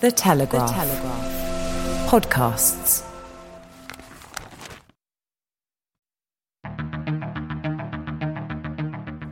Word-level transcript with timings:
The 0.00 0.12
Telegraph. 0.12 0.70
Podcasts. 2.08 3.02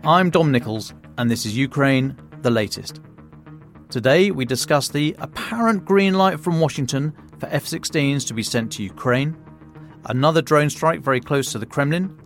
I'm 0.05 0.29
Dom 0.31 0.51
Nicholls, 0.51 0.93
and 1.19 1.31
this 1.31 1.47
is 1.47 1.57
Ukraine, 1.57 2.17
the 2.43 2.51
latest. 2.51 3.01
Today, 3.91 4.33
we 4.33 4.45
discuss 4.45 4.89
the 4.89 5.15
apparent 5.21 5.85
green 5.85 6.15
light 6.15 6.41
from 6.41 6.59
Washington 6.59 7.15
for 7.39 7.47
F 7.53 7.65
16s 7.65 8.27
to 8.27 8.35
be 8.35 8.43
sent 8.43 8.73
to 8.73 8.83
Ukraine, 8.83 9.37
another 10.07 10.43
drone 10.43 10.69
strike 10.69 11.01
very 11.01 11.21
close 11.21 11.53
to 11.53 11.61
the 11.61 11.67
Kremlin, 11.67 12.19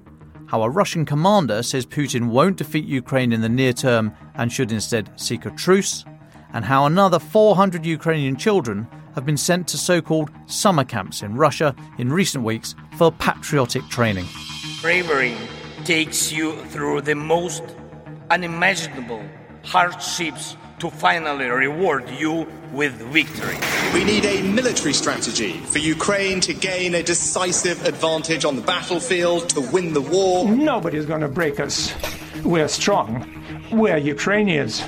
how 0.47 0.63
a 0.63 0.71
Russian 0.71 1.05
commander 1.05 1.63
says 1.63 1.85
Putin 1.85 2.31
won't 2.31 2.57
defeat 2.57 2.87
Ukraine 2.87 3.35
in 3.35 3.43
the 3.43 3.51
near 3.51 3.75
term 3.75 4.15
and 4.37 4.51
should 4.51 4.73
instead 4.73 5.11
seek 5.21 5.45
a 5.45 5.51
truce, 5.51 6.07
and 6.53 6.65
how 6.65 6.87
another 6.87 7.19
400 7.19 7.85
Ukrainian 7.85 8.37
children 8.37 8.87
have 9.15 9.27
been 9.27 9.37
sent 9.37 9.69
to 9.69 9.79
so 9.79 10.01
called 10.01 10.31
summer 10.47 10.85
camps 10.85 11.23
in 11.23 11.35
Russia 11.35 11.75
in 11.99 12.13
recent 12.13 12.45
weeks 12.45 12.75
for 12.97 13.11
patriotic 13.13 13.83
training. 13.89 14.27
Bravery 14.81 15.37
takes 15.85 16.33
you 16.33 16.57
through 16.67 17.03
the 17.03 17.15
most 17.15 17.63
unimaginable 18.31 19.23
hardships 19.65 20.57
to 20.79 20.91
finally 20.91 21.47
reward 21.47 22.09
you 22.09 22.47
with 22.73 22.93
victory. 23.13 23.57
We 23.93 24.05
need 24.05 24.25
a 24.25 24.43
military 24.43 24.95
strategy 24.95 25.53
for 25.53 25.79
Ukraine 25.79 26.41
to 26.41 26.55
gain 26.55 26.95
a 26.95 27.03
decisive 27.03 27.85
advantage 27.85 28.45
on 28.45 28.57
the 28.57 28.63
battlefield, 28.63 29.51
to 29.51 29.61
win 29.61 29.93
the 29.93 30.01
war. 30.01 30.49
Nobody's 30.49 31.05
going 31.05 31.21
to 31.21 31.29
break 31.29 31.61
us. 31.61 31.93
We're 32.45 32.69
strong. 32.69 33.27
We're 33.71 33.99
Ukrainians. 33.99 34.83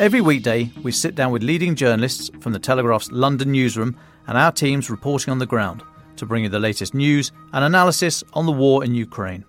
Every 0.00 0.22
weekday, 0.22 0.72
we 0.82 0.92
sit 0.92 1.14
down 1.14 1.30
with 1.30 1.42
leading 1.42 1.74
journalists 1.74 2.30
from 2.40 2.54
the 2.54 2.58
Telegraph's 2.58 3.12
London 3.12 3.52
newsroom 3.52 3.98
and 4.26 4.38
our 4.38 4.50
teams 4.50 4.88
reporting 4.88 5.30
on 5.30 5.38
the 5.38 5.44
ground 5.44 5.82
to 6.16 6.24
bring 6.24 6.42
you 6.42 6.48
the 6.48 6.58
latest 6.58 6.94
news 6.94 7.32
and 7.52 7.62
analysis 7.62 8.24
on 8.32 8.46
the 8.46 8.52
war 8.52 8.82
in 8.82 8.94
Ukraine. 8.94 9.44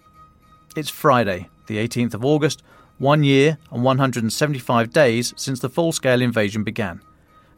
It's 0.75 0.89
Friday, 0.89 1.47
the 1.67 1.77
18th 1.77 2.15
of 2.15 2.25
August, 2.25 2.63
one 2.97 3.23
year 3.23 3.59
and 3.71 3.81
175 3.81 4.91
days 4.91 5.33
since 5.37 5.61
the 5.61 5.69
full 5.69 5.93
scale 5.93 6.21
invasion 6.21 6.65
began. 6.65 7.01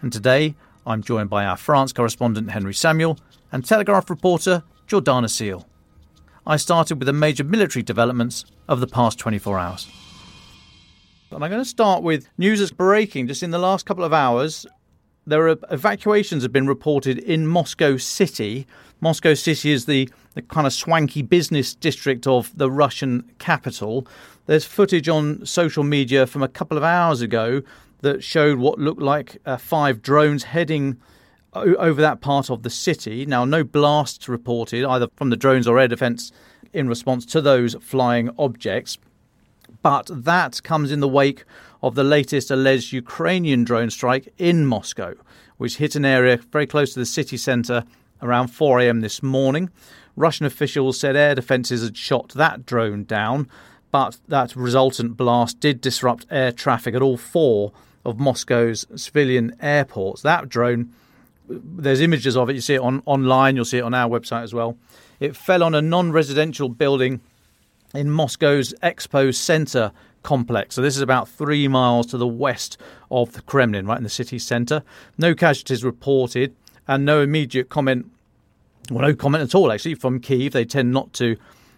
And 0.04 0.14
today, 0.14 0.54
I'm 0.86 1.02
joined 1.02 1.32
by 1.32 1.46
our 1.46 1.58
France 1.58 1.94
correspondent 1.94 2.52
Henry 2.52 2.76
Samuel 2.76 3.18
and 3.52 3.66
Telegraph 3.66 4.08
reporter 4.08 4.62
Jordana 4.88 5.32
Seal. 5.32 5.68
I 6.46 6.58
started 6.58 7.00
with 7.00 7.08
the 7.08 7.14
major 7.14 7.44
military 7.44 7.82
developments 7.82 8.46
of 8.70 8.82
the 8.82 8.88
past 8.88 9.18
24 9.18 9.58
hours. 9.58 10.03
And 11.36 11.44
I'm 11.44 11.50
going 11.50 11.64
to 11.64 11.70
start 11.70 12.04
with 12.04 12.30
news 12.38 12.60
that's 12.60 12.72
breaking 12.72 13.28
just 13.28 13.42
in 13.42 13.50
the 13.50 13.58
last 13.58 13.86
couple 13.86 14.04
of 14.04 14.14
hours. 14.14 14.68
There 15.26 15.48
are 15.48 15.58
evacuations 15.72 16.44
have 16.44 16.52
been 16.52 16.68
reported 16.68 17.18
in 17.18 17.48
Moscow 17.48 17.98
City. 17.98 18.68
Moscow 19.02 19.34
City 19.34 19.72
is 19.72 19.86
the, 19.86 20.10
the 20.36 20.44
kind 20.44 20.68
of 20.68 20.74
swanky 20.74 21.24
business 21.24 21.74
district 21.74 22.28
of 22.28 22.56
the 22.56 22.70
Russian 22.70 23.32
capital. 23.40 24.06
There's 24.46 24.66
footage 24.66 25.10
on 25.10 25.44
social 25.46 25.84
media 25.84 26.28
from 26.28 26.44
a 26.44 26.48
couple 26.48 26.78
of 26.78 26.84
hours 26.84 27.22
ago 27.22 27.64
that 28.02 28.24
showed 28.24 28.60
what 28.60 28.78
looked 28.78 29.02
like 29.02 29.38
uh, 29.46 29.58
five 29.58 30.02
drones 30.02 30.44
heading 30.44 31.00
o- 31.54 31.76
over 31.76 32.02
that 32.02 32.22
part 32.22 32.52
of 32.52 32.62
the 32.62 32.70
city. 32.70 33.26
Now, 33.26 33.44
no 33.44 33.64
blasts 33.64 34.30
reported 34.30 34.84
either 34.84 35.08
from 35.16 35.32
the 35.32 35.38
drones 35.38 35.68
or 35.68 35.80
air 35.80 35.88
defense 35.88 36.32
in 36.74 36.88
response 36.88 37.26
to 37.28 37.42
those 37.42 37.76
flying 37.76 38.30
objects. 38.38 38.98
But 39.84 40.10
that 40.12 40.64
comes 40.64 40.92
in 40.92 41.02
the 41.02 41.10
wake 41.10 41.44
of 41.84 41.94
the 41.94 42.06
latest 42.06 42.50
alleged 42.50 42.94
Ukrainian 42.94 43.66
drone 43.66 43.90
strike 43.90 44.34
in 44.38 44.66
Moscow, 44.66 45.14
which 45.58 45.78
hit 45.78 45.96
an 45.96 46.06
area 46.06 46.38
very 46.38 46.66
close 46.66 46.94
to 46.94 47.00
the 47.00 47.06
city 47.06 47.36
centre 47.36 47.84
around 48.22 48.48
4 48.48 48.80
a.m. 48.80 49.02
this 49.02 49.22
morning. 49.22 49.70
Russian 50.16 50.46
officials 50.46 50.98
said 50.98 51.18
air 51.18 51.36
defences 51.36 51.84
had 51.84 51.98
shot 51.98 52.30
that 52.30 52.66
drone 52.66 53.04
down, 53.04 53.50
but 53.92 54.18
that 54.30 54.56
resultant 54.56 55.18
blast 55.18 55.60
did 55.60 55.82
disrupt 55.82 56.26
air 56.32 56.54
traffic 56.54 56.96
at 56.96 57.02
all 57.02 57.18
four 57.18 57.74
of 58.06 58.18
Moscow's 58.18 58.86
civilian 58.96 59.54
airports. 59.60 60.22
That 60.22 60.48
drone, 60.48 60.94
there's 61.50 62.00
images 62.00 62.38
of 62.38 62.50
it, 62.50 62.54
you 62.54 62.62
see 62.62 62.76
it 62.76 62.82
on 62.82 63.04
online, 63.06 63.58
you'll 63.58 63.66
see 63.66 63.80
it 63.80 63.84
on 63.84 63.94
our 63.94 64.10
website 64.10 64.44
as 64.44 64.54
well. 64.54 64.78
It 65.20 65.36
fell 65.36 65.62
on 65.62 65.76
a 65.76 65.82
non 65.82 66.14
residential 66.14 66.70
building 66.70 67.20
in 67.94 68.10
Moscow's 68.10 68.74
Expo 68.82 69.34
Center 69.34 69.92
complex. 70.24 70.76
So 70.76 70.82
this 70.82 70.96
is 70.96 71.02
about 71.02 71.30
three 71.30 71.68
miles 71.68 72.08
to 72.08 72.18
the 72.18 72.28
west 72.28 72.78
of 73.12 73.34
the 73.34 73.42
Kremlin, 73.42 73.86
right 73.86 73.98
in 73.98 74.04
the 74.04 74.10
city 74.10 74.40
centre. 74.40 74.84
No 75.18 75.36
casualties 75.36 75.84
reported, 75.84 76.56
and 76.88 77.06
no 77.06 77.22
immediate 77.22 77.70
comment. 77.70 78.10
Well, 78.90 79.08
no 79.08 79.16
comment 79.16 79.44
at 79.44 79.56
all 79.56 79.72
actually 79.72 79.96
from 79.96 80.20
Kiev. 80.20 80.54
They 80.54 80.66
tend 80.66 80.92
not 80.92 81.14
to 81.14 81.38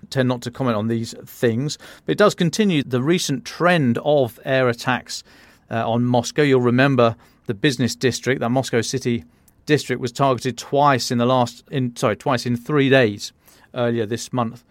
tend 0.09 0.29
not 0.29 0.41
to 0.43 0.51
comment 0.51 0.77
on 0.77 0.87
these 0.87 1.13
things. 1.25 1.77
But 2.05 2.13
it 2.13 2.17
does 2.17 2.35
continue 2.35 2.83
the 2.83 3.01
recent 3.01 3.43
trend 3.45 3.97
of 4.03 4.39
air 4.45 4.69
attacks 4.69 5.23
uh, 5.71 5.89
on 5.89 6.05
Moscow. 6.05 6.43
You'll 6.43 6.61
remember 6.61 7.15
the 7.47 7.53
business 7.53 7.95
district, 7.95 8.39
that 8.41 8.49
Moscow 8.49 8.81
city 8.81 9.25
district, 9.65 10.01
was 10.01 10.11
targeted 10.11 10.57
twice 10.57 11.11
in 11.11 11.17
the 11.17 11.25
last 11.25 11.63
in 11.71 11.95
sorry 11.95 12.15
twice 12.15 12.45
in 12.45 12.55
three 12.55 12.89
days 12.89 13.33
earlier 13.73 14.05
this 14.05 14.31
month. 14.31 14.63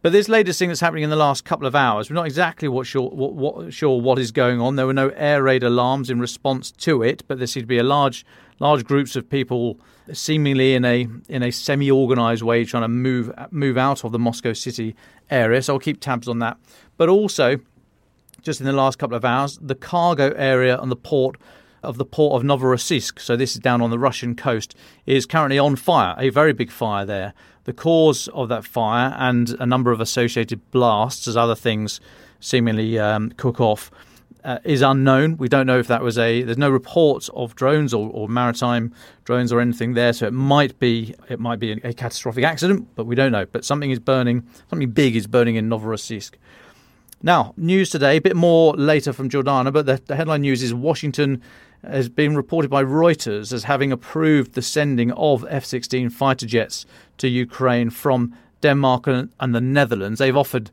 But 0.00 0.12
this 0.12 0.28
latest 0.28 0.58
thing 0.58 0.68
that's 0.68 0.80
happening 0.80 1.02
in 1.02 1.10
the 1.10 1.16
last 1.16 1.44
couple 1.44 1.66
of 1.66 1.74
hours, 1.74 2.08
we're 2.08 2.14
not 2.14 2.26
exactly 2.26 2.68
what 2.68 2.86
sure, 2.86 3.08
what, 3.10 3.32
what, 3.32 3.72
sure 3.72 4.00
what 4.00 4.18
is 4.18 4.30
going 4.30 4.60
on. 4.60 4.76
There 4.76 4.86
were 4.86 4.92
no 4.92 5.08
air 5.10 5.42
raid 5.42 5.62
alarms 5.62 6.08
in 6.08 6.20
response 6.20 6.70
to 6.70 7.02
it, 7.02 7.24
but 7.26 7.38
there 7.38 7.46
seemed 7.46 7.64
to 7.64 7.68
be 7.68 7.78
a 7.78 7.82
large, 7.82 8.24
large 8.60 8.84
groups 8.84 9.16
of 9.16 9.28
people, 9.28 9.78
seemingly 10.12 10.74
in 10.74 10.84
a 10.84 11.08
in 11.28 11.42
a 11.42 11.50
semi-organized 11.50 12.42
way, 12.42 12.64
trying 12.64 12.84
to 12.84 12.88
move 12.88 13.32
move 13.50 13.76
out 13.76 14.04
of 14.04 14.12
the 14.12 14.18
Moscow 14.18 14.52
city 14.52 14.94
area. 15.30 15.60
So 15.62 15.74
I'll 15.74 15.80
keep 15.80 16.00
tabs 16.00 16.28
on 16.28 16.38
that. 16.38 16.58
But 16.96 17.08
also, 17.08 17.58
just 18.42 18.60
in 18.60 18.66
the 18.66 18.72
last 18.72 18.98
couple 18.98 19.16
of 19.16 19.24
hours, 19.24 19.58
the 19.60 19.74
cargo 19.74 20.32
area 20.36 20.80
and 20.80 20.92
the 20.92 20.96
port 20.96 21.36
of 21.82 21.98
the 21.98 22.04
port 22.04 22.40
of 22.40 22.46
Novorossiysk, 22.46 23.20
so 23.20 23.36
this 23.36 23.54
is 23.54 23.60
down 23.60 23.80
on 23.80 23.90
the 23.90 23.98
Russian 23.98 24.34
coast, 24.34 24.74
is 25.06 25.26
currently 25.26 25.58
on 25.58 25.76
fire, 25.76 26.14
a 26.18 26.30
very 26.30 26.52
big 26.52 26.70
fire 26.70 27.04
there. 27.04 27.34
The 27.64 27.72
cause 27.72 28.28
of 28.28 28.48
that 28.48 28.64
fire 28.64 29.14
and 29.18 29.50
a 29.60 29.66
number 29.66 29.92
of 29.92 30.00
associated 30.00 30.70
blasts, 30.70 31.28
as 31.28 31.36
other 31.36 31.54
things 31.54 32.00
seemingly 32.40 32.98
um, 32.98 33.30
cook 33.32 33.60
off, 33.60 33.90
uh, 34.44 34.58
is 34.64 34.82
unknown. 34.82 35.36
We 35.36 35.48
don't 35.48 35.66
know 35.66 35.78
if 35.78 35.88
that 35.88 36.02
was 36.02 36.16
a. 36.16 36.42
There's 36.42 36.58
no 36.58 36.70
reports 36.70 37.28
of 37.34 37.54
drones 37.54 37.92
or, 37.92 38.08
or, 38.10 38.28
maritime 38.28 38.94
drones 39.24 39.52
or 39.52 39.60
anything 39.60 39.94
there, 39.94 40.12
so 40.12 40.26
it 40.26 40.32
might 40.32 40.78
be 40.78 41.14
it 41.28 41.40
might 41.40 41.58
be 41.58 41.72
a, 41.72 41.92
catastrophic 41.92 42.44
accident, 42.44 42.88
but 42.94 43.04
we 43.04 43.14
don't 43.14 43.32
know. 43.32 43.46
But 43.46 43.64
something 43.64 43.90
is 43.90 43.98
burning. 43.98 44.46
Something 44.70 44.90
big 44.90 45.16
is 45.16 45.26
burning 45.26 45.56
in 45.56 45.68
Novorossiysk. 45.68 46.34
Now, 47.22 47.52
news 47.56 47.90
today, 47.90 48.16
a 48.16 48.20
bit 48.20 48.36
more 48.36 48.74
later 48.74 49.12
from 49.12 49.28
Jordana, 49.28 49.72
but 49.72 49.86
the, 49.86 50.00
the 50.06 50.14
headline 50.14 50.42
news 50.42 50.62
is 50.62 50.72
Washington 50.72 51.42
has 51.82 52.08
been 52.08 52.36
reported 52.36 52.70
by 52.70 52.82
Reuters 52.82 53.52
as 53.52 53.64
having 53.64 53.92
approved 53.92 54.54
the 54.54 54.62
sending 54.62 55.12
of 55.12 55.44
F 55.48 55.64
16 55.64 56.10
fighter 56.10 56.46
jets 56.46 56.86
to 57.18 57.28
Ukraine 57.28 57.90
from 57.90 58.34
Denmark 58.60 59.06
and, 59.06 59.30
and 59.40 59.54
the 59.54 59.60
Netherlands. 59.60 60.18
They've 60.18 60.36
offered, 60.36 60.70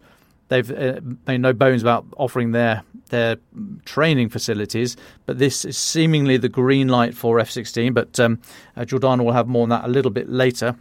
they've 0.48 0.69
uh, 0.72 1.02
made 1.28 1.42
no 1.42 1.54
bones 1.54 1.81
about 1.81 2.06
offering 2.18 2.52
their 2.52 2.84
their 3.10 3.38
training 3.86 4.30
facilities. 4.30 4.98
But 5.25 5.38
this 5.38 5.63
is 5.63 5.78
seemingly 5.78 6.38
the 6.38 6.50
green 6.50 6.88
light 6.88 7.16
for 7.16 7.40
F 7.40 7.50
16. 7.50 7.94
But 7.94 8.19
um, 8.19 8.40
uh, 8.75 8.81
Jordana 8.81 9.24
will 9.24 9.34
have 9.34 9.48
more 9.48 9.63
on 9.63 9.69
that 9.69 9.86
a 9.86 9.88
little 9.88 10.12
bit 10.12 10.30
later. 10.30 10.75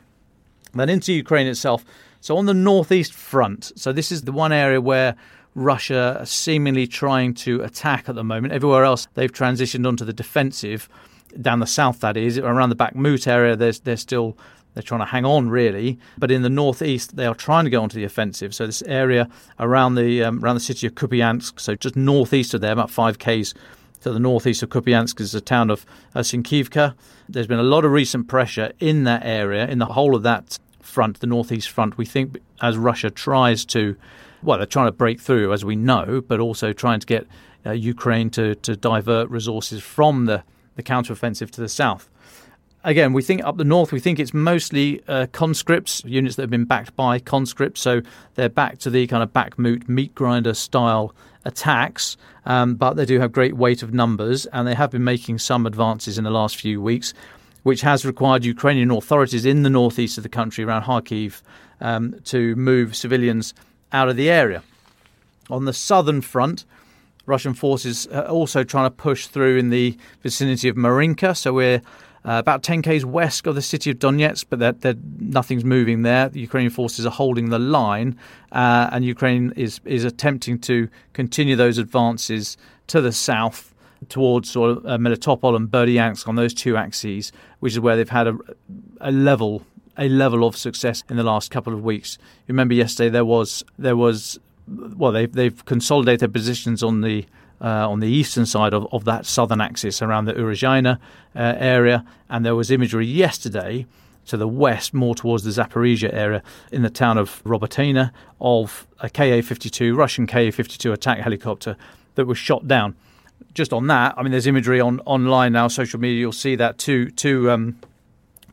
Then 0.75 0.89
into 0.89 1.13
Ukraine 1.13 1.47
itself. 1.47 1.85
So 2.21 2.37
on 2.37 2.47
the 2.47 2.55
northeast 2.55 3.13
front, 3.13 3.73
so 3.77 3.93
this 3.93 4.11
is 4.11 4.23
the 4.23 4.33
one 4.33 4.53
area 4.53 4.81
where 4.81 5.15
Russia 5.55 6.23
seemingly 6.25 6.87
trying 6.87 7.35
to 7.35 7.63
attack 7.63 8.09
at 8.09 8.15
the 8.15 8.25
moment. 8.25 8.53
Everywhere 8.53 8.85
else, 8.85 9.09
they've 9.15 9.33
transitioned 9.33 9.87
onto 9.87 10.05
the 10.05 10.13
defensive. 10.13 10.89
Down 11.41 11.61
the 11.61 11.67
south, 11.67 12.01
that 12.01 12.17
is, 12.17 12.39
around 12.39 12.71
the 12.71 12.77
Bakhmut 12.77 13.27
area, 13.27 13.57
there's 13.57 13.81
they're 13.81 13.97
still 13.97 14.37
they're 14.75 14.83
trying 14.83 15.01
to 15.01 15.07
hang 15.07 15.25
on, 15.25 15.49
really. 15.49 15.99
But 16.19 16.31
in 16.31 16.43
the 16.43 16.51
northeast, 16.51 17.17
they 17.17 17.27
are 17.27 17.35
trying 17.35 17.65
to 17.65 17.71
go 17.71 17.83
onto 17.83 17.97
the 17.97 18.05
offensive. 18.05 18.55
So 18.55 18.67
this 18.67 18.83
area 18.83 19.29
around 19.59 19.95
the 19.95 20.25
um, 20.25 20.45
around 20.45 20.57
the 20.57 20.61
city 20.61 20.87
of 20.87 20.95
Kupiansk, 20.95 21.61
so 21.61 21.75
just 21.75 21.97
northeast 21.97 22.55
of 22.55 22.61
there, 22.61 22.73
about 22.73 22.91
five 22.91 23.19
k's 23.19 23.55
to 24.03 24.13
the 24.13 24.19
northeast 24.19 24.63
of 24.63 24.69
Kupiansk, 24.69 25.21
is 25.21 25.33
the 25.33 25.41
town 25.41 25.71
of 25.71 25.87
uh, 26.15 26.21
Sinkivka. 26.21 26.95
There's 27.29 27.47
been 27.47 27.59
a 27.59 27.65
lot 27.65 27.85
of 27.85 27.93
recent 27.93 28.29
pressure 28.29 28.73
in 28.81 29.05
that 29.05 29.25
area, 29.25 29.67
in 29.67 29.79
the 29.79 29.87
whole 29.87 30.15
of 30.15 30.23
that 30.25 30.59
front, 30.83 31.21
the 31.21 31.27
northeast 31.27 31.71
front. 31.71 31.97
We 31.97 32.05
think 32.05 32.39
as 32.61 32.77
Russia 32.77 33.11
tries 33.11 33.65
to, 33.67 33.97
well, 34.45 34.59
they're 34.59 34.67
trying 34.67 34.89
to 34.89 34.93
break 34.93 35.21
through, 35.21 35.53
as 35.53 35.65
we 35.65 35.77
know, 35.77 36.23
but 36.27 36.41
also 36.41 36.73
trying 36.73 37.01
to 37.01 37.07
get 37.07 37.27
uh, 37.67 37.73
Ukraine 37.73 38.31
to 38.31 38.55
to 38.57 38.77
divert 38.77 39.29
resources 39.31 39.83
from 39.83 40.27
the 40.27 40.43
the 40.77 40.83
counteroffensive 40.83 41.51
to 41.51 41.61
the 41.61 41.69
south 41.69 42.09
again, 42.85 43.13
we 43.13 43.23
think 43.23 43.43
up 43.45 43.57
the 43.57 43.65
north, 43.65 43.91
we 43.91 43.99
think 43.99 44.21
it's 44.21 44.35
mostly 44.35 45.03
uh, 45.09 45.27
conscripts, 45.33 46.03
units 46.05 46.37
that 46.37 46.43
have 46.43 46.51
been 46.51 46.67
backed 46.67 46.95
by 46.95 47.19
conscripts. 47.19 47.81
So 47.81 48.03
they're 48.35 48.49
back 48.49 48.79
to 48.81 48.91
the 48.91 49.07
kind 49.07 49.23
of 49.23 49.33
Bakhmut 49.33 49.89
meat 49.89 50.15
grinder 50.15 50.55
style 50.55 51.15
attacks, 51.45 52.17
um, 52.47 52.77
but 52.77 52.95
they 52.95 53.07
do 53.07 53.19
have 53.19 53.33
great 53.33 53.57
weight 53.57 53.83
of 53.83 53.93
numbers, 53.93 54.47
and 54.47 54.69
they 54.69 54.75
have 54.75 54.91
been 54.91 55.05
making 55.05 55.39
some 55.39 55.67
advances 55.67 56.19
in 56.19 56.25
the 56.25 56.31
last 56.31 56.57
few 56.57 56.81
weeks, 56.81 57.15
which 57.63 57.81
has 57.81 58.05
required 58.05 58.45
Ukrainian 58.45 58.91
authorities 58.91 59.45
in 59.45 59.63
the 59.63 59.71
northeast 59.71 60.19
of 60.19 60.23
the 60.23 60.29
country, 60.29 60.65
around 60.65 60.83
Kharkiv, 60.83 61.43
um, 61.81 62.15
to 62.25 62.55
move 62.57 62.95
civilians 62.95 63.55
out 63.95 64.09
of 64.09 64.17
the 64.17 64.29
area. 64.29 64.63
On 65.49 65.65
the 65.65 65.73
southern 65.73 66.21
front, 66.21 66.65
Russian 67.27 67.55
forces 67.55 68.07
are 68.09 68.27
also 68.27 68.65
trying 68.65 68.87
to 68.87 68.91
push 68.91 69.27
through 69.27 69.57
in 69.57 69.71
the 69.71 69.97
vicinity 70.23 70.69
of 70.69 70.77
Marinka. 70.77 71.35
So 71.35 71.55
we're 71.55 71.81
uh, 72.27 72.39
about 72.39 72.63
10 72.63 72.83
k's 72.83 73.05
west 73.05 73.47
of 73.47 73.55
the 73.55 73.63
city 73.63 73.91
of 73.91 73.99
Donetsk, 73.99 74.47
but 74.51 74.59
they're, 74.59 74.73
they're, 74.73 74.97
nothing's 75.19 75.65
moving 75.65 76.03
there. 76.03 76.29
The 76.29 76.41
Ukrainian 76.41 76.71
forces 76.73 77.07
are 77.07 77.11
holding 77.11 77.51
the 77.51 77.59
line, 77.59 78.19
uh, 78.53 78.89
and 78.93 79.05
Ukraine 79.05 79.53
is 79.57 79.81
is 79.85 80.05
attempting 80.05 80.59
to 80.61 80.89
continue 81.13 81.55
those 81.55 81.77
advances 81.79 82.57
to 82.89 83.01
the 83.01 83.13
south 83.13 83.75
towards 84.09 84.51
sort 84.51 84.71
of 84.71 84.87
uh, 84.87 84.99
Melitopol 84.99 85.55
and 85.55 85.69
Berdyansk 85.69 86.27
on 86.27 86.37
those 86.37 86.55
two 86.55 86.77
axes, 86.77 87.31
which 87.61 87.75
is 87.75 87.81
where 87.81 87.97
they've 87.97 88.09
had 88.09 88.27
a, 88.27 88.37
a 89.01 89.13
level 89.13 89.63
a 89.97 90.09
level 90.09 90.45
of 90.45 90.57
success 90.57 91.05
in 91.09 91.17
the 91.17 91.23
last 91.23 91.51
couple 91.51 91.73
of 91.73 91.83
weeks. 91.83 92.19
Remember 92.49 92.75
yesterday 92.75 93.11
there 93.11 93.25
was 93.25 93.65
there 93.79 93.97
was 93.97 94.39
well 94.69 95.13
they've 95.13 95.33
they've 95.33 95.65
consolidated 95.65 96.33
positions 96.33 96.83
on 96.83 97.01
the 97.01 97.27
uh, 97.61 97.89
on 97.89 98.01
the 98.01 98.09
eastern 98.09 98.45
side 98.45 98.75
of, 98.75 98.87
of 98.93 99.05
that 99.05 99.25
southern 99.25 99.61
axis 99.61 100.03
around 100.03 100.27
the 100.27 100.35
Urozhaina 100.35 100.99
uh, 101.35 101.55
area. 101.59 102.05
And 102.29 102.45
there 102.45 102.55
was 102.55 102.71
imagery 102.71 103.07
yesterday 103.07 103.87
to 104.27 104.37
the 104.37 104.49
west, 104.49 104.95
more 104.95 105.15
towards 105.15 105.45
the 105.45 105.51
Zaporizhia 105.51 106.13
area, 106.13 106.43
in 106.73 106.83
the 106.83 106.91
town 106.91 107.19
of 107.19 107.43
Robotyne, 107.45 108.11
of 108.41 108.87
a 109.01 109.09
Ka 109.11 109.41
52, 109.43 109.95
Russian 109.95 110.27
Ka 110.27 110.51
52 110.51 110.93
attack 110.93 111.19
helicopter 111.19 111.77
that 112.15 112.27
was 112.27 112.39
shot 112.39 112.67
down. 112.67 112.97
Just 113.53 113.73
on 113.73 113.87
that, 113.89 114.15
I 114.17 114.23
mean, 114.23 114.33
there's 114.33 114.47
imagery 114.47 114.81
on 114.81 115.01
online 115.01 115.53
now, 115.53 115.69
social 115.69 116.01
media. 116.01 116.21
You'll 116.21 116.33
see 116.33 116.57
that 116.57 116.79
two, 116.79 117.11
two, 117.11 117.51
um, 117.51 117.79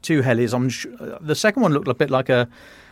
two 0.02 0.22
helis. 0.22 0.54
I'm 0.54 0.70
sh- 0.70 0.88
uh, 1.00 1.18
the 1.22 1.36
second 1.36 1.62
one 1.62 1.74
looked 1.74 1.88
a 1.88 1.94
bit 1.94 2.10
like 2.10 2.30
a 2.30 2.48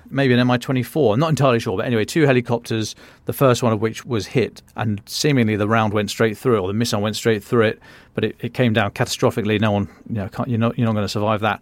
maybe 0.09 0.33
an 0.33 0.47
Mi-24. 0.47 1.13
I'm 1.13 1.19
not 1.19 1.29
entirely 1.29 1.59
sure, 1.59 1.77
but 1.77 1.85
anyway, 1.85 2.05
two 2.05 2.23
helicopters. 2.25 2.95
The 3.25 3.33
first 3.33 3.61
one 3.63 3.73
of 3.73 3.81
which 3.81 4.05
was 4.05 4.27
hit, 4.27 4.61
and 4.75 5.01
seemingly 5.05 5.55
the 5.55 5.67
round 5.67 5.93
went 5.93 6.09
straight 6.09 6.37
through 6.37 6.57
it, 6.57 6.59
or 6.59 6.67
the 6.67 6.73
missile 6.73 7.01
went 7.01 7.15
straight 7.15 7.43
through 7.43 7.65
it. 7.65 7.79
But 8.13 8.23
it, 8.23 8.35
it 8.39 8.53
came 8.53 8.73
down 8.73 8.91
catastrophically. 8.91 9.59
No 9.59 9.71
one, 9.71 9.89
you 10.07 10.15
know, 10.15 10.29
you're 10.47 10.59
not 10.59 10.77
you're 10.77 10.85
not 10.85 10.93
going 10.93 11.05
to 11.05 11.09
survive 11.09 11.41
that. 11.41 11.61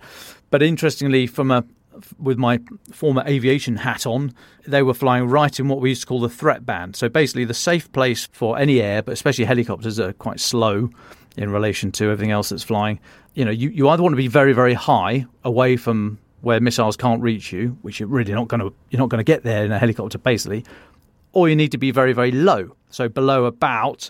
But 0.50 0.62
interestingly, 0.62 1.28
from 1.28 1.52
a 1.52 1.64
with 2.20 2.38
my 2.38 2.60
former 2.92 3.24
aviation 3.26 3.78
hat 3.78 4.06
on, 4.06 4.34
they 4.68 4.84
were 4.84 4.94
flying 4.94 5.28
right 5.28 5.60
in 5.60 5.68
what 5.68 5.80
we 5.80 5.90
used 5.90 6.02
to 6.02 6.08
call 6.08 6.20
the 6.20 6.30
threat 6.30 6.66
band. 6.66 6.96
So 6.96 7.10
basically, 7.10 7.46
the 7.46 7.54
safe 7.54 7.92
place 7.92 8.28
for 8.32 8.58
any 8.58 8.82
air, 8.82 9.02
but 9.02 9.14
especially 9.14 9.46
helicopters 9.46 9.98
that 9.98 10.10
are 10.10 10.14
quite 10.14 10.40
slow 10.40 10.90
in 11.38 11.52
relation 11.52 11.92
to 11.94 12.06
everything 12.06 12.32
else 12.32 12.50
that's 12.50 12.64
flying. 12.64 13.00
You 13.36 13.46
know, 13.46 13.52
you, 13.52 13.70
you 13.70 13.88
either 13.90 14.04
want 14.04 14.14
to 14.14 14.18
be 14.18 14.28
very, 14.28 14.54
very 14.54 14.74
high 14.74 15.26
away 15.44 15.78
from 15.78 16.18
where 16.42 16.60
missiles 16.60 16.98
can't 16.98 17.22
reach 17.22 17.52
you, 17.52 17.78
which 17.82 18.00
you're 18.00 18.10
really 18.10 18.34
not 18.34 18.48
going 18.48 18.62
to 18.62 18.74
you're 18.90 19.00
not 19.00 19.10
going 19.10 19.20
to 19.20 19.24
get 19.24 19.44
there 19.44 19.66
in 19.66 19.72
a 19.72 19.80
helicopter 19.80 20.18
basically, 20.18 20.66
or 21.34 21.50
you 21.50 21.56
need 21.56 21.72
to 21.72 21.78
be 21.78 21.92
very 21.92 22.14
very 22.14 22.32
low, 22.32 22.76
so 22.90 23.08
below 23.08 23.46
about 23.46 24.10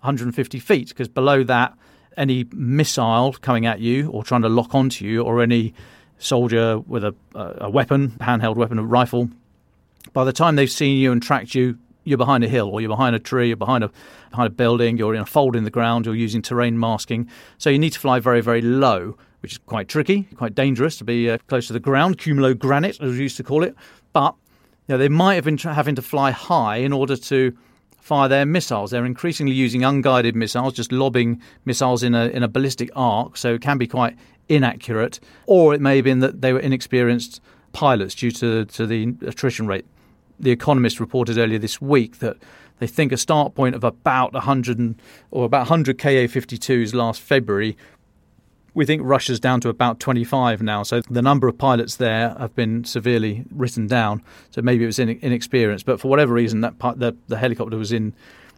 150 0.00 0.58
feet, 0.58 0.88
because 0.88 1.08
below 1.08 1.42
that 1.44 1.76
any 2.16 2.46
missile 2.52 3.32
coming 3.34 3.66
at 3.66 3.80
you 3.80 4.08
or 4.10 4.24
trying 4.24 4.42
to 4.42 4.48
lock 4.48 4.74
onto 4.74 5.04
you, 5.04 5.22
or 5.22 5.42
any 5.42 5.74
soldier 6.18 6.78
with 6.78 7.04
a, 7.04 7.14
a 7.34 7.68
weapon, 7.68 8.10
handheld 8.20 8.56
weapon, 8.56 8.78
a 8.78 8.84
rifle, 8.84 9.28
by 10.12 10.24
the 10.24 10.32
time 10.32 10.56
they've 10.56 10.70
seen 10.70 10.98
you 10.98 11.12
and 11.12 11.22
tracked 11.22 11.54
you, 11.54 11.78
you're 12.06 12.18
behind 12.18 12.44
a 12.44 12.48
hill 12.48 12.68
or 12.68 12.80
you're 12.80 12.88
behind 12.88 13.14
a 13.14 13.18
tree, 13.18 13.48
you're 13.48 13.56
behind 13.56 13.84
a 13.84 13.90
behind 14.30 14.46
a 14.46 14.54
building, 14.54 14.96
you're 14.96 15.14
in 15.14 15.20
a 15.20 15.26
fold 15.26 15.56
in 15.56 15.64
the 15.64 15.70
ground, 15.70 16.06
you're 16.06 16.14
using 16.14 16.40
terrain 16.40 16.78
masking. 16.78 17.28
So 17.58 17.68
you 17.68 17.78
need 17.78 17.92
to 17.92 18.00
fly 18.00 18.20
very, 18.20 18.40
very 18.40 18.62
low 18.62 19.16
which 19.46 19.52
is 19.52 19.58
quite 19.58 19.86
tricky, 19.86 20.24
quite 20.34 20.56
dangerous 20.56 20.96
to 20.98 21.04
be 21.04 21.30
uh, 21.30 21.38
close 21.46 21.68
to 21.68 21.72
the 21.72 21.78
ground, 21.78 22.18
cumulo 22.18 22.52
granite, 22.52 23.00
as 23.00 23.12
we 23.12 23.18
used 23.18 23.36
to 23.36 23.44
call 23.44 23.62
it. 23.62 23.76
But 24.12 24.34
you 24.88 24.94
know, 24.94 24.98
they 24.98 25.08
might 25.08 25.36
have 25.36 25.44
been 25.44 25.56
tra- 25.56 25.72
having 25.72 25.94
to 25.94 26.02
fly 26.02 26.32
high 26.32 26.78
in 26.78 26.92
order 26.92 27.16
to 27.16 27.56
fire 28.00 28.28
their 28.28 28.46
missiles. 28.46 28.90
They're 28.90 29.04
increasingly 29.04 29.52
using 29.52 29.84
unguided 29.84 30.34
missiles, 30.34 30.72
just 30.72 30.90
lobbing 30.90 31.40
missiles 31.64 32.02
in 32.02 32.14
a 32.14 32.26
in 32.26 32.42
a 32.42 32.48
ballistic 32.48 32.90
arc, 32.96 33.36
so 33.36 33.54
it 33.54 33.60
can 33.60 33.78
be 33.78 33.86
quite 33.86 34.16
inaccurate. 34.48 35.20
Or 35.46 35.74
it 35.74 35.80
may 35.80 35.96
have 35.96 36.04
been 36.04 36.20
that 36.20 36.40
they 36.40 36.52
were 36.52 36.60
inexperienced 36.60 37.40
pilots 37.72 38.14
due 38.14 38.32
to 38.32 38.64
to 38.64 38.86
the 38.86 39.14
attrition 39.26 39.66
rate. 39.66 39.86
The 40.38 40.50
Economist 40.50 41.00
reported 41.00 41.38
earlier 41.38 41.58
this 41.58 41.80
week 41.80 42.18
that 42.18 42.36
they 42.78 42.86
think 42.86 43.12
a 43.12 43.16
start 43.16 43.54
point 43.54 43.74
of 43.74 43.84
about 43.84 44.32
100 44.34 44.96
or 45.30 45.44
about 45.44 45.60
100 45.60 45.98
Ka-52s 45.98 46.94
last 46.94 47.20
February 47.20 47.76
we 48.76 48.84
think 48.84 49.00
Russia's 49.02 49.40
down 49.40 49.62
to 49.62 49.70
about 49.70 50.00
25 50.00 50.60
now. 50.60 50.82
So 50.82 51.00
the 51.08 51.22
number 51.22 51.48
of 51.48 51.56
pilots 51.56 51.96
there 51.96 52.36
have 52.38 52.54
been 52.54 52.84
severely 52.84 53.42
written 53.50 53.86
down. 53.86 54.22
So 54.50 54.60
maybe 54.60 54.84
it 54.84 54.86
was 54.86 54.98
in, 54.98 55.08
inexperience, 55.08 55.82
but 55.82 55.98
for 55.98 56.08
whatever 56.08 56.34
reason, 56.34 56.60
that 56.60 56.78
the, 56.78 57.16
the 57.26 57.38
helicopter 57.38 57.78
was 57.78 57.90
in 57.90 58.14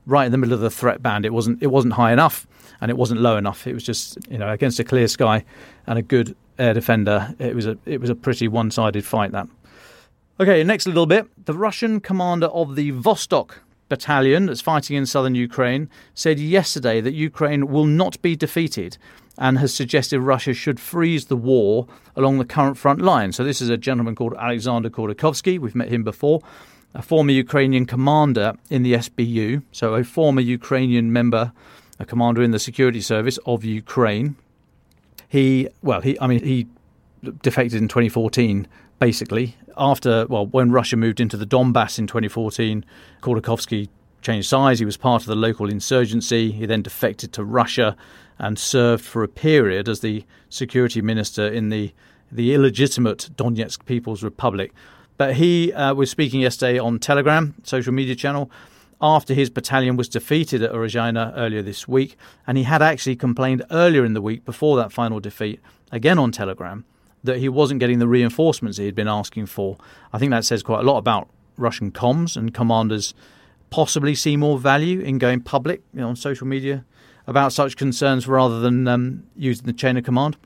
right 0.07 0.25
in 0.25 0.33
the 0.33 0.39
middle 0.39 0.55
of 0.55 0.61
the 0.61 0.71
threat 0.71 1.05
band. 1.05 1.25
It 1.25 1.33
wasn't 1.33 1.63
it 1.63 1.69
wasn't 1.69 1.95
high 1.95 2.13
enough, 2.13 2.49
and 2.81 2.91
it 2.91 2.97
wasn't 2.97 3.21
low 3.21 3.37
enough. 3.37 3.69
It 3.69 3.75
was 3.75 3.85
just 3.85 4.19
you 4.29 4.39
know 4.39 4.51
against 4.51 4.81
a 4.81 4.85
clear 4.85 5.07
sky 5.07 5.45
and 5.87 6.01
a 6.01 6.03
good 6.03 6.35
air 6.59 6.75
defender. 6.75 7.33
It 7.39 7.55
was 7.55 7.67
a 7.67 7.79
it 7.87 8.01
was 8.01 8.11
a 8.11 8.17
pretty 8.17 8.49
one 8.49 8.73
sided 8.73 9.05
fight 9.05 9.31
that. 9.31 9.47
Okay, 10.41 10.63
next 10.63 10.87
little 10.87 11.07
bit. 11.07 11.27
The 11.47 11.53
Russian 11.53 11.99
commander 11.99 12.47
of 12.47 12.77
the 12.77 12.93
Vostok 12.93 13.55
battalion 13.89 14.47
that's 14.47 14.61
fighting 14.61 14.97
in 14.97 15.05
southern 15.05 15.35
Ukraine 15.35 15.91
said 16.15 16.39
yesterday 16.39 17.01
that 17.01 17.13
Ukraine 17.13 17.67
will 17.67 17.87
not 17.87 18.23
be 18.23 18.37
defeated 18.37 18.99
and 19.37 19.59
has 19.59 19.75
suggested 19.75 20.21
Russia 20.21 20.55
should 20.55 20.79
freeze 20.79 21.25
the 21.25 21.37
war 21.37 21.89
along 22.15 22.39
the 22.39 22.45
current 22.45 22.77
front 22.77 23.01
line. 23.01 23.33
So, 23.33 23.43
this 23.43 23.61
is 23.61 23.69
a 23.69 23.77
gentleman 23.77 24.15
called 24.15 24.35
Alexander 24.39 24.89
Khodakovsky. 24.89 25.59
We've 25.59 25.75
met 25.75 25.89
him 25.89 26.05
before, 26.05 26.41
a 26.95 27.03
former 27.03 27.33
Ukrainian 27.33 27.85
commander 27.85 28.53
in 28.71 28.85
the 28.85 28.93
SBU, 28.93 29.65
so 29.73 29.95
a 29.95 30.05
former 30.05 30.41
Ukrainian 30.41 31.13
member, 31.13 31.51
a 31.99 32.05
commander 32.05 32.43
in 32.45 32.53
the 32.53 32.61
security 32.61 33.01
service 33.01 33.41
of 33.45 33.65
Ukraine. 33.65 34.37
He, 35.29 35.67
well, 35.83 36.01
he, 36.01 36.17
I 36.21 36.29
mean, 36.29 36.45
he 36.45 36.69
defected 37.43 37.83
in 37.83 37.89
2014 37.89 38.69
basically 38.99 39.57
after 39.77 40.27
well 40.27 40.47
when 40.47 40.71
Russia 40.71 40.97
moved 40.97 41.21
into 41.21 41.37
the 41.37 41.47
Donbass 41.47 41.99
in 41.99 42.07
2014 42.07 42.85
Khodakovsky 43.23 43.89
changed 44.23 44.49
sides. 44.49 44.79
He 44.79 44.85
was 44.85 44.97
part 44.97 45.23
of 45.23 45.29
the 45.29 45.37
local 45.37 45.69
insurgency. 45.69 46.51
He 46.51 46.67
then 46.67 46.83
defected 46.83 47.33
to 47.35 47.45
Russia 47.45 47.97
and 48.39 48.59
served 48.59 49.05
for 49.05 49.23
a 49.23 49.29
period 49.29 49.89
as 49.89 50.01
the 50.01 50.25
security 50.49 51.03
minister 51.03 51.47
in 51.47 51.69
the 51.69 51.93
the 52.31 52.55
illegitimate 52.55 53.31
Donetsk 53.37 53.87
People's 53.87 54.23
Republic. 54.23 54.73
But 55.17 55.37
he 55.37 55.73
uh, 55.73 55.95
was 55.95 56.11
speaking 56.11 56.41
yesterday 56.41 56.79
on 56.79 56.99
Telegram 56.99 57.55
social 57.63 57.93
media 57.93 58.15
channel 58.15 58.51
after 59.01 59.33
his 59.33 59.49
battalion 59.49 59.97
was 59.97 60.09
defeated 60.09 60.63
at 60.63 60.73
Urozhaina 60.73 61.33
earlier 61.37 61.63
this 61.63 61.87
week 61.87 62.17
and 62.47 62.59
he 62.59 62.65
had 62.65 62.83
actually 62.83 63.17
complained 63.17 63.63
earlier 63.71 64.05
in 64.05 64.13
the 64.13 64.21
week 64.21 64.45
before 64.45 64.77
that 64.77 64.93
final 64.93 65.21
defeat 65.21 65.61
again 65.93 66.19
on 66.19 66.33
Telegram 66.33 66.85
that 67.25 67.39
he 67.39 67.49
wasn't 67.49 67.81
getting 67.81 67.99
the 67.99 68.09
reinforcements 68.09 68.79
he 68.79 68.87
had 68.87 68.95
been 68.95 69.09
asking 69.09 69.47
for. 69.47 69.77
I 70.13 70.19
think 70.19 70.31
that 70.31 70.45
says 70.45 70.63
quite 70.63 70.81
a 70.81 70.83
lot 70.83 70.99
about 70.99 71.29
Russian 71.57 71.91
comms 71.91 72.37
and 72.37 72.55
commanders 72.55 73.15
possibly 73.71 74.15
see 74.15 74.37
more 74.37 74.59
value 74.59 75.01
in 75.01 75.19
going 75.19 75.41
public 75.41 75.83
you 75.93 76.01
know, 76.01 76.09
on 76.09 76.17
social 76.17 76.47
media 76.47 76.85
about 77.27 77.53
such 77.53 77.77
concerns 77.77 78.27
rather 78.27 78.61
than 78.61 78.89
um, 78.89 79.25
using 79.37 79.67
the 79.67 79.73
chain 79.73 79.97
of 79.97 80.05
command. 80.05 80.37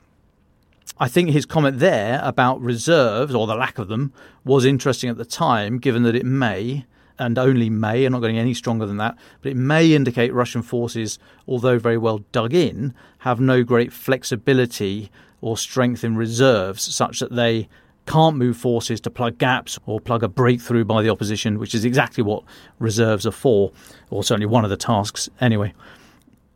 I 0.99 1.07
think 1.07 1.29
his 1.29 1.45
comment 1.45 1.79
there 1.79 2.19
about 2.23 2.61
reserves 2.61 3.33
or 3.33 3.47
the 3.47 3.55
lack 3.55 3.79
of 3.79 3.87
them 3.87 4.13
was 4.43 4.65
interesting 4.65 5.09
at 5.09 5.17
the 5.17 5.25
time, 5.25 5.79
given 5.79 6.03
that 6.03 6.15
it 6.15 6.25
may 6.25 6.85
and 7.17 7.37
only 7.37 7.69
may, 7.69 8.05
I'm 8.05 8.11
not 8.11 8.19
getting 8.19 8.37
any 8.37 8.53
stronger 8.53 8.85
than 8.85 8.97
that, 8.97 9.17
but 9.41 9.51
it 9.51 9.57
may 9.57 9.93
indicate 9.93 10.33
Russian 10.33 10.61
forces, 10.61 11.19
although 11.47 11.79
very 11.79 11.97
well 11.97 12.19
dug 12.31 12.53
in, 12.53 12.93
have 13.19 13.39
no 13.39 13.63
great 13.63 13.93
flexibility 13.93 15.11
or 15.43 15.57
strengthen 15.57 16.15
reserves 16.15 16.81
such 16.81 17.19
that 17.19 17.35
they 17.35 17.67
can't 18.05 18.37
move 18.37 18.55
forces 18.55 19.01
to 19.01 19.09
plug 19.09 19.37
gaps 19.37 19.77
or 19.85 19.99
plug 19.99 20.23
a 20.23 20.27
breakthrough 20.29 20.85
by 20.85 21.01
the 21.01 21.09
opposition, 21.09 21.59
which 21.59 21.75
is 21.75 21.83
exactly 21.83 22.23
what 22.23 22.43
reserves 22.79 23.27
are 23.27 23.31
for, 23.31 23.71
or 24.09 24.23
certainly 24.23 24.45
one 24.45 24.63
of 24.63 24.69
the 24.69 24.77
tasks 24.77 25.29
anyway. 25.41 25.73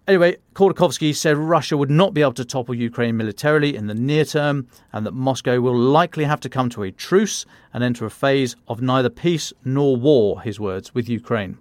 Anyway, 0.07 0.37
Khodakovsky 0.53 1.13
said 1.13 1.35
Russia 1.35 1.75
would 1.75 1.91
not 1.91 2.13
be 2.13 2.21
able 2.21 2.31
to 2.31 2.45
topple 2.45 2.73
Ukraine 2.73 3.17
militarily 3.17 3.75
in 3.75 3.87
the 3.87 3.93
near 3.93 4.23
term, 4.23 4.67
and 4.93 5.05
that 5.05 5.13
Moscow 5.13 5.59
will 5.59 5.77
likely 5.77 6.23
have 6.23 6.39
to 6.39 6.49
come 6.49 6.69
to 6.69 6.83
a 6.83 6.91
truce 6.91 7.45
and 7.73 7.83
enter 7.83 8.05
a 8.05 8.09
phase 8.09 8.55
of 8.69 8.81
neither 8.81 9.09
peace 9.09 9.51
nor 9.65 9.97
war, 9.97 10.41
his 10.41 10.61
words, 10.61 10.95
with 10.95 11.09
Ukraine. 11.09 11.57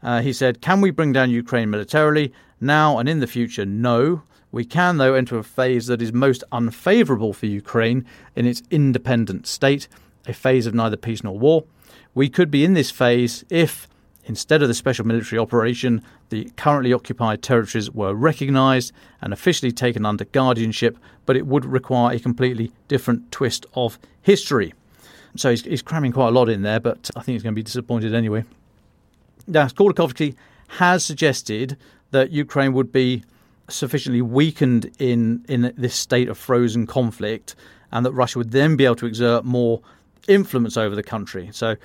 Uh, 0.00 0.20
he 0.20 0.32
said, 0.32 0.60
Can 0.60 0.80
we 0.80 0.92
bring 0.92 1.12
down 1.12 1.30
Ukraine 1.30 1.70
militarily? 1.70 2.32
Now 2.60 2.98
and 2.98 3.08
in 3.08 3.18
the 3.18 3.26
future, 3.26 3.66
no. 3.66 4.22
We 4.52 4.64
can, 4.64 4.98
though, 4.98 5.14
enter 5.14 5.38
a 5.38 5.42
phase 5.42 5.86
that 5.86 6.00
is 6.00 6.12
most 6.12 6.44
unfavourable 6.52 7.32
for 7.32 7.46
Ukraine 7.46 8.04
in 8.36 8.46
its 8.46 8.62
independent 8.70 9.46
state, 9.46 9.88
a 10.26 10.32
phase 10.32 10.66
of 10.66 10.74
neither 10.74 10.96
peace 10.96 11.24
nor 11.24 11.38
war. 11.38 11.64
We 12.14 12.28
could 12.28 12.50
be 12.50 12.64
in 12.64 12.74
this 12.74 12.90
phase 12.90 13.44
if, 13.50 13.88
Instead 14.24 14.62
of 14.62 14.68
the 14.68 14.74
special 14.74 15.04
military 15.04 15.38
operation, 15.38 16.02
the 16.28 16.48
currently 16.56 16.92
occupied 16.92 17.42
territories 17.42 17.90
were 17.90 18.14
recognised 18.14 18.92
and 19.20 19.32
officially 19.32 19.72
taken 19.72 20.06
under 20.06 20.24
guardianship, 20.24 20.96
but 21.26 21.36
it 21.36 21.46
would 21.46 21.64
require 21.64 22.14
a 22.14 22.20
completely 22.20 22.70
different 22.86 23.32
twist 23.32 23.66
of 23.74 23.98
history. 24.22 24.74
So 25.34 25.50
he's, 25.50 25.64
he's 25.64 25.82
cramming 25.82 26.12
quite 26.12 26.28
a 26.28 26.30
lot 26.30 26.48
in 26.48 26.62
there, 26.62 26.78
but 26.78 27.10
I 27.16 27.22
think 27.22 27.34
he's 27.34 27.42
going 27.42 27.54
to 27.54 27.58
be 27.58 27.64
disappointed 27.64 28.14
anyway. 28.14 28.44
Now, 29.48 29.66
Khodakovsky 29.66 30.36
has 30.68 31.04
suggested 31.04 31.76
that 32.12 32.30
Ukraine 32.30 32.74
would 32.74 32.92
be 32.92 33.24
sufficiently 33.68 34.22
weakened 34.22 34.90
in, 34.98 35.44
in 35.48 35.72
this 35.76 35.94
state 35.94 36.28
of 36.28 36.36
frozen 36.36 36.86
conflict 36.86 37.54
and 37.90 38.04
that 38.04 38.12
Russia 38.12 38.38
would 38.38 38.50
then 38.50 38.76
be 38.76 38.84
able 38.84 38.96
to 38.96 39.06
exert 39.06 39.44
more 39.44 39.80
influence 40.28 40.76
over 40.76 40.94
the 40.94 41.02
country. 41.02 41.50
So 41.52 41.76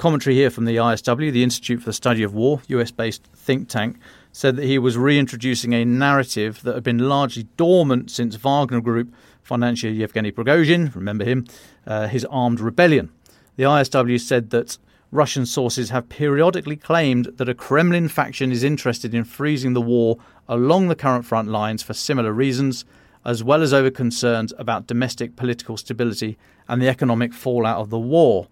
Commentary 0.00 0.34
here 0.34 0.48
from 0.48 0.64
the 0.64 0.76
ISW, 0.76 1.30
the 1.30 1.42
Institute 1.42 1.80
for 1.80 1.84
the 1.84 1.92
Study 1.92 2.22
of 2.22 2.32
War, 2.32 2.62
US 2.68 2.90
based 2.90 3.22
think 3.34 3.68
tank, 3.68 3.98
said 4.32 4.56
that 4.56 4.64
he 4.64 4.78
was 4.78 4.96
reintroducing 4.96 5.74
a 5.74 5.84
narrative 5.84 6.62
that 6.62 6.74
had 6.74 6.82
been 6.82 7.00
largely 7.00 7.46
dormant 7.58 8.10
since 8.10 8.34
Wagner 8.36 8.80
Group 8.80 9.12
financier 9.42 9.90
Yevgeny 9.90 10.32
Prigozhin, 10.32 10.94
remember 10.94 11.26
him, 11.26 11.44
uh, 11.86 12.06
his 12.06 12.24
armed 12.30 12.60
rebellion. 12.60 13.10
The 13.56 13.64
ISW 13.64 14.18
said 14.18 14.48
that 14.48 14.78
Russian 15.12 15.44
sources 15.44 15.90
have 15.90 16.08
periodically 16.08 16.76
claimed 16.76 17.26
that 17.36 17.50
a 17.50 17.54
Kremlin 17.54 18.08
faction 18.08 18.50
is 18.50 18.64
interested 18.64 19.14
in 19.14 19.24
freezing 19.24 19.74
the 19.74 19.82
war 19.82 20.16
along 20.50 20.88
the 20.88 20.96
current 20.96 21.24
front 21.24 21.48
lines 21.48 21.80
for 21.80 21.94
similar 21.94 22.32
reasons, 22.32 22.84
as 23.24 23.44
well 23.44 23.62
as 23.62 23.72
over 23.72 23.90
concerns 23.90 24.52
about 24.58 24.88
domestic 24.88 25.36
political 25.36 25.76
stability 25.76 26.36
and 26.68 26.82
the 26.82 26.88
economic 26.88 27.32
fallout 27.32 27.78
of 27.78 27.88
the 27.88 27.98
war. 27.98 28.48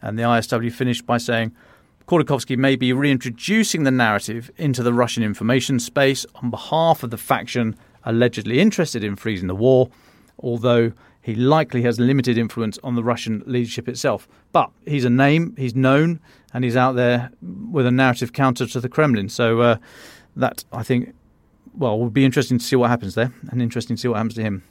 And 0.00 0.18
the 0.18 0.22
ISW 0.22 0.72
finished 0.72 1.04
by 1.04 1.18
saying 1.18 1.54
Khodakovsky 2.06 2.56
may 2.56 2.74
be 2.74 2.94
reintroducing 2.94 3.84
the 3.84 3.90
narrative 3.90 4.50
into 4.56 4.82
the 4.82 4.94
Russian 4.94 5.22
information 5.22 5.78
space 5.78 6.24
on 6.36 6.50
behalf 6.50 7.02
of 7.02 7.10
the 7.10 7.18
faction 7.18 7.76
allegedly 8.04 8.58
interested 8.58 9.04
in 9.04 9.14
freezing 9.14 9.46
the 9.46 9.54
war, 9.54 9.90
although 10.38 10.92
he 11.20 11.34
likely 11.34 11.82
has 11.82 12.00
limited 12.00 12.38
influence 12.38 12.78
on 12.82 12.94
the 12.94 13.04
Russian 13.04 13.42
leadership 13.46 13.88
itself. 13.88 14.26
But 14.52 14.70
he's 14.86 15.04
a 15.04 15.10
name, 15.10 15.54
he's 15.58 15.76
known, 15.76 16.18
and 16.54 16.64
he's 16.64 16.76
out 16.76 16.96
there 16.96 17.30
with 17.42 17.86
a 17.86 17.92
narrative 17.92 18.32
counter 18.32 18.66
to 18.66 18.80
the 18.80 18.88
Kremlin. 18.88 19.28
So 19.28 19.60
uh, 19.60 19.76
that, 20.34 20.64
I 20.72 20.82
think, 20.82 21.14
well, 21.74 21.98
would 21.98 22.12
be 22.12 22.24
interesting 22.24 22.58
to 22.58 22.64
see 22.64 22.76
what 22.76 22.90
happens 22.90 23.14
there, 23.14 23.32
and 23.50 23.62
interesting 23.62 23.96
to 23.96 24.00
see 24.00 24.08
what 24.08 24.16
happens 24.16 24.34
to 24.34 24.42
him. 24.42 24.62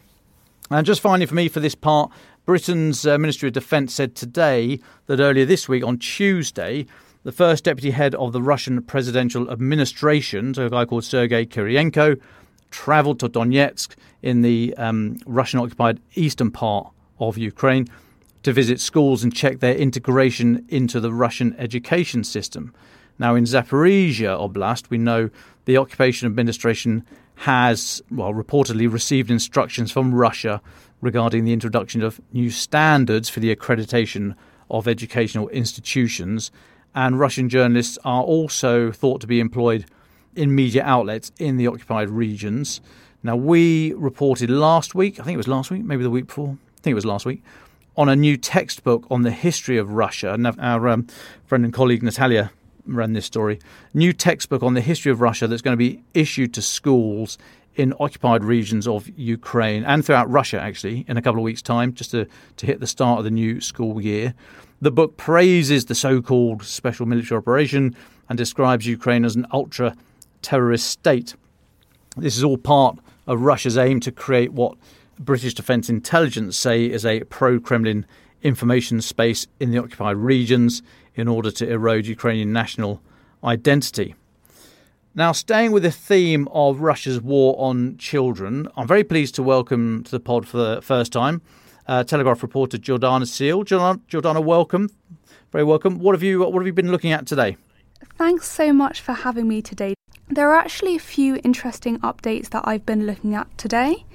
And 0.70 0.86
just 0.86 1.02
finally, 1.02 1.26
for 1.26 1.36
me, 1.36 1.50
for 1.50 1.60
this 1.60 1.76
part, 1.76 2.12
Britain's 2.46 3.06
uh, 3.06 3.18
Ministry 3.18 3.48
of 3.48 3.54
Defence 3.54 3.94
said 3.94 4.16
today 4.16 4.80
that 5.08 5.20
earlier 5.20 5.46
this 5.46 5.68
week, 5.68 5.84
on 5.84 5.98
Tuesday, 5.98 6.86
the 7.24 7.32
first 7.32 7.66
deputy 7.66 7.92
head 7.92 8.16
of 8.16 8.32
the 8.32 8.42
Russian 8.42 8.82
presidential 8.82 9.50
administration, 9.52 10.54
so 10.54 10.66
a 10.66 10.70
guy 10.70 10.86
called 10.86 11.04
Sergei 11.04 11.46
Kiriyenko, 11.46 12.20
travelled 12.72 13.20
to 13.20 13.30
Donetsk 13.30 13.96
in 14.22 14.42
the 14.42 14.74
um, 14.78 15.18
Russian 15.26 15.60
occupied 15.60 16.00
eastern 16.16 16.52
part 16.52 16.92
of 17.20 17.38
Ukraine 17.38 17.88
to 18.44 18.54
visit 18.54 18.80
schools 18.80 19.24
and 19.24 19.34
check 19.34 19.60
their 19.60 19.76
integration 19.76 20.66
into 20.70 21.00
the 21.00 21.14
Russian 21.14 21.56
education 21.60 22.24
system. 22.24 22.74
Now, 23.20 23.36
in 23.36 23.44
Zaporizhia 23.44 24.36
Oblast, 24.40 24.90
we 24.90 24.98
know 24.98 25.30
the 25.66 25.78
occupation 25.78 26.26
administration 26.26 27.06
has, 27.36 28.02
well, 28.12 28.34
reportedly 28.34 28.92
received 28.92 29.32
instructions 29.32 29.92
from 29.92 30.14
Russia 30.14 30.62
regarding 31.02 31.44
the 31.44 31.54
introduction 31.54 32.04
of 32.04 32.22
new 32.32 32.50
standards 32.50 33.30
for 33.30 33.40
the 33.40 33.56
accreditation 33.56 34.36
of 34.70 34.88
educational 34.88 35.50
institutions. 35.50 36.52
And 36.94 37.20
Russian 37.20 37.50
journalists 37.50 37.98
are 38.04 38.24
also 38.24 38.92
thought 38.92 39.22
to 39.22 39.28
be 39.28 39.40
employed 39.40 39.86
in 40.36 40.54
media 40.54 40.84
outlets 40.84 41.32
in 41.40 41.58
the 41.58 41.68
occupied 41.68 42.10
regions. 42.10 42.82
Now, 43.24 43.36
we 43.36 43.94
reported 43.94 44.50
last 44.50 44.96
week, 44.96 45.20
I 45.20 45.24
think 45.24 45.36
it 45.36 45.38
was 45.38 45.48
last 45.48 45.72
week, 45.72 45.84
maybe 45.84 46.04
the 46.04 46.10
week 46.10 46.28
before, 46.28 46.58
I 46.78 46.82
think 46.82 46.92
it 46.92 46.96
was 46.96 47.06
last 47.06 47.26
week, 47.26 47.44
on 47.98 48.10
a 48.10 48.16
new 48.16 48.38
textbook 48.38 49.06
on 49.12 49.24
the 49.24 49.32
history 49.32 49.78
of 49.78 49.94
Russia. 49.94 50.38
Our 50.60 50.88
um, 50.88 51.08
friend 51.46 51.66
and 51.66 51.74
colleague 51.74 52.04
Natalia 52.04 52.52
ran 52.86 53.14
this 53.14 53.26
story. 53.26 53.60
New 53.94 54.14
textbook 54.14 54.64
on 54.64 54.74
the 54.74 54.82
history 54.82 55.12
of 55.12 55.22
Russia 55.22 55.48
that's 55.48 55.62
going 55.62 55.74
to 55.74 55.78
be 55.78 56.04
issued 56.14 56.54
to 56.54 56.62
schools 56.62 57.38
in 57.76 57.94
occupied 58.00 58.44
regions 58.44 58.88
of 58.88 59.08
Ukraine 59.18 59.84
and 59.86 60.06
throughout 60.06 60.30
Russia, 60.30 60.60
actually, 60.60 61.06
in 61.08 61.18
a 61.18 61.22
couple 61.22 61.40
of 61.40 61.44
weeks' 61.44 61.62
time, 61.62 61.94
just 61.94 62.12
to, 62.12 62.28
to 62.58 62.66
hit 62.66 62.80
the 62.80 62.88
start 62.88 63.20
of 63.20 63.24
the 63.24 63.32
new 63.32 63.62
school 63.62 64.02
year. 64.02 64.34
The 64.82 64.92
book 64.92 65.16
praises 65.18 65.86
the 65.86 65.96
so 65.96 66.22
called 66.22 66.64
special 66.64 67.06
military 67.06 67.38
operation 67.38 67.96
and 68.30 68.38
describes 68.38 68.88
Ukraine 68.88 69.24
as 69.24 69.36
an 69.36 69.46
ultra 69.54 69.96
terrorist 70.42 70.88
state. 70.88 71.36
This 72.18 72.36
is 72.36 72.44
all 72.44 72.58
part 72.58 72.98
of 73.28 73.42
Russia's 73.42 73.78
aim 73.78 74.00
to 74.02 74.12
create 74.12 74.52
what 74.52 74.76
British 75.20 75.54
Defence 75.54 75.90
Intelligence 75.90 76.58
say 76.58 76.86
is 76.86 77.06
a 77.06 77.24
pro 77.26 77.60
Kremlin 77.60 78.06
information 78.42 79.02
space 79.02 79.46
in 79.60 79.72
the 79.72 79.78
occupied 79.78 80.18
regions 80.18 80.82
in 81.16 81.28
order 81.28 81.52
to 81.52 81.70
erode 81.70 82.06
Ukrainian 82.06 82.52
national 82.54 83.02
identity. 83.44 84.16
Now, 85.14 85.34
staying 85.34 85.72
with 85.74 85.84
the 85.84 85.92
theme 85.92 86.48
of 86.54 86.80
Russia's 86.80 87.20
war 87.20 87.56
on 87.58 87.98
children, 87.98 88.68
I'm 88.78 88.88
very 88.88 89.04
pleased 89.04 89.36
to 89.36 89.44
welcome 89.44 90.04
to 90.06 90.12
the 90.12 90.22
pod 90.22 90.48
for 90.48 90.58
the 90.58 90.82
first 90.82 91.12
time 91.12 91.42
uh, 91.88 92.04
Telegraph 92.04 92.42
reporter 92.42 92.78
Jordana 92.78 93.28
Seal. 93.28 93.64
Jordana, 93.64 94.44
welcome, 94.44 94.90
very 95.52 95.64
welcome. 95.64 96.00
What 96.00 96.16
have 96.16 96.24
you 96.24 96.40
What 96.40 96.56
have 96.56 96.66
you 96.66 96.74
been 96.74 96.92
looking 96.92 97.12
at 97.12 97.28
today? 97.28 97.58
Thanks 98.18 98.50
so 98.50 98.72
much 98.72 99.02
for 99.02 99.14
having 99.14 99.48
me 99.48 99.62
today. 99.62 99.96
There 100.30 100.50
are 100.50 100.56
actually 100.56 100.96
a 100.96 101.00
few 101.00 101.40
interesting 101.44 102.00
updates 102.00 102.50
that 102.50 102.64
I've 102.66 102.86
been 102.86 103.06
looking 103.06 103.36
at 103.36 103.58
today. 103.58 104.06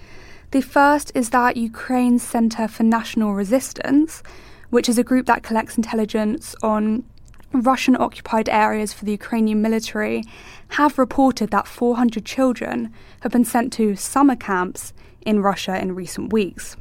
The 0.53 0.63
first 0.63 1.13
is 1.15 1.31
that 1.31 1.57
Ukraine's 1.57 2.23
Centre 2.23 2.69
for 2.69 2.85
National 2.85 3.35
Resistance, 3.35 4.23
which 4.71 4.89
is 4.89 4.99
a 4.99 5.05
group 5.05 5.27
that 5.27 5.43
collects 5.43 5.77
intelligence 5.77 6.55
on 6.63 7.05
Russian 7.53 7.97
occupied 7.97 8.49
areas 8.49 8.93
for 8.93 9.05
the 9.05 9.13
Ukrainian 9.13 9.63
military 9.63 10.25
have 10.71 10.99
reported 10.99 11.51
that 11.51 11.67
400 11.67 12.25
children 12.25 12.93
have 13.21 13.33
been 13.33 13.45
sent 13.45 13.73
to 13.75 13.97
summer 13.97 14.37
camps 14.37 14.93
in 15.23 15.41
Russia 15.41 15.81
in 15.81 15.95
recent 15.95 16.33
weeks. 16.33 16.77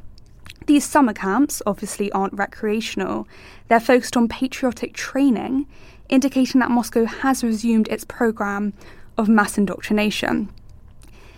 These 0.65 0.85
summer 0.85 1.13
camps 1.13 1.61
obviously 1.65 2.11
aren't 2.11 2.33
recreational, 2.33 3.27
they're 3.67 3.79
focused 3.79 4.17
on 4.17 4.27
patriotic 4.27 4.93
training, 4.93 5.67
indicating 6.09 6.59
that 6.59 6.71
Moscow 6.71 7.05
has 7.05 7.43
resumed 7.43 7.87
its 7.87 8.03
program 8.03 8.73
of 9.17 9.29
mass 9.29 9.57
indoctrination. 9.57 10.49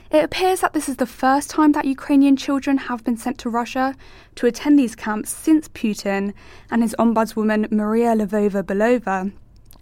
It 0.09 0.23
appears 0.23 0.61
that 0.61 0.71
this 0.73 0.87
is 0.87 0.97
the 0.97 1.05
first 1.05 1.49
time 1.49 1.73
that 1.73 1.85
Ukrainian 1.85 2.37
children 2.37 2.77
have 2.77 3.03
been 3.03 3.17
sent 3.17 3.37
to 3.39 3.49
Russia 3.49 3.93
to 4.35 4.45
attend 4.45 4.79
these 4.79 4.95
camps 4.95 5.29
since 5.29 5.67
Putin 5.67 6.33
and 6.71 6.81
his 6.81 6.95
ombudswoman 6.97 7.69
Maria 7.71 8.15
Lvova 8.15 8.63
Belova 8.63 9.33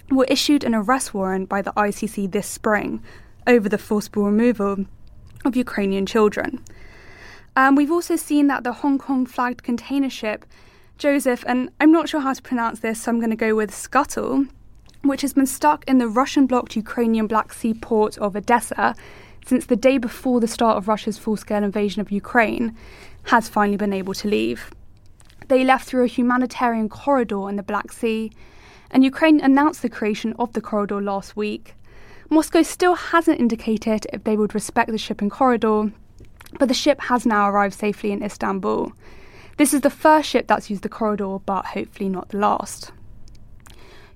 were 0.10 0.25
issued 0.27 0.63
an 0.63 0.74
arrest 0.74 1.13
warrant 1.13 1.48
by 1.48 1.62
the 1.62 1.74
ICC 1.74 2.32
this 2.32 2.48
spring 2.48 3.03
over 3.46 3.70
the 3.70 3.77
forcible 3.77 4.24
removal 4.24 4.86
of 5.46 5.55
Ukrainian 5.55 6.08
children. 6.08 6.63
Um, 7.55 7.75
we've 7.75 7.91
also 7.91 8.15
seen 8.15 8.48
that 8.48 8.63
the 8.63 8.74
Hong 8.74 8.98
Kong 8.98 9.27
flagged 9.27 9.62
container 9.63 10.10
ship 10.10 10.46
Joseph, 10.98 11.44
and 11.46 11.70
I'm 11.79 11.91
not 11.91 12.08
sure 12.08 12.22
how 12.22 12.34
to 12.34 12.41
pronounce 12.41 12.79
this, 12.79 13.01
so 13.01 13.12
I'm 13.12 13.20
going 13.20 13.29
to 13.29 13.36
go 13.36 13.53
with 13.53 13.75
Scuttle, 13.75 14.46
which 15.03 15.22
has 15.22 15.34
been 15.34 15.46
stuck 15.46 15.84
in 15.89 15.98
the 15.98 16.08
Russian 16.08 16.48
blocked 16.48 16.75
Ukrainian 16.75 17.27
Black 17.27 17.51
Sea 17.51 17.74
port 17.74 18.17
of 18.17 18.36
Odessa 18.36 18.96
since 19.46 19.66
the 19.66 19.75
day 19.75 19.98
before 19.98 20.40
the 20.40 20.48
start 20.48 20.78
of 20.78 20.88
Russia's 20.88 21.18
full 21.18 21.38
scale 21.38 21.64
invasion 21.64 22.02
of 22.02 22.12
Ukraine, 22.12 22.75
has 23.25 23.48
finally 23.48 23.78
been 23.78 23.94
able 23.94 24.14
to 24.16 24.28
leave. 24.28 24.72
They 25.48 25.64
left 25.64 25.88
through 25.88 26.04
a 26.04 26.08
humanitarian 26.08 26.90
corridor 26.90 27.48
in 27.50 27.56
the 27.56 27.64
Black 27.64 27.92
Sea, 27.92 28.32
and 28.90 29.04
Ukraine 29.04 29.40
announced 29.40 29.82
the 29.82 29.90
creation 29.90 30.34
of 30.40 30.54
the 30.54 30.62
corridor 30.62 31.02
last 31.02 31.36
week. 31.36 31.75
Moscow 32.30 32.64
still 32.64 32.96
hasn't 32.96 33.40
indicated 33.40 34.08
if 34.12 34.24
they 34.24 34.36
would 34.36 34.56
respect 34.56 34.92
the 34.92 34.98
shipping 34.98 35.30
corridor, 35.30 35.92
but 36.58 36.68
the 36.68 36.74
ship 36.74 37.00
has 37.02 37.25
now 37.25 37.48
arrived 37.50 37.75
safely 37.75 38.12
in 38.12 38.24
Istanbul. 38.24 38.92
This 39.58 39.74
is 39.74 39.82
the 39.82 39.90
first 39.90 40.28
ship 40.30 40.48
that's 40.48 40.70
used 40.70 40.82
the 40.82 40.90
corridor, 40.90 41.38
but 41.46 41.68
hopefully 41.68 42.10
not 42.10 42.30
the 42.30 42.38
last. 42.38 42.92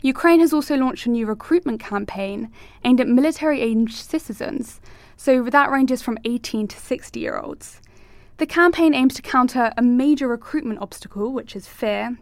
Ukraine 0.01 0.39
has 0.39 0.53
also 0.53 0.77
launched 0.77 1.05
a 1.05 1.09
new 1.09 1.25
recruitment 1.25 1.81
campaign 1.81 2.51
aimed 2.85 3.01
at 3.01 3.07
military 3.07 3.59
aged 3.59 3.97
citizens, 3.97 4.79
so 5.17 5.43
that 5.43 5.69
ranges 5.69 6.01
from 6.01 6.17
18 6.23 6.69
to 6.69 6.79
60 6.79 7.19
year 7.19 7.37
olds. 7.37 7.81
The 8.37 8.45
campaign 8.45 8.93
aims 8.93 9.15
to 9.15 9.21
counter 9.21 9.73
a 9.75 9.81
major 9.81 10.29
recruitment 10.29 10.81
obstacle, 10.81 11.33
which 11.33 11.53
is 11.53 11.67
fear, 11.67 12.17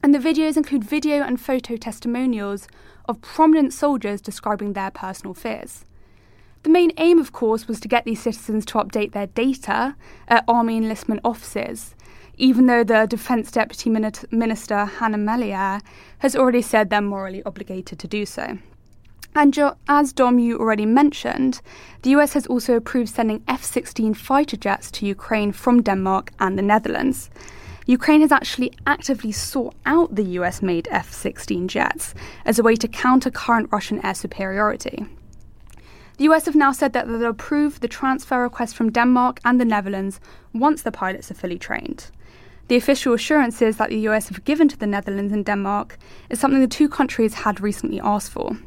and 0.00 0.14
the 0.14 0.20
videos 0.20 0.56
include 0.56 0.84
video 0.84 1.22
and 1.22 1.40
photo 1.40 1.76
testimonials 1.76 2.68
of 3.08 3.20
prominent 3.20 3.72
soldiers 3.72 4.20
describing 4.20 4.74
their 4.74 4.92
personal 4.92 5.34
fears. 5.34 5.84
The 6.62 6.70
main 6.70 6.92
aim, 6.98 7.18
of 7.18 7.32
course, 7.32 7.66
was 7.66 7.80
to 7.80 7.88
get 7.88 8.04
these 8.04 8.22
citizens 8.22 8.64
to 8.66 8.78
update 8.78 9.12
their 9.12 9.26
data 9.26 9.96
at 10.28 10.44
Army 10.46 10.76
enlistment 10.76 11.20
offices, 11.24 11.96
even 12.38 12.66
though 12.66 12.84
the 12.84 13.06
Defence 13.06 13.50
Deputy 13.50 13.90
Minister, 13.90 14.84
Hanna 14.84 15.18
Maliar, 15.18 15.82
has 16.18 16.34
already 16.34 16.62
said 16.62 16.88
they're 16.88 17.00
morally 17.00 17.42
obligated 17.44 17.98
to 17.98 18.08
do 18.08 18.24
so. 18.24 18.58
And 19.34 19.56
as 19.88 20.12
Dom, 20.12 20.38
you 20.38 20.58
already 20.58 20.86
mentioned, 20.86 21.60
the 22.02 22.10
US 22.10 22.32
has 22.32 22.46
also 22.46 22.74
approved 22.74 23.10
sending 23.10 23.42
F 23.46 23.62
16 23.62 24.14
fighter 24.14 24.56
jets 24.56 24.90
to 24.92 25.06
Ukraine 25.06 25.52
from 25.52 25.82
Denmark 25.82 26.32
and 26.40 26.58
the 26.58 26.62
Netherlands. 26.62 27.28
Ukraine 27.86 28.20
has 28.20 28.32
actually 28.32 28.72
actively 28.86 29.32
sought 29.32 29.74
out 29.86 30.14
the 30.14 30.24
US 30.40 30.60
made 30.62 30.88
F 30.90 31.12
16 31.12 31.68
jets 31.68 32.14
as 32.44 32.58
a 32.58 32.62
way 32.62 32.76
to 32.76 32.88
counter 32.88 33.30
current 33.30 33.68
Russian 33.72 34.04
air 34.04 34.14
superiority. 34.14 35.06
The 36.16 36.24
US 36.24 36.46
have 36.46 36.56
now 36.56 36.72
said 36.72 36.92
that 36.94 37.06
they'll 37.06 37.26
approve 37.26 37.80
the 37.80 37.88
transfer 37.88 38.42
request 38.42 38.76
from 38.76 38.90
Denmark 38.90 39.40
and 39.44 39.60
the 39.60 39.64
Netherlands 39.64 40.20
once 40.52 40.82
the 40.82 40.90
pilots 40.90 41.30
are 41.30 41.34
fully 41.34 41.58
trained. 41.58 42.10
The 42.68 42.76
official 42.76 43.14
assurances 43.14 43.78
that 43.78 43.88
the 43.88 44.00
US 44.00 44.28
have 44.28 44.44
given 44.44 44.68
to 44.68 44.76
the 44.76 44.86
Netherlands 44.86 45.32
and 45.32 45.44
Denmark 45.44 45.98
is 46.28 46.38
something 46.38 46.60
the 46.60 46.68
two 46.68 46.88
countries 46.88 47.34
had 47.34 47.60
recently 47.60 47.98
asked 47.98 48.30
for. 48.30 48.58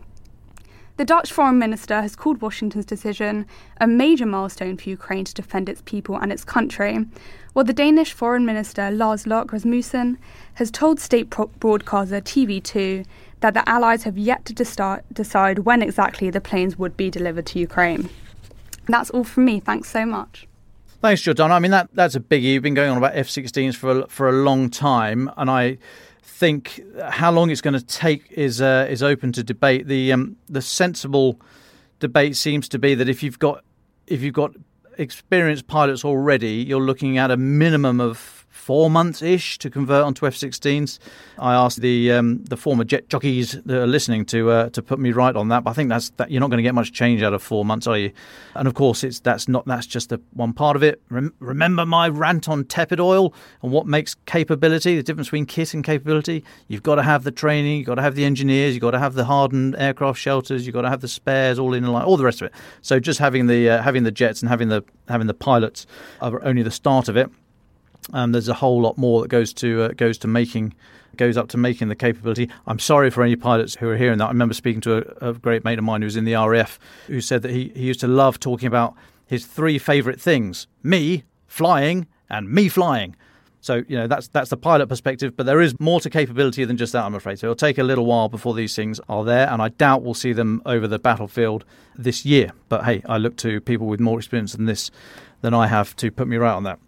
The 0.97 1.05
Dutch 1.05 1.31
foreign 1.31 1.57
minister 1.57 2.01
has 2.01 2.15
called 2.15 2.41
Washington's 2.41 2.85
decision 2.85 3.45
a 3.79 3.87
major 3.87 4.25
milestone 4.25 4.77
for 4.77 4.89
Ukraine 4.89 5.25
to 5.25 5.33
defend 5.33 5.69
its 5.69 5.81
people 5.83 6.15
and 6.17 6.31
its 6.31 6.43
country, 6.43 7.05
while 7.53 7.65
the 7.65 7.73
Danish 7.73 8.13
foreign 8.13 8.45
minister 8.45 8.91
Lars 8.91 9.25
Løkke 9.25 9.51
Rasmussen 9.51 10.17
has 10.55 10.69
told 10.69 10.99
state 10.99 11.29
broadcaster 11.29 12.21
TV2 12.21 13.05
that 13.39 13.53
the 13.53 13.67
Allies 13.69 14.03
have 14.03 14.17
yet 14.17 14.45
to 14.45 14.53
decide 14.53 15.59
when 15.59 15.81
exactly 15.81 16.29
the 16.29 16.41
planes 16.41 16.77
would 16.77 16.97
be 16.97 17.09
delivered 17.09 17.45
to 17.47 17.59
Ukraine. 17.59 18.09
That's 18.87 19.09
all 19.11 19.23
from 19.23 19.45
me. 19.45 19.59
Thanks 19.59 19.89
so 19.89 20.05
much. 20.05 20.47
Thanks, 21.01 21.23
Jordana. 21.23 21.51
I 21.51 21.59
mean, 21.59 21.71
that, 21.71 21.89
that's 21.93 22.13
a 22.13 22.19
biggie. 22.19 22.53
You've 22.53 22.61
been 22.61 22.75
going 22.75 22.91
on 22.91 22.97
about 22.97 23.15
F 23.15 23.27
16s 23.27 23.75
for 23.75 24.01
a, 24.01 24.07
for 24.07 24.29
a 24.29 24.33
long 24.33 24.69
time, 24.69 25.31
and 25.35 25.49
I 25.49 25.79
think 26.21 26.79
how 27.09 27.31
long 27.31 27.49
it's 27.49 27.61
going 27.61 27.73
to 27.73 27.83
take 27.83 28.31
is 28.31 28.61
uh, 28.61 28.85
is 28.87 29.01
open 29.01 29.31
to 29.31 29.43
debate. 29.43 29.87
The 29.87 30.13
um, 30.13 30.37
the 30.47 30.61
sensible 30.61 31.41
debate 31.99 32.35
seems 32.35 32.69
to 32.69 32.77
be 32.77 32.93
that 32.93 33.09
if 33.09 33.23
you've 33.23 33.39
got 33.39 33.63
if 34.05 34.21
you've 34.21 34.35
got 34.35 34.51
experienced 34.99 35.65
pilots 35.65 36.05
already, 36.05 36.53
you're 36.53 36.79
looking 36.79 37.17
at 37.17 37.31
a 37.31 37.37
minimum 37.37 37.99
of 37.99 38.40
four 38.51 38.89
months 38.89 39.21
ish 39.21 39.57
to 39.57 39.69
convert 39.69 40.03
onto 40.03 40.27
F-16s. 40.27 40.99
I 41.39 41.53
asked 41.53 41.81
the 41.81 42.11
um, 42.11 42.43
the 42.43 42.57
former 42.57 42.83
jet 42.83 43.09
jockeys 43.09 43.53
that 43.53 43.81
are 43.81 43.87
listening 43.87 44.25
to 44.25 44.51
uh, 44.51 44.69
to 44.69 44.81
put 44.81 44.99
me 44.99 45.11
right 45.11 45.35
on 45.35 45.47
that, 45.47 45.63
but 45.63 45.71
I 45.71 45.73
think 45.73 45.89
that's 45.89 46.09
that 46.17 46.29
you're 46.29 46.41
not 46.41 46.49
going 46.49 46.57
to 46.57 46.63
get 46.63 46.75
much 46.75 46.91
change 46.91 47.23
out 47.23 47.33
of 47.33 47.41
four 47.41 47.65
months, 47.65 47.87
are 47.87 47.97
you? 47.97 48.11
And 48.55 48.67
of 48.67 48.73
course, 48.73 49.03
it's 49.03 49.19
that's 49.19 49.47
not 49.47 49.65
that's 49.65 49.87
just 49.87 50.09
the 50.09 50.21
one 50.33 50.53
part 50.53 50.75
of 50.75 50.83
it. 50.83 51.01
Rem- 51.09 51.33
remember 51.39 51.85
my 51.85 52.09
rant 52.09 52.47
on 52.49 52.65
tepid 52.65 52.99
oil 52.99 53.33
and 53.63 53.71
what 53.71 53.87
makes 53.87 54.15
capability 54.25 54.95
the 54.95 55.03
difference 55.03 55.27
between 55.27 55.45
kit 55.45 55.73
and 55.73 55.83
capability. 55.83 56.43
You've 56.67 56.83
got 56.83 56.95
to 56.95 57.03
have 57.03 57.23
the 57.23 57.31
training, 57.31 57.77
you've 57.77 57.87
got 57.87 57.95
to 57.95 58.01
have 58.01 58.15
the 58.15 58.25
engineers, 58.25 58.73
you've 58.73 58.81
got 58.81 58.91
to 58.91 58.99
have 58.99 59.13
the 59.13 59.25
hardened 59.25 59.75
aircraft 59.77 60.19
shelters, 60.19 60.65
you've 60.65 60.73
got 60.73 60.81
to 60.81 60.89
have 60.89 61.01
the 61.01 61.07
spares 61.07 61.57
all 61.57 61.73
in 61.73 61.87
line, 61.87 62.03
all 62.03 62.17
the 62.17 62.25
rest 62.25 62.41
of 62.41 62.47
it. 62.47 62.53
So 62.81 62.99
just 62.99 63.19
having 63.19 63.47
the 63.47 63.69
uh, 63.69 63.81
having 63.81 64.03
the 64.03 64.11
jets 64.11 64.41
and 64.41 64.49
having 64.49 64.67
the 64.67 64.83
having 65.07 65.27
the 65.27 65.33
pilots 65.33 65.87
are 66.21 66.43
only 66.43 66.63
the 66.63 66.71
start 66.71 67.07
of 67.07 67.17
it. 67.17 67.29
Um, 68.13 68.31
there's 68.31 68.47
a 68.47 68.53
whole 68.53 68.81
lot 68.81 68.97
more 68.97 69.21
that 69.21 69.27
goes 69.27 69.53
to 69.55 69.83
uh, 69.83 69.87
goes 69.89 70.17
to 70.19 70.27
making 70.27 70.73
goes 71.17 71.37
up 71.37 71.49
to 71.49 71.57
making 71.57 71.89
the 71.89 71.95
capability. 71.95 72.49
I'm 72.67 72.79
sorry 72.79 73.09
for 73.09 73.23
any 73.23 73.35
pilots 73.35 73.75
who 73.75 73.89
are 73.89 73.97
hearing 73.97 74.17
that. 74.19 74.25
I 74.25 74.29
remember 74.29 74.53
speaking 74.53 74.81
to 74.81 75.25
a, 75.25 75.29
a 75.29 75.33
great 75.33 75.63
mate 75.63 75.77
of 75.77 75.83
mine 75.83 76.01
who 76.01 76.05
was 76.05 76.15
in 76.15 76.25
the 76.25 76.33
RAF 76.33 76.79
who 77.07 77.21
said 77.21 77.41
that 77.43 77.51
he, 77.51 77.71
he 77.75 77.83
used 77.83 77.99
to 77.99 78.07
love 78.07 78.39
talking 78.39 78.67
about 78.67 78.95
his 79.25 79.45
three 79.45 79.77
favourite 79.77 80.19
things: 80.19 80.67
me 80.83 81.23
flying 81.47 82.07
and 82.29 82.49
me 82.49 82.69
flying. 82.69 83.15
So 83.61 83.83
you 83.87 83.95
know 83.95 84.07
that's 84.07 84.27
that's 84.29 84.49
the 84.49 84.57
pilot 84.57 84.87
perspective, 84.87 85.37
but 85.37 85.45
there 85.45 85.61
is 85.61 85.79
more 85.79 85.99
to 86.01 86.09
capability 86.09 86.65
than 86.65 86.77
just 86.77 86.93
that. 86.93 87.05
I'm 87.05 87.13
afraid. 87.13 87.37
So 87.37 87.47
it'll 87.47 87.55
take 87.55 87.77
a 87.77 87.83
little 87.83 88.05
while 88.05 88.27
before 88.27 88.55
these 88.55 88.75
things 88.75 88.99
are 89.07 89.23
there, 89.23 89.47
and 89.47 89.61
I 89.61 89.69
doubt 89.69 90.01
we'll 90.01 90.15
see 90.15 90.33
them 90.33 90.63
over 90.65 90.87
the 90.87 90.97
battlefield 90.97 91.63
this 91.95 92.25
year. 92.25 92.51
But 92.69 92.85
hey, 92.85 93.03
I 93.05 93.17
look 93.17 93.37
to 93.37 93.61
people 93.61 93.85
with 93.85 93.99
more 93.99 94.17
experience 94.17 94.53
than 94.53 94.65
this 94.65 94.89
than 95.41 95.53
I 95.53 95.67
have 95.67 95.95
to 95.97 96.11
put 96.11 96.27
me 96.27 96.37
right 96.37 96.53
on 96.53 96.63
that. 96.63 96.79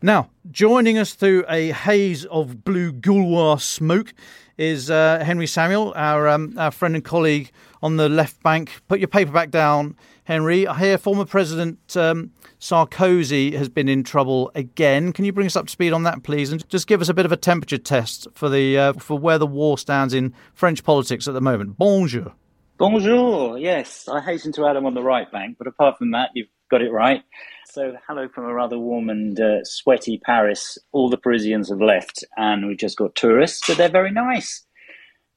Now, 0.00 0.30
joining 0.48 0.96
us 0.96 1.14
through 1.14 1.44
a 1.48 1.72
haze 1.72 2.24
of 2.26 2.62
blue 2.62 2.92
Gaulois 2.92 3.60
smoke 3.60 4.14
is 4.56 4.92
uh, 4.92 5.24
Henry 5.24 5.48
Samuel, 5.48 5.92
our 5.96 6.28
um, 6.28 6.54
our 6.56 6.70
friend 6.70 6.94
and 6.94 7.04
colleague 7.04 7.50
on 7.82 7.96
the 7.96 8.08
left 8.08 8.40
bank. 8.44 8.70
Put 8.86 9.00
your 9.00 9.08
paper 9.08 9.32
back 9.32 9.50
down, 9.50 9.96
Henry. 10.22 10.68
I 10.68 10.78
hear 10.78 10.98
former 10.98 11.24
President 11.24 11.96
um, 11.96 12.30
Sarkozy 12.60 13.54
has 13.54 13.68
been 13.68 13.88
in 13.88 14.04
trouble 14.04 14.52
again. 14.54 15.12
Can 15.12 15.24
you 15.24 15.32
bring 15.32 15.48
us 15.48 15.56
up 15.56 15.66
to 15.66 15.72
speed 15.72 15.92
on 15.92 16.04
that, 16.04 16.22
please, 16.22 16.52
and 16.52 16.68
just 16.68 16.86
give 16.86 17.00
us 17.00 17.08
a 17.08 17.14
bit 17.14 17.26
of 17.26 17.32
a 17.32 17.36
temperature 17.36 17.78
test 17.78 18.28
for 18.34 18.48
the 18.48 18.78
uh, 18.78 18.92
for 18.92 19.18
where 19.18 19.38
the 19.38 19.48
war 19.48 19.76
stands 19.76 20.14
in 20.14 20.32
French 20.54 20.84
politics 20.84 21.26
at 21.26 21.34
the 21.34 21.40
moment? 21.40 21.76
Bonjour. 21.76 22.32
Bonjour. 22.78 23.58
Yes, 23.58 24.06
I 24.06 24.20
hasten 24.20 24.52
to 24.52 24.66
add 24.68 24.76
I'm 24.76 24.86
on 24.86 24.94
the 24.94 25.02
right 25.02 25.28
bank, 25.32 25.56
but 25.58 25.66
apart 25.66 25.98
from 25.98 26.12
that, 26.12 26.30
you've 26.34 26.46
got 26.68 26.82
it 26.82 26.92
right. 26.92 27.22
So, 27.70 27.94
hello 28.06 28.28
from 28.28 28.44
a 28.44 28.54
rather 28.54 28.78
warm 28.78 29.10
and 29.10 29.38
uh, 29.38 29.64
sweaty 29.64 30.18
Paris. 30.18 30.78
All 30.92 31.10
the 31.10 31.18
Parisians 31.18 31.68
have 31.68 31.80
left, 31.80 32.24
and 32.36 32.66
we've 32.66 32.78
just 32.78 32.96
got 32.96 33.14
tourists, 33.14 33.66
but 33.66 33.76
they're 33.76 33.88
very 33.88 34.10
nice, 34.10 34.64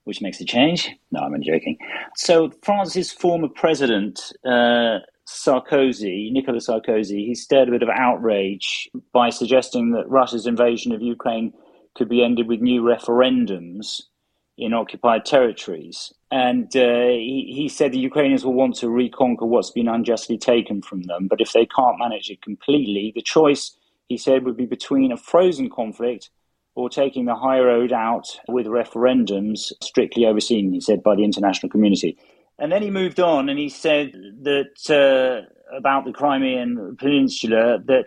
which 0.05 0.21
makes 0.21 0.39
a 0.39 0.45
change. 0.45 0.89
No, 1.11 1.19
I'm 1.21 1.41
joking. 1.43 1.77
So, 2.15 2.51
France's 2.63 3.11
former 3.11 3.49
president, 3.49 4.31
uh, 4.45 4.99
Sarkozy, 5.27 6.31
Nicolas 6.31 6.67
Sarkozy, 6.67 7.25
he 7.25 7.35
stirred 7.35 7.67
a 7.67 7.71
bit 7.71 7.83
of 7.83 7.89
outrage 7.89 8.89
by 9.13 9.29
suggesting 9.29 9.91
that 9.91 10.09
Russia's 10.09 10.47
invasion 10.47 10.91
of 10.93 11.01
Ukraine 11.01 11.53
could 11.95 12.09
be 12.09 12.23
ended 12.23 12.47
with 12.47 12.61
new 12.61 12.81
referendums 12.81 14.01
in 14.57 14.73
occupied 14.73 15.25
territories. 15.25 16.13
And 16.29 16.75
uh, 16.75 17.07
he, 17.07 17.51
he, 17.55 17.69
said 17.69 17.91
the 17.91 17.99
Ukrainians 17.99 18.45
will 18.45 18.53
want 18.53 18.75
to 18.77 18.89
reconquer 18.89 19.45
what's 19.45 19.71
been 19.71 19.87
unjustly 19.87 20.37
taken 20.37 20.81
from 20.81 21.03
them. 21.03 21.27
But 21.27 21.41
if 21.41 21.53
they 21.53 21.65
can't 21.65 21.99
manage 21.99 22.29
it 22.29 22.41
completely, 22.41 23.11
the 23.15 23.21
choice, 23.21 23.75
he 24.07 24.17
said, 24.17 24.45
would 24.45 24.57
be 24.57 24.65
between 24.65 25.11
a 25.11 25.17
frozen 25.17 25.69
conflict 25.69 26.29
or 26.75 26.89
taking 26.89 27.25
the 27.25 27.35
high 27.35 27.59
road 27.59 27.91
out 27.91 28.39
with 28.47 28.65
referendums 28.65 29.71
strictly 29.81 30.25
overseen, 30.25 30.71
he 30.71 30.79
said, 30.79 31.03
by 31.03 31.15
the 31.15 31.23
international 31.23 31.69
community. 31.69 32.17
And 32.59 32.71
then 32.71 32.81
he 32.81 32.89
moved 32.89 33.19
on 33.19 33.49
and 33.49 33.57
he 33.57 33.69
said 33.69 34.13
that 34.43 34.89
uh, 34.89 35.75
about 35.75 36.05
the 36.05 36.13
Crimean 36.13 36.95
Peninsula 36.97 37.79
that 37.85 38.05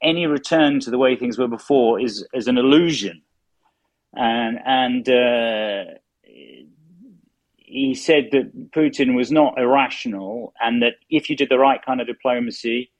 any 0.00 0.26
return 0.26 0.80
to 0.80 0.90
the 0.90 0.98
way 0.98 1.16
things 1.16 1.36
were 1.36 1.48
before 1.48 2.00
is, 2.00 2.26
is 2.32 2.46
an 2.46 2.56
illusion 2.56 3.20
and 4.14 4.58
and 4.64 5.08
uh, 5.08 5.84
he 7.56 7.94
said 7.94 8.28
that 8.32 8.70
Putin 8.70 9.14
was 9.14 9.30
not 9.30 9.58
irrational, 9.58 10.52
and 10.60 10.82
that 10.82 10.94
if 11.10 11.28
you 11.28 11.36
did 11.36 11.50
the 11.50 11.58
right 11.58 11.84
kind 11.84 12.00
of 12.00 12.06
diplomacy, 12.06 12.90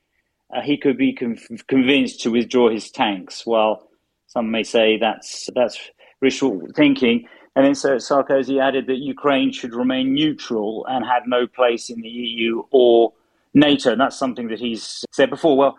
uh, 0.54 0.60
he 0.60 0.76
could 0.76 0.96
be 0.96 1.12
convinced 1.12 2.20
to 2.20 2.30
withdraw 2.30 2.70
his 2.70 2.90
tanks. 2.90 3.46
Well, 3.46 3.88
some 4.26 4.50
may 4.50 4.62
say 4.62 4.98
that's 4.98 5.48
that's 5.54 5.78
wishful 6.20 6.68
thinking. 6.74 7.26
And 7.56 7.66
then 7.66 7.74
so 7.74 7.96
Sarkozy 7.96 8.62
added 8.62 8.86
that 8.86 8.98
Ukraine 8.98 9.52
should 9.52 9.74
remain 9.74 10.14
neutral 10.14 10.86
and 10.88 11.04
had 11.04 11.22
no 11.26 11.46
place 11.46 11.90
in 11.90 12.00
the 12.00 12.08
EU 12.08 12.62
or 12.70 13.12
NATO. 13.52 13.92
And 13.92 14.00
that's 14.00 14.16
something 14.16 14.48
that 14.48 14.60
he's 14.60 15.04
said 15.12 15.28
before. 15.28 15.56
Well, 15.56 15.78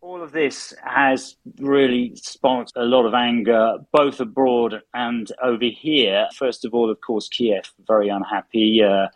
All 0.00 0.22
of 0.22 0.30
this 0.30 0.72
has 0.84 1.36
really 1.58 2.14
sparked 2.14 2.72
a 2.76 2.84
lot 2.84 3.04
of 3.04 3.14
anger, 3.14 3.78
both 3.92 4.20
abroad 4.20 4.80
and 4.94 5.30
over 5.42 5.64
here. 5.64 6.28
First 6.36 6.64
of 6.64 6.72
all, 6.72 6.88
of 6.88 7.00
course, 7.00 7.28
Kiev, 7.28 7.72
very 7.86 8.08
unhappy. 8.08 8.80
Uh, 8.82 9.08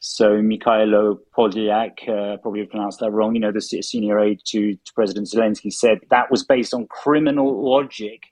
so 0.00 0.36
Mikhailo 0.36 1.18
Podolyak, 1.36 2.08
uh, 2.08 2.36
probably 2.36 2.66
pronounced 2.66 3.00
that 3.00 3.10
wrong, 3.10 3.34
you 3.34 3.40
know, 3.40 3.52
the 3.52 3.60
senior 3.60 4.20
aide 4.20 4.40
to, 4.48 4.74
to 4.74 4.92
President 4.94 5.28
Zelensky 5.28 5.72
said 5.72 6.00
that 6.10 6.30
was 6.30 6.44
based 6.44 6.74
on 6.74 6.86
criminal 6.86 7.68
logic. 7.68 8.24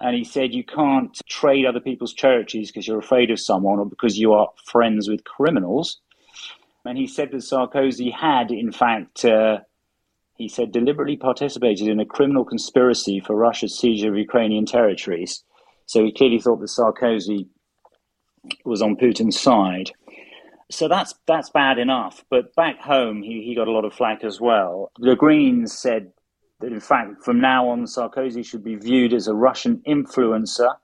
And 0.00 0.14
he 0.16 0.22
said 0.22 0.54
you 0.54 0.64
can't 0.64 1.18
trade 1.28 1.66
other 1.66 1.80
people's 1.80 2.14
territories 2.14 2.70
because 2.70 2.86
you're 2.86 3.00
afraid 3.00 3.32
of 3.32 3.40
someone 3.40 3.80
or 3.80 3.86
because 3.86 4.16
you 4.16 4.32
are 4.32 4.48
friends 4.64 5.08
with 5.08 5.24
criminals. 5.24 6.00
And 6.84 6.96
he 6.96 7.08
said 7.08 7.32
that 7.32 7.38
Sarkozy 7.38 8.12
had, 8.12 8.52
in 8.52 8.70
fact, 8.70 9.24
uh, 9.24 9.58
he 10.38 10.48
said, 10.48 10.70
deliberately 10.70 11.16
participated 11.16 11.88
in 11.88 11.98
a 11.98 12.06
criminal 12.06 12.44
conspiracy 12.44 13.20
for 13.20 13.34
Russia's 13.34 13.76
seizure 13.76 14.10
of 14.10 14.16
Ukrainian 14.16 14.64
territories. 14.64 15.42
So 15.86 16.04
he 16.04 16.12
clearly 16.12 16.38
thought 16.38 16.60
that 16.60 16.70
Sarkozy 16.70 17.48
was 18.64 18.80
on 18.80 18.96
Putin's 18.96 19.38
side. 19.38 19.90
So 20.70 20.86
that's 20.86 21.14
that's 21.26 21.50
bad 21.50 21.78
enough. 21.78 22.24
But 22.30 22.54
back 22.54 22.80
home, 22.80 23.22
he, 23.22 23.42
he 23.42 23.54
got 23.56 23.68
a 23.68 23.72
lot 23.72 23.84
of 23.84 23.92
flack 23.92 24.22
as 24.22 24.40
well. 24.40 24.92
The 25.00 25.16
Greens 25.16 25.76
said 25.76 26.12
that, 26.60 26.72
in 26.72 26.80
fact, 26.80 27.24
from 27.24 27.40
now 27.40 27.70
on, 27.70 27.84
Sarkozy 27.84 28.44
should 28.44 28.62
be 28.62 28.76
viewed 28.76 29.12
as 29.12 29.26
a 29.26 29.34
Russian 29.34 29.82
influencer. 29.88 30.76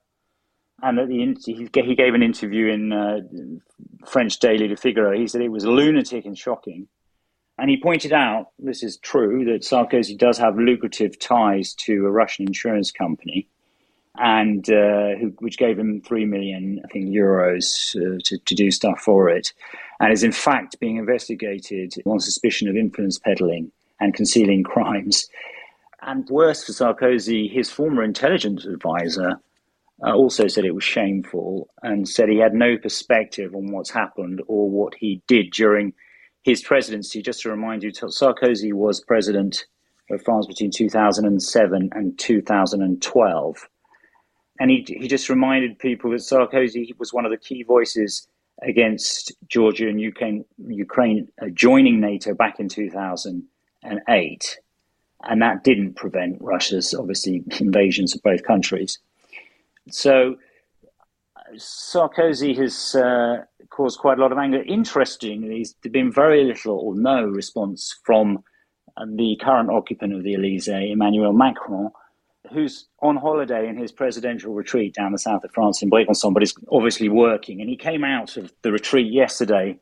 And 0.83 0.99
that 0.99 1.07
the, 1.07 1.37
he 1.47 1.95
gave 1.95 2.15
an 2.15 2.23
interview 2.23 2.73
in 2.73 2.93
uh, 2.93 3.21
French 4.07 4.39
daily 4.41 4.69
Le 4.69 4.77
Figaro. 4.77 5.17
He 5.17 5.29
said 5.29 5.43
it 5.43 5.49
was 5.49 5.65
lunatic 5.65 6.25
and 6.25 6.37
shocking. 6.37 6.89
And 7.59 7.71
he 7.71 7.81
pointed 7.81 8.13
out, 8.13 8.49
this 8.59 8.83
is 8.83 8.97
true, 8.99 9.45
that 9.45 9.63
Sarkozy 9.63 10.19
does 10.19 10.39
have 10.39 10.59
lucrative 10.59 11.19
ties 11.19 11.73
to 11.75 12.07
a 12.07 12.11
Russian 12.11 12.47
insurance 12.47 12.91
company 12.91 13.49
and 14.17 14.69
uh, 14.71 15.17
who, 15.21 15.35
which 15.39 15.59
gave 15.59 15.79
him 15.79 16.01
three 16.01 16.25
million, 16.25 16.81
I 16.85 16.89
think, 16.89 17.07
euros 17.07 17.97
uh, 17.97 18.19
to, 18.25 18.39
to 18.39 18.55
do 18.55 18.71
stuff 18.71 19.01
for 19.01 19.29
it, 19.29 19.53
and 20.01 20.13
is 20.13 20.23
in 20.23 20.33
fact 20.33 20.79
being 20.81 20.97
investigated 20.97 21.95
on 22.05 22.21
suspicion 22.21 22.69
of 22.69 22.77
influence 22.77 23.19
peddling 23.19 23.73
and 24.01 24.15
concealing 24.15 24.63
crimes. 24.65 25.29
And 26.03 26.29
worse 26.29 26.65
for 26.65 26.73
Sarkozy, 26.73 27.51
his 27.51 27.71
former 27.71 28.05
intelligence 28.05 28.67
advisor 28.67 29.41
uh, 30.05 30.13
also 30.13 30.49
said 30.49 30.65
it 30.65 30.75
was 30.75 30.85
shameful 30.85 31.69
and 31.83 32.09
said 32.09 32.29
he 32.29 32.39
had 32.39 32.55
no 32.55 32.77
perspective 32.77 33.55
on 33.55 33.73
what's 33.73 33.91
happened 33.91 34.43
or 34.47 34.69
what 34.69 34.95
he 34.95 35.23
did 35.27 35.51
during 35.51 35.95
his 36.45 36.63
presidency. 36.63 37.21
Just 37.21 37.43
to 37.43 37.51
remind 37.51 37.83
you, 37.83 37.91
Sarkozy 37.91 38.73
was 38.73 39.01
president 39.01 39.67
of 40.11 40.23
France 40.23 40.47
between 40.47 40.71
2007 40.71 41.91
and 41.93 42.19
2012 42.19 43.69
and 44.61 44.71
he 44.71 44.85
he 44.87 45.09
just 45.09 45.29
reminded 45.29 45.79
people 45.79 46.11
that 46.11 46.21
Sarkozy 46.21 46.97
was 46.99 47.13
one 47.13 47.25
of 47.25 47.31
the 47.31 47.37
key 47.37 47.63
voices 47.63 48.29
against 48.63 49.33
Georgia 49.49 49.89
and 49.89 50.01
Ukraine, 50.01 50.45
Ukraine 50.69 51.29
uh, 51.43 51.47
joining 51.53 52.01
NATO 52.01 52.35
back 52.35 52.61
in 52.61 52.69
2008, 52.69 54.59
and 55.25 55.43
that 55.43 55.65
didn't 55.65 55.95
prevent 55.95 56.39
Russia's 56.41 56.95
obviously 56.95 57.43
invasions 57.61 58.15
of 58.15 58.23
both 58.23 58.45
countries. 58.45 58.99
So 59.91 60.37
Sarkozy 61.57 62.57
has 62.57 62.95
uh, 62.95 63.45
caused 63.75 63.99
quite 63.99 64.19
a 64.19 64.21
lot 64.21 64.33
of 64.33 64.39
anger. 64.39 64.63
Interestingly, 64.63 65.49
there's 65.83 65.93
been 65.93 66.13
very 66.13 66.45
little 66.45 66.79
or 66.79 66.95
no 66.95 67.25
response 67.25 67.95
from 68.05 68.45
the 69.17 69.37
current 69.43 69.71
occupant 69.71 70.15
of 70.15 70.23
the 70.23 70.35
Elysee, 70.35 70.93
Emmanuel 70.93 71.33
Macron 71.33 71.91
who's 72.53 72.87
on 73.01 73.17
holiday 73.17 73.69
in 73.69 73.77
his 73.77 73.93
presidential 73.93 74.53
retreat 74.53 74.95
down 74.95 75.13
the 75.13 75.19
south 75.19 75.45
of 75.45 75.51
France 75.53 75.83
in 75.83 75.91
Brégançon, 75.91 76.35
but 76.35 76.43
is 76.43 76.55
obviously 76.71 77.09
working. 77.09 77.61
And 77.61 77.71
he 77.71 77.77
came 77.77 78.05
out 78.05 78.37
of 78.37 78.53
the 78.63 78.73
retreat 78.73 79.13
yesterday 79.13 79.79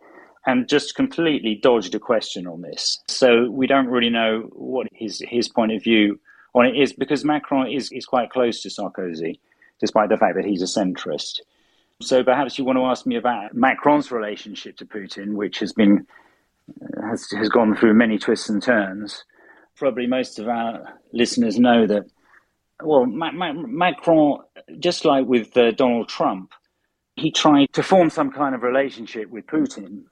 and 0.47 0.69
just 0.69 0.95
completely 0.95 1.59
dodged 1.61 1.95
a 1.95 1.99
question 1.99 2.47
on 2.47 2.63
this. 2.63 3.01
So 3.09 3.51
we 3.51 3.67
don't 3.67 3.87
really 3.87 4.11
know 4.11 4.49
what 4.53 4.87
his 4.93 5.23
his 5.29 5.49
point 5.49 5.73
of 5.73 5.83
view 5.83 6.21
on 6.55 6.67
it 6.67 6.77
is 6.77 6.93
because 6.93 7.25
Macron 7.25 7.71
is, 7.71 7.91
is 7.93 8.05
quite 8.05 8.31
close 8.31 8.61
to 8.63 8.69
Sarkozy, 8.69 9.39
despite 9.81 10.09
the 10.09 10.17
fact 10.17 10.37
that 10.37 10.45
he's 10.45 10.63
a 10.63 10.81
centrist. 10.81 11.41
So 12.03 12.23
perhaps 12.23 12.59
you 12.59 12.65
want 12.65 12.79
to 12.79 12.85
ask 12.85 13.07
me 13.07 13.17
about 13.17 13.55
Macron's 13.55 14.11
relationship 14.11 14.77
to 14.79 14.87
Putin, 14.87 15.35
which 15.35 15.59
has 15.61 15.73
been 15.73 16.07
has 17.03 17.31
has 17.31 17.49
gone 17.49 17.77
through 17.77 17.95
many 17.95 18.19
twists 18.19 18.49
and 18.49 18.63
turns. 18.63 19.25
Probably 19.77 20.07
most 20.07 20.39
of 20.39 20.49
our 20.49 20.99
listeners 21.13 21.59
know 21.59 21.87
that 21.87 22.05
well, 22.83 23.07
Macron, 23.07 24.41
just 24.79 25.05
like 25.05 25.27
with 25.27 25.57
uh, 25.57 25.71
Donald 25.73 26.09
Trump, 26.09 26.53
he 27.17 27.31
tried 27.31 27.73
to 27.73 27.83
form 27.83 28.11
some 28.11 28.31
kind 28.31 28.55
of 28.55 28.63
relationship 28.63 29.31
with 29.31 29.47
Putin. 29.47 30.05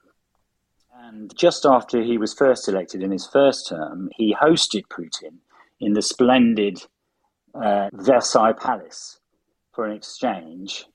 And 1.02 1.34
just 1.36 1.66
after 1.66 2.02
he 2.02 2.18
was 2.18 2.32
first 2.32 2.68
elected 2.68 3.02
in 3.02 3.10
his 3.10 3.26
first 3.26 3.68
term, 3.68 4.10
he 4.14 4.34
hosted 4.34 4.84
Putin 4.88 5.38
in 5.80 5.94
the 5.94 6.02
splendid 6.02 6.84
uh, 7.54 7.88
Versailles 7.92 8.52
Palace 8.52 9.18
for 9.72 9.86
an 9.86 9.96
exchange. 9.96 10.86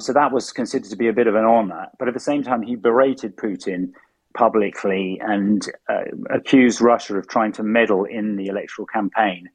So 0.00 0.12
that 0.12 0.32
was 0.32 0.52
considered 0.52 0.90
to 0.90 0.96
be 0.96 1.08
a 1.08 1.12
bit 1.12 1.26
of 1.26 1.34
an 1.34 1.44
honor. 1.44 1.86
But 1.98 2.08
at 2.08 2.14
the 2.14 2.20
same 2.20 2.42
time, 2.42 2.62
he 2.62 2.76
berated 2.76 3.36
Putin 3.36 3.92
publicly 4.36 5.20
and 5.24 5.66
uh, 5.88 6.02
accused 6.30 6.80
Russia 6.80 7.16
of 7.16 7.28
trying 7.28 7.52
to 7.52 7.62
meddle 7.62 8.04
in 8.04 8.36
the 8.36 8.46
electoral 8.46 8.86
campaign 8.86 9.48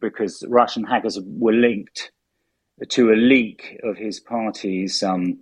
because 0.00 0.42
Russian 0.48 0.84
hackers 0.84 1.18
were 1.22 1.52
linked 1.52 2.10
to 2.88 3.12
a 3.12 3.14
leak 3.14 3.78
of 3.84 3.96
his 3.96 4.20
party's 4.20 5.02
um, 5.02 5.38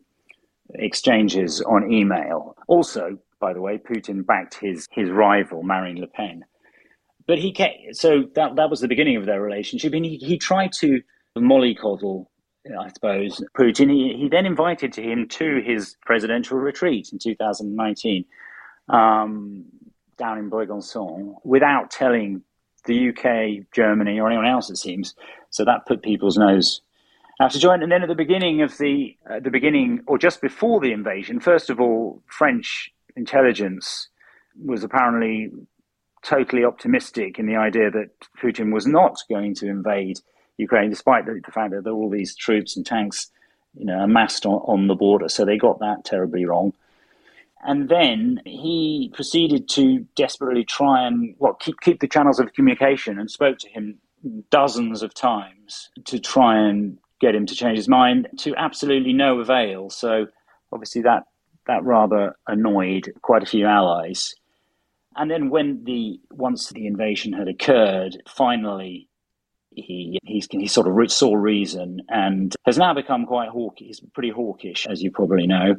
exchanges 0.74 1.60
on 1.62 1.90
email. 1.90 2.56
Also, 2.66 3.18
by 3.40 3.52
the 3.52 3.60
way, 3.60 3.78
Putin 3.78 4.24
backed 4.26 4.58
his, 4.60 4.86
his 4.92 5.10
rival, 5.10 5.62
Marine 5.62 6.00
Le 6.00 6.06
Pen. 6.06 6.44
But 7.26 7.38
he 7.38 7.52
kept, 7.52 7.74
so 7.92 8.24
that, 8.34 8.56
that 8.56 8.70
was 8.70 8.80
the 8.80 8.88
beginning 8.88 9.16
of 9.16 9.26
their 9.26 9.40
relationship. 9.40 9.92
And 9.94 10.04
he, 10.04 10.16
he 10.16 10.38
tried 10.38 10.72
to 10.80 11.00
mollycoddle, 11.38 12.26
I 12.66 12.88
suppose, 12.88 13.42
Putin. 13.58 13.90
He, 13.90 14.14
he 14.16 14.28
then 14.28 14.46
invited 14.46 14.94
him 14.94 15.26
to 15.30 15.60
his 15.64 15.96
presidential 16.04 16.58
retreat 16.58 17.10
in 17.12 17.18
2019 17.18 18.24
um, 18.88 19.64
down 20.16 20.38
in 20.38 20.50
Brégançon 20.50 21.34
without 21.44 21.90
telling 21.90 22.42
the 22.86 23.08
UK, 23.08 23.66
Germany, 23.72 24.20
or 24.20 24.28
anyone 24.28 24.46
else, 24.46 24.70
it 24.70 24.76
seems. 24.76 25.14
So 25.50 25.64
that 25.64 25.86
put 25.86 26.02
people's 26.02 26.36
nose 26.36 26.80
out 27.40 27.50
to 27.52 27.58
join. 27.58 27.82
And 27.82 27.90
then 27.90 28.02
at 28.02 28.08
the 28.08 28.14
beginning 28.14 28.62
of 28.62 28.78
the 28.78 29.16
uh, 29.28 29.40
the 29.40 29.50
beginning, 29.50 30.02
or 30.06 30.18
just 30.18 30.40
before 30.40 30.80
the 30.80 30.92
invasion, 30.92 31.40
first 31.40 31.70
of 31.70 31.80
all, 31.80 32.22
French 32.26 32.92
intelligence 33.16 34.08
was 34.64 34.84
apparently 34.84 35.50
totally 36.22 36.64
optimistic 36.64 37.38
in 37.38 37.46
the 37.46 37.56
idea 37.56 37.90
that 37.90 38.10
Putin 38.40 38.72
was 38.72 38.86
not 38.86 39.16
going 39.28 39.54
to 39.56 39.66
invade 39.68 40.20
Ukraine, 40.62 40.90
despite 40.90 41.26
the, 41.26 41.40
the 41.44 41.52
fact 41.52 41.72
that 41.72 41.88
all 41.88 42.10
these 42.10 42.34
troops 42.34 42.76
and 42.76 42.84
tanks, 42.84 43.30
you 43.74 43.84
know, 43.84 43.98
amassed 44.00 44.46
on, 44.46 44.60
on 44.66 44.86
the 44.86 44.94
border. 44.94 45.28
So 45.28 45.44
they 45.44 45.58
got 45.58 45.80
that 45.80 46.04
terribly 46.04 46.44
wrong. 46.44 46.72
And 47.64 47.88
then 47.88 48.40
he 48.44 49.12
proceeded 49.14 49.68
to 49.70 50.06
desperately 50.16 50.64
try 50.64 51.06
and 51.06 51.36
well 51.38 51.54
keep 51.54 51.80
keep 51.80 52.00
the 52.00 52.08
channels 52.08 52.40
of 52.40 52.52
communication 52.54 53.18
and 53.18 53.30
spoke 53.30 53.58
to 53.58 53.68
him 53.68 53.98
dozens 54.50 55.02
of 55.02 55.14
times 55.14 55.90
to 56.06 56.18
try 56.18 56.58
and 56.58 56.98
get 57.20 57.34
him 57.34 57.46
to 57.46 57.54
change 57.54 57.76
his 57.76 57.88
mind 57.88 58.28
to 58.38 58.54
absolutely 58.56 59.12
no 59.12 59.38
avail. 59.38 59.90
So 59.90 60.26
obviously 60.72 61.02
that 61.02 61.24
that 61.66 61.84
rather 61.84 62.36
annoyed 62.48 63.12
quite 63.22 63.44
a 63.44 63.46
few 63.46 63.66
allies. 63.66 64.34
And 65.14 65.30
then 65.30 65.50
when 65.50 65.84
the 65.84 66.18
once 66.32 66.70
the 66.70 66.86
invasion 66.86 67.32
had 67.32 67.46
occurred, 67.46 68.16
finally 68.28 69.08
he 69.74 70.18
he's, 70.22 70.46
he 70.50 70.66
sort 70.66 70.86
of 70.86 71.12
saw 71.12 71.34
reason 71.34 72.02
and 72.08 72.54
has 72.64 72.78
now 72.78 72.94
become 72.94 73.26
quite 73.26 73.48
hawkish. 73.48 73.86
He's 73.86 74.00
pretty 74.00 74.30
hawkish, 74.30 74.86
as 74.86 75.02
you 75.02 75.10
probably 75.10 75.46
know. 75.46 75.76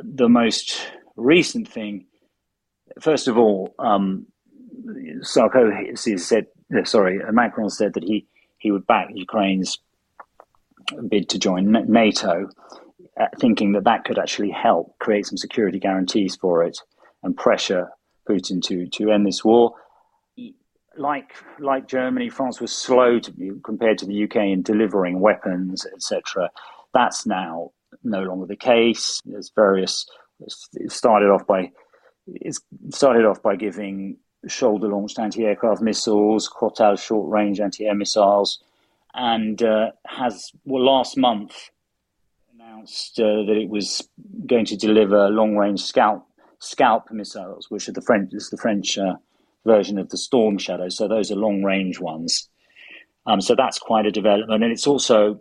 The 0.00 0.28
most 0.28 0.80
recent 1.16 1.68
thing, 1.68 2.06
first 3.00 3.28
of 3.28 3.38
all, 3.38 3.74
um, 3.78 4.26
Sarkozy 5.20 6.18
said, 6.20 6.46
sorry, 6.84 7.20
Macron 7.32 7.70
said 7.70 7.94
that 7.94 8.04
he, 8.04 8.26
he 8.58 8.70
would 8.70 8.86
back 8.86 9.08
Ukraine's 9.14 9.78
bid 11.08 11.28
to 11.30 11.38
join 11.38 11.72
NATO, 11.72 12.48
uh, 13.18 13.26
thinking 13.40 13.72
that 13.72 13.84
that 13.84 14.04
could 14.04 14.18
actually 14.18 14.50
help 14.50 14.98
create 14.98 15.26
some 15.26 15.38
security 15.38 15.78
guarantees 15.78 16.36
for 16.36 16.64
it 16.64 16.78
and 17.22 17.36
pressure 17.36 17.88
Putin 18.28 18.62
to, 18.64 18.86
to 18.88 19.10
end 19.10 19.26
this 19.26 19.44
war. 19.44 19.74
Like 20.96 21.32
like 21.58 21.88
Germany, 21.88 22.30
France 22.30 22.60
was 22.60 22.72
slow 22.72 23.18
to 23.18 23.60
compared 23.64 23.98
to 23.98 24.06
the 24.06 24.24
UK 24.24 24.36
in 24.36 24.62
delivering 24.62 25.20
weapons, 25.20 25.86
etc. 25.94 26.50
That's 26.94 27.26
now 27.26 27.72
no 28.02 28.22
longer 28.22 28.46
the 28.46 28.56
case. 28.56 29.20
There's 29.24 29.52
various 29.54 30.06
it 30.40 30.92
started 30.92 31.30
off 31.30 31.46
by 31.46 31.72
it 32.26 32.56
started 32.90 33.24
off 33.24 33.42
by 33.42 33.56
giving 33.56 34.18
shoulder 34.48 34.88
launched 34.88 35.18
anti 35.18 35.44
aircraft 35.44 35.82
missiles, 35.82 36.48
Crotale 36.48 36.98
short 36.98 37.30
range 37.30 37.60
anti 37.60 37.86
air 37.86 37.94
missiles, 37.94 38.62
and 39.14 39.62
uh, 39.62 39.90
has, 40.06 40.52
well, 40.64 40.84
last 40.84 41.16
month 41.16 41.70
announced 42.54 43.18
uh, 43.18 43.44
that 43.46 43.56
it 43.56 43.68
was 43.68 44.08
going 44.46 44.64
to 44.66 44.76
deliver 44.76 45.28
long 45.28 45.56
range 45.56 45.82
scalp, 45.82 46.26
scalp 46.58 47.10
missiles, 47.10 47.70
which 47.70 47.88
are 47.88 47.92
the 47.92 48.02
French, 48.02 48.32
is 48.32 48.50
the 48.50 48.56
French 48.56 48.98
uh, 48.98 49.14
version 49.66 49.98
of 49.98 50.08
the 50.08 50.16
Storm 50.16 50.58
Shadow. 50.58 50.88
So 50.88 51.08
those 51.08 51.30
are 51.30 51.36
long 51.36 51.62
range 51.62 52.00
ones. 52.00 52.48
Um, 53.26 53.40
so 53.40 53.54
that's 53.54 53.78
quite 53.78 54.06
a 54.06 54.10
development. 54.10 54.62
And 54.62 54.72
it's 54.72 54.86
also 54.86 55.40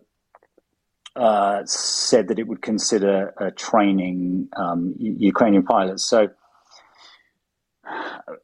uh, 1.16 1.62
said 1.66 2.28
that 2.28 2.40
it 2.40 2.48
would 2.48 2.62
consider 2.62 3.34
uh, 3.42 3.52
training 3.56 4.50
um, 4.58 4.96
Ukrainian 5.00 5.64
pilots. 5.64 6.04
So 6.04 6.30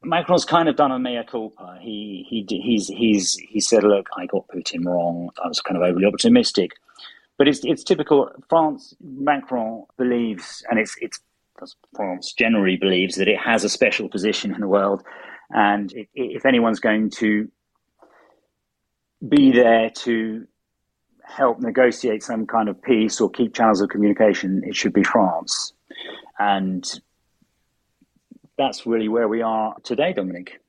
Macron's 0.04 0.46
kind 0.46 0.70
of 0.70 0.76
done 0.76 0.92
a 0.92 1.00
mea 1.00 1.24
culpa. 1.28 1.78
He 1.82 2.26
he 2.30 2.46
he's 2.50 2.88
he's 2.88 3.36
he 3.36 3.60
said, 3.60 3.84
"Look, 3.84 4.08
I 4.16 4.26
got 4.28 4.48
Putin 4.48 4.86
wrong. 4.86 5.32
I 5.44 5.48
was 5.48 5.60
kind 5.62 5.78
of 5.78 5.84
overly 5.84 6.06
optimistic." 6.06 6.72
But 7.38 7.48
it's 7.48 7.62
it's 7.64 7.84
typical. 7.84 8.30
France 8.50 8.96
Macron 9.02 9.86
believes, 9.98 10.64
and 10.70 10.80
it's 10.80 10.96
it's 11.02 11.20
France 11.96 12.34
generally 12.34 12.78
believes 12.78 13.16
that 13.16 13.28
it 13.28 13.40
has 13.40 13.64
a 13.64 13.70
special 13.70 14.10
position 14.10 14.54
in 14.54 14.62
the 14.62 14.68
world, 14.68 15.04
and 15.54 15.94
if 16.14 16.46
anyone's 16.46 16.80
going 16.80 17.10
to 17.12 17.50
be 19.28 19.52
there 19.52 19.90
to 19.90 20.48
help 21.24 21.60
negotiate 21.60 22.24
some 22.24 22.46
kind 22.46 22.70
of 22.70 22.82
peace 22.82 23.22
or 23.22 23.30
keep 23.30 23.54
channels 23.54 23.82
of 23.82 23.90
communication, 23.90 24.64
it 24.66 24.76
should 24.76 24.94
be 24.94 25.04
France. 25.04 25.74
And 26.40 26.84
that's 28.58 28.86
really 28.86 29.08
where 29.08 29.28
we 29.28 29.42
are 29.42 29.76
today, 29.84 30.14
Dominic. 30.14 30.60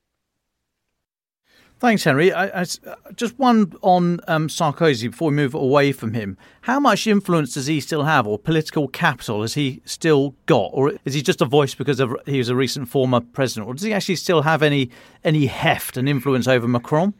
Thanks, 1.83 2.05
Henry. 2.05 2.31
I, 2.31 2.61
I, 2.61 2.65
just 3.13 3.37
one 3.37 3.73
on 3.81 4.21
um, 4.29 4.47
Sarkozy 4.47 5.11
before 5.11 5.31
we 5.31 5.35
move 5.35 5.53
away 5.53 5.91
from 5.91 6.13
him. 6.13 6.37
How 6.61 6.79
much 6.79 7.07
influence 7.07 7.55
does 7.55 7.67
he 7.67 7.81
still 7.81 8.03
have, 8.03 8.25
or 8.25 8.39
political 8.39 8.87
capital 8.87 9.41
has 9.41 9.55
he 9.55 9.81
still 9.83 10.33
got, 10.45 10.69
or 10.71 10.93
is 11.03 11.13
he 11.13 11.21
just 11.21 11.41
a 11.41 11.45
voice 11.45 11.75
because 11.75 11.99
of, 11.99 12.15
he 12.25 12.37
was 12.37 12.47
a 12.47 12.55
recent 12.55 12.87
former 12.87 13.19
president, 13.19 13.67
or 13.67 13.73
does 13.73 13.83
he 13.83 13.91
actually 13.91 14.15
still 14.15 14.43
have 14.43 14.63
any 14.63 14.91
any 15.25 15.47
heft 15.47 15.97
and 15.97 16.07
influence 16.07 16.47
over 16.47 16.69
Macron? 16.69 17.13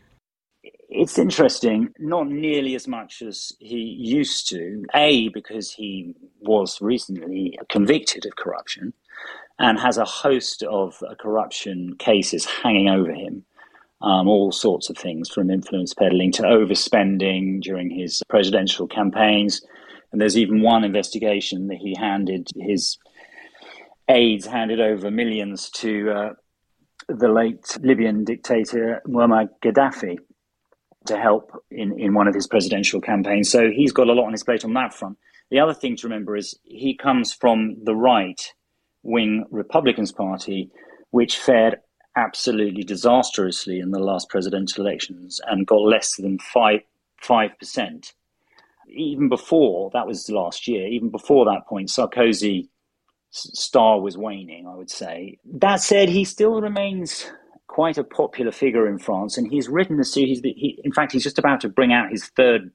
It's 0.88 1.20
interesting, 1.20 1.90
not 2.00 2.30
nearly 2.30 2.74
as 2.76 2.88
much 2.88 3.22
as 3.22 3.52
he 3.60 3.82
used 4.00 4.48
to. 4.48 4.86
A, 4.96 5.28
because 5.34 5.74
he 5.74 6.16
was 6.40 6.80
recently 6.80 7.60
convicted 7.68 8.26
of 8.26 8.38
corruption 8.38 8.94
and 9.60 9.78
has 9.78 9.98
a 9.98 10.06
host 10.06 10.64
of 10.64 11.04
uh, 11.04 11.16
corruption 11.16 11.98
cases 12.00 12.46
hanging 12.46 12.88
over 12.88 13.12
him. 13.12 13.44
Um, 14.04 14.28
all 14.28 14.52
sorts 14.52 14.90
of 14.90 14.98
things 14.98 15.30
from 15.30 15.50
influence 15.50 15.94
peddling 15.94 16.34
to 16.34 16.44
overspending 16.44 17.62
during 17.62 17.90
his 17.90 18.22
presidential 18.28 18.86
campaigns. 18.86 19.62
And 20.12 20.20
there's 20.20 20.38
even 20.38 20.62
one 20.62 20.84
investigation 20.84 21.68
that 21.68 21.78
he 21.78 21.96
handed 21.96 22.50
his 22.58 22.98
aides 24.10 24.46
handed 24.46 24.82
over 24.82 25.10
millions 25.10 25.70
to 25.70 26.12
uh, 26.12 26.30
the 27.08 27.30
late 27.30 27.78
Libyan 27.82 28.24
dictator 28.24 29.02
Muammar 29.08 29.48
Gaddafi 29.64 30.18
to 31.06 31.18
help 31.18 31.52
in, 31.72 32.00
in 32.00 32.14
one 32.14 32.28
of 32.28 32.36
his 32.36 32.48
presidential 32.48 33.02
campaigns. 33.02 33.50
So 33.50 33.70
he's 33.70 33.92
got 33.92 34.08
a 34.08 34.14
lot 34.14 34.26
on 34.26 34.32
his 34.32 34.44
plate 34.44 34.64
on 34.64 34.74
that 34.74 34.94
front. 34.94 35.18
The 35.52 35.60
other 35.60 35.74
thing 35.74 35.96
to 35.98 36.08
remember 36.08 36.36
is 36.36 36.58
he 36.64 36.96
comes 36.96 37.34
from 37.34 37.78
the 37.84 37.96
right 37.96 38.42
wing 39.04 39.46
Republicans 39.52 40.12
Party, 40.12 40.72
which 41.12 41.38
fared 41.38 41.78
absolutely 42.16 42.84
disastrously 42.84 43.80
in 43.80 43.92
the 43.92 44.00
last 44.00 44.30
presidential 44.30 44.86
elections 44.86 45.42
and 45.48 45.68
got 45.68 45.82
less 45.82 46.16
than 46.18 46.40
five 46.40 46.82
five 47.22 47.52
percent. 47.60 48.14
Even 48.90 49.30
before 49.30 49.90
that 49.94 50.06
was 50.06 50.30
last 50.30 50.68
year, 50.68 50.88
even 50.88 51.10
before 51.10 51.46
that 51.46 51.66
point, 51.68 51.90
Sarkozy's 51.90 52.68
star 53.32 54.00
was 54.00 54.18
waning, 54.18 54.68
I 54.68 54.76
would 54.76 54.92
say. 54.92 55.40
That 55.54 55.82
said, 55.82 56.10
he 56.10 56.24
still 56.24 56.62
remains 56.62 57.32
quite 57.68 57.98
a 57.98 58.04
popular 58.04 58.52
figure 58.52 58.88
in 58.88 59.00
France, 59.00 59.38
and 59.38 59.50
he's 59.50 59.68
written 59.68 60.00
a 60.00 60.04
series. 60.04 60.42
He, 60.44 60.80
in 60.84 60.92
fact, 60.92 61.14
he's 61.14 61.24
just 61.24 61.40
about 61.40 61.62
to 61.62 61.70
bring 61.70 61.92
out 61.92 62.12
his 62.12 62.26
third, 62.36 62.72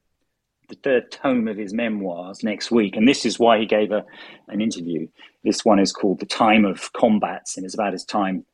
the 0.67 0.75
third 0.75 1.11
tome 1.11 1.47
of 1.47 1.55
his 1.55 1.73
memoirs 1.73 2.43
next 2.43 2.71
week, 2.71 2.97
and 2.97 3.07
this 3.07 3.25
is 3.25 3.39
why 3.39 3.59
he 3.59 3.65
gave 3.65 3.91
a, 3.91 4.03
an 4.49 4.59
interview. 4.59 5.07
This 5.43 5.63
one 5.63 5.79
is 5.79 5.93
called 5.93 6.19
"The 6.19 6.25
Time 6.25 6.65
of 6.65 6.91
Combats," 6.91 7.55
and 7.55 7.65
it's 7.65 7.75
about 7.75 7.93
his 7.93 8.03
time, 8.03 8.45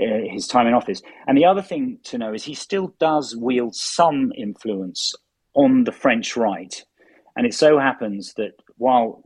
uh, 0.00 0.32
his 0.32 0.46
time 0.46 0.66
in 0.66 0.74
office. 0.74 1.02
And 1.26 1.36
the 1.36 1.44
other 1.44 1.62
thing 1.62 1.98
to 2.04 2.18
know 2.18 2.32
is 2.32 2.44
he 2.44 2.54
still 2.54 2.94
does 2.98 3.36
wield 3.36 3.74
some 3.74 4.32
influence 4.36 5.14
on 5.54 5.84
the 5.84 5.92
French 5.92 6.36
right, 6.36 6.84
and 7.36 7.46
it 7.46 7.54
so 7.54 7.78
happens 7.78 8.34
that 8.34 8.52
while 8.76 9.22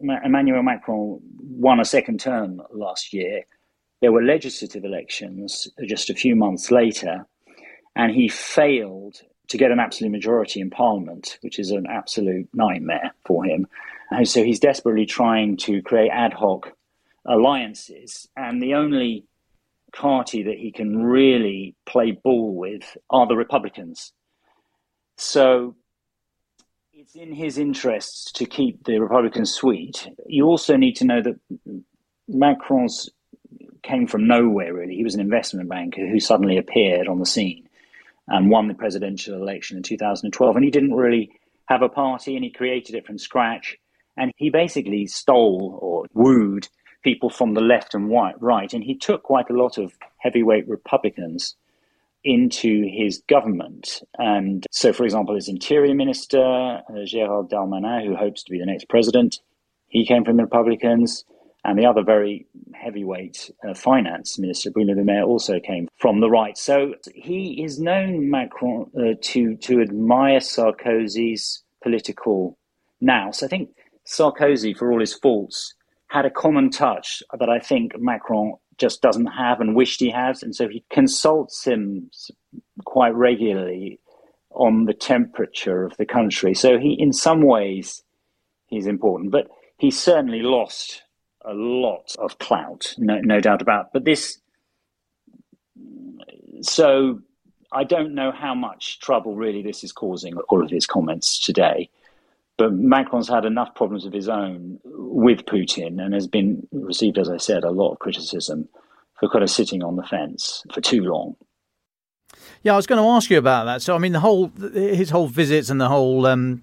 Emmanuel 0.00 0.62
Macron 0.62 1.20
won 1.40 1.80
a 1.80 1.84
second 1.84 2.20
term 2.20 2.62
last 2.72 3.12
year 3.12 3.42
there 4.00 4.12
were 4.12 4.22
legislative 4.22 4.84
elections 4.84 5.68
just 5.86 6.10
a 6.10 6.14
few 6.14 6.36
months 6.36 6.70
later, 6.70 7.26
and 7.96 8.12
he 8.12 8.28
failed 8.28 9.20
to 9.48 9.58
get 9.58 9.72
an 9.72 9.80
absolute 9.80 10.10
majority 10.10 10.60
in 10.60 10.70
parliament, 10.70 11.38
which 11.40 11.58
is 11.58 11.70
an 11.70 11.86
absolute 11.88 12.48
nightmare 12.54 13.12
for 13.24 13.44
him. 13.44 13.66
And 14.10 14.28
so 14.28 14.44
he's 14.44 14.60
desperately 14.60 15.06
trying 15.06 15.56
to 15.58 15.82
create 15.82 16.10
ad 16.10 16.32
hoc 16.32 16.72
alliances, 17.26 18.28
and 18.36 18.62
the 18.62 18.74
only 18.74 19.24
party 19.92 20.44
that 20.44 20.58
he 20.58 20.72
can 20.72 21.02
really 21.02 21.74
play 21.86 22.12
ball 22.12 22.54
with 22.54 22.96
are 23.10 23.26
the 23.26 23.36
Republicans. 23.36 24.12
So 25.16 25.76
it's 26.92 27.14
in 27.14 27.32
his 27.32 27.58
interests 27.58 28.32
to 28.32 28.46
keep 28.46 28.84
the 28.84 28.98
Republicans 28.98 29.52
sweet. 29.52 30.08
You 30.26 30.46
also 30.46 30.76
need 30.76 30.96
to 30.96 31.04
know 31.04 31.22
that 31.22 31.38
Macron's 32.28 33.08
came 33.82 34.06
from 34.06 34.26
nowhere, 34.26 34.74
really. 34.74 34.96
He 34.96 35.04
was 35.04 35.14
an 35.14 35.20
investment 35.20 35.68
banker 35.68 36.06
who 36.06 36.20
suddenly 36.20 36.58
appeared 36.58 37.08
on 37.08 37.18
the 37.18 37.26
scene 37.26 37.68
and 38.26 38.50
won 38.50 38.68
the 38.68 38.74
presidential 38.74 39.34
election 39.34 39.76
in 39.76 39.82
2012. 39.82 40.56
And 40.56 40.64
he 40.64 40.70
didn't 40.70 40.94
really 40.94 41.30
have 41.66 41.82
a 41.82 41.88
party 41.88 42.34
and 42.34 42.44
he 42.44 42.50
created 42.50 42.94
it 42.94 43.06
from 43.06 43.18
scratch. 43.18 43.76
And 44.16 44.32
he 44.36 44.50
basically 44.50 45.06
stole 45.06 45.78
or 45.80 46.06
wooed 46.12 46.68
people 47.02 47.30
from 47.30 47.54
the 47.54 47.60
left 47.60 47.94
and 47.94 48.08
white, 48.08 48.40
right. 48.40 48.72
And 48.72 48.82
he 48.82 48.96
took 48.96 49.22
quite 49.22 49.50
a 49.50 49.54
lot 49.56 49.78
of 49.78 49.92
heavyweight 50.18 50.68
Republicans 50.68 51.56
into 52.24 52.84
his 52.90 53.22
government. 53.28 54.02
And 54.18 54.66
so, 54.70 54.92
for 54.92 55.04
example, 55.04 55.34
his 55.34 55.48
interior 55.48 55.94
minister, 55.94 56.42
uh, 56.42 56.82
Gérald 57.04 57.50
Darmanin, 57.50 58.04
who 58.04 58.16
hopes 58.16 58.42
to 58.44 58.50
be 58.50 58.58
the 58.58 58.66
next 58.66 58.88
president, 58.88 59.40
he 59.86 60.04
came 60.04 60.24
from 60.24 60.36
the 60.36 60.44
Republicans. 60.44 61.24
And 61.64 61.78
the 61.78 61.86
other 61.86 62.02
very 62.02 62.46
heavyweight 62.72 63.50
uh, 63.68 63.74
finance 63.74 64.38
minister, 64.38 64.70
Bruno 64.70 64.94
Le 64.94 65.04
Maire, 65.04 65.24
also 65.24 65.58
came 65.60 65.88
from 65.96 66.20
the 66.20 66.30
right. 66.30 66.56
So 66.56 66.94
he 67.14 67.62
is 67.62 67.80
known, 67.80 68.30
Macron, 68.30 68.90
uh, 68.96 69.14
to, 69.20 69.56
to 69.56 69.80
admire 69.80 70.38
Sarkozy's 70.38 71.62
political 71.82 72.56
nous. 73.00 73.42
I 73.42 73.48
think 73.48 73.70
Sarkozy, 74.06 74.76
for 74.76 74.92
all 74.92 75.00
his 75.00 75.14
faults, 75.14 75.74
had 76.08 76.24
a 76.24 76.30
common 76.30 76.70
touch 76.70 77.22
that 77.38 77.48
I 77.48 77.58
think 77.58 77.98
Macron 77.98 78.54
just 78.78 79.02
doesn't 79.02 79.26
have 79.26 79.60
and 79.60 79.74
wished 79.74 80.00
he 80.00 80.10
has. 80.10 80.42
And 80.42 80.54
so 80.54 80.68
he 80.68 80.84
consults 80.90 81.64
him 81.64 82.10
quite 82.84 83.14
regularly 83.14 84.00
on 84.50 84.86
the 84.86 84.94
temperature 84.94 85.84
of 85.84 85.96
the 85.96 86.06
country. 86.06 86.54
So 86.54 86.78
he, 86.78 86.94
in 86.94 87.12
some 87.12 87.42
ways, 87.42 88.02
he's 88.66 88.86
important. 88.86 89.30
But 89.30 89.48
he 89.76 89.90
certainly 89.90 90.42
lost 90.42 91.02
a 91.44 91.52
lot 91.52 92.14
of 92.18 92.38
clout, 92.38 92.94
no, 92.98 93.20
no 93.20 93.40
doubt 93.40 93.62
about. 93.62 93.92
But 93.92 94.04
this, 94.04 94.38
so 96.62 97.20
I 97.70 97.84
don't 97.84 98.14
know 98.14 98.32
how 98.32 98.54
much 98.54 99.00
trouble 99.00 99.36
really 99.36 99.62
this 99.62 99.84
is 99.84 99.92
causing. 99.92 100.36
All 100.48 100.64
of 100.64 100.70
his 100.70 100.86
comments 100.86 101.38
today, 101.38 101.90
but 102.58 102.72
Macron's 102.72 103.28
had 103.28 103.44
enough 103.44 103.74
problems 103.74 104.04
of 104.04 104.12
his 104.12 104.28
own 104.28 104.78
with 104.84 105.46
Putin 105.46 106.02
and 106.04 106.12
has 106.12 106.26
been 106.26 106.66
received, 106.72 107.16
as 107.16 107.30
I 107.30 107.36
said, 107.36 107.64
a 107.64 107.70
lot 107.70 107.92
of 107.92 108.00
criticism 108.00 108.68
for 109.18 109.28
kind 109.28 109.44
of 109.44 109.50
sitting 109.50 109.82
on 109.82 109.96
the 109.96 110.02
fence 110.02 110.64
for 110.72 110.80
too 110.80 111.02
long. 111.02 111.36
Yeah, 112.62 112.72
I 112.72 112.76
was 112.76 112.86
going 112.86 113.02
to 113.02 113.08
ask 113.08 113.30
you 113.30 113.38
about 113.38 113.64
that. 113.64 113.80
So, 113.82 113.94
I 113.94 113.98
mean, 113.98 114.12
the 114.12 114.20
whole 114.20 114.50
his 114.74 115.10
whole 115.10 115.28
visits 115.28 115.70
and 115.70 115.80
the 115.80 115.88
whole 115.88 116.26
um, 116.26 116.62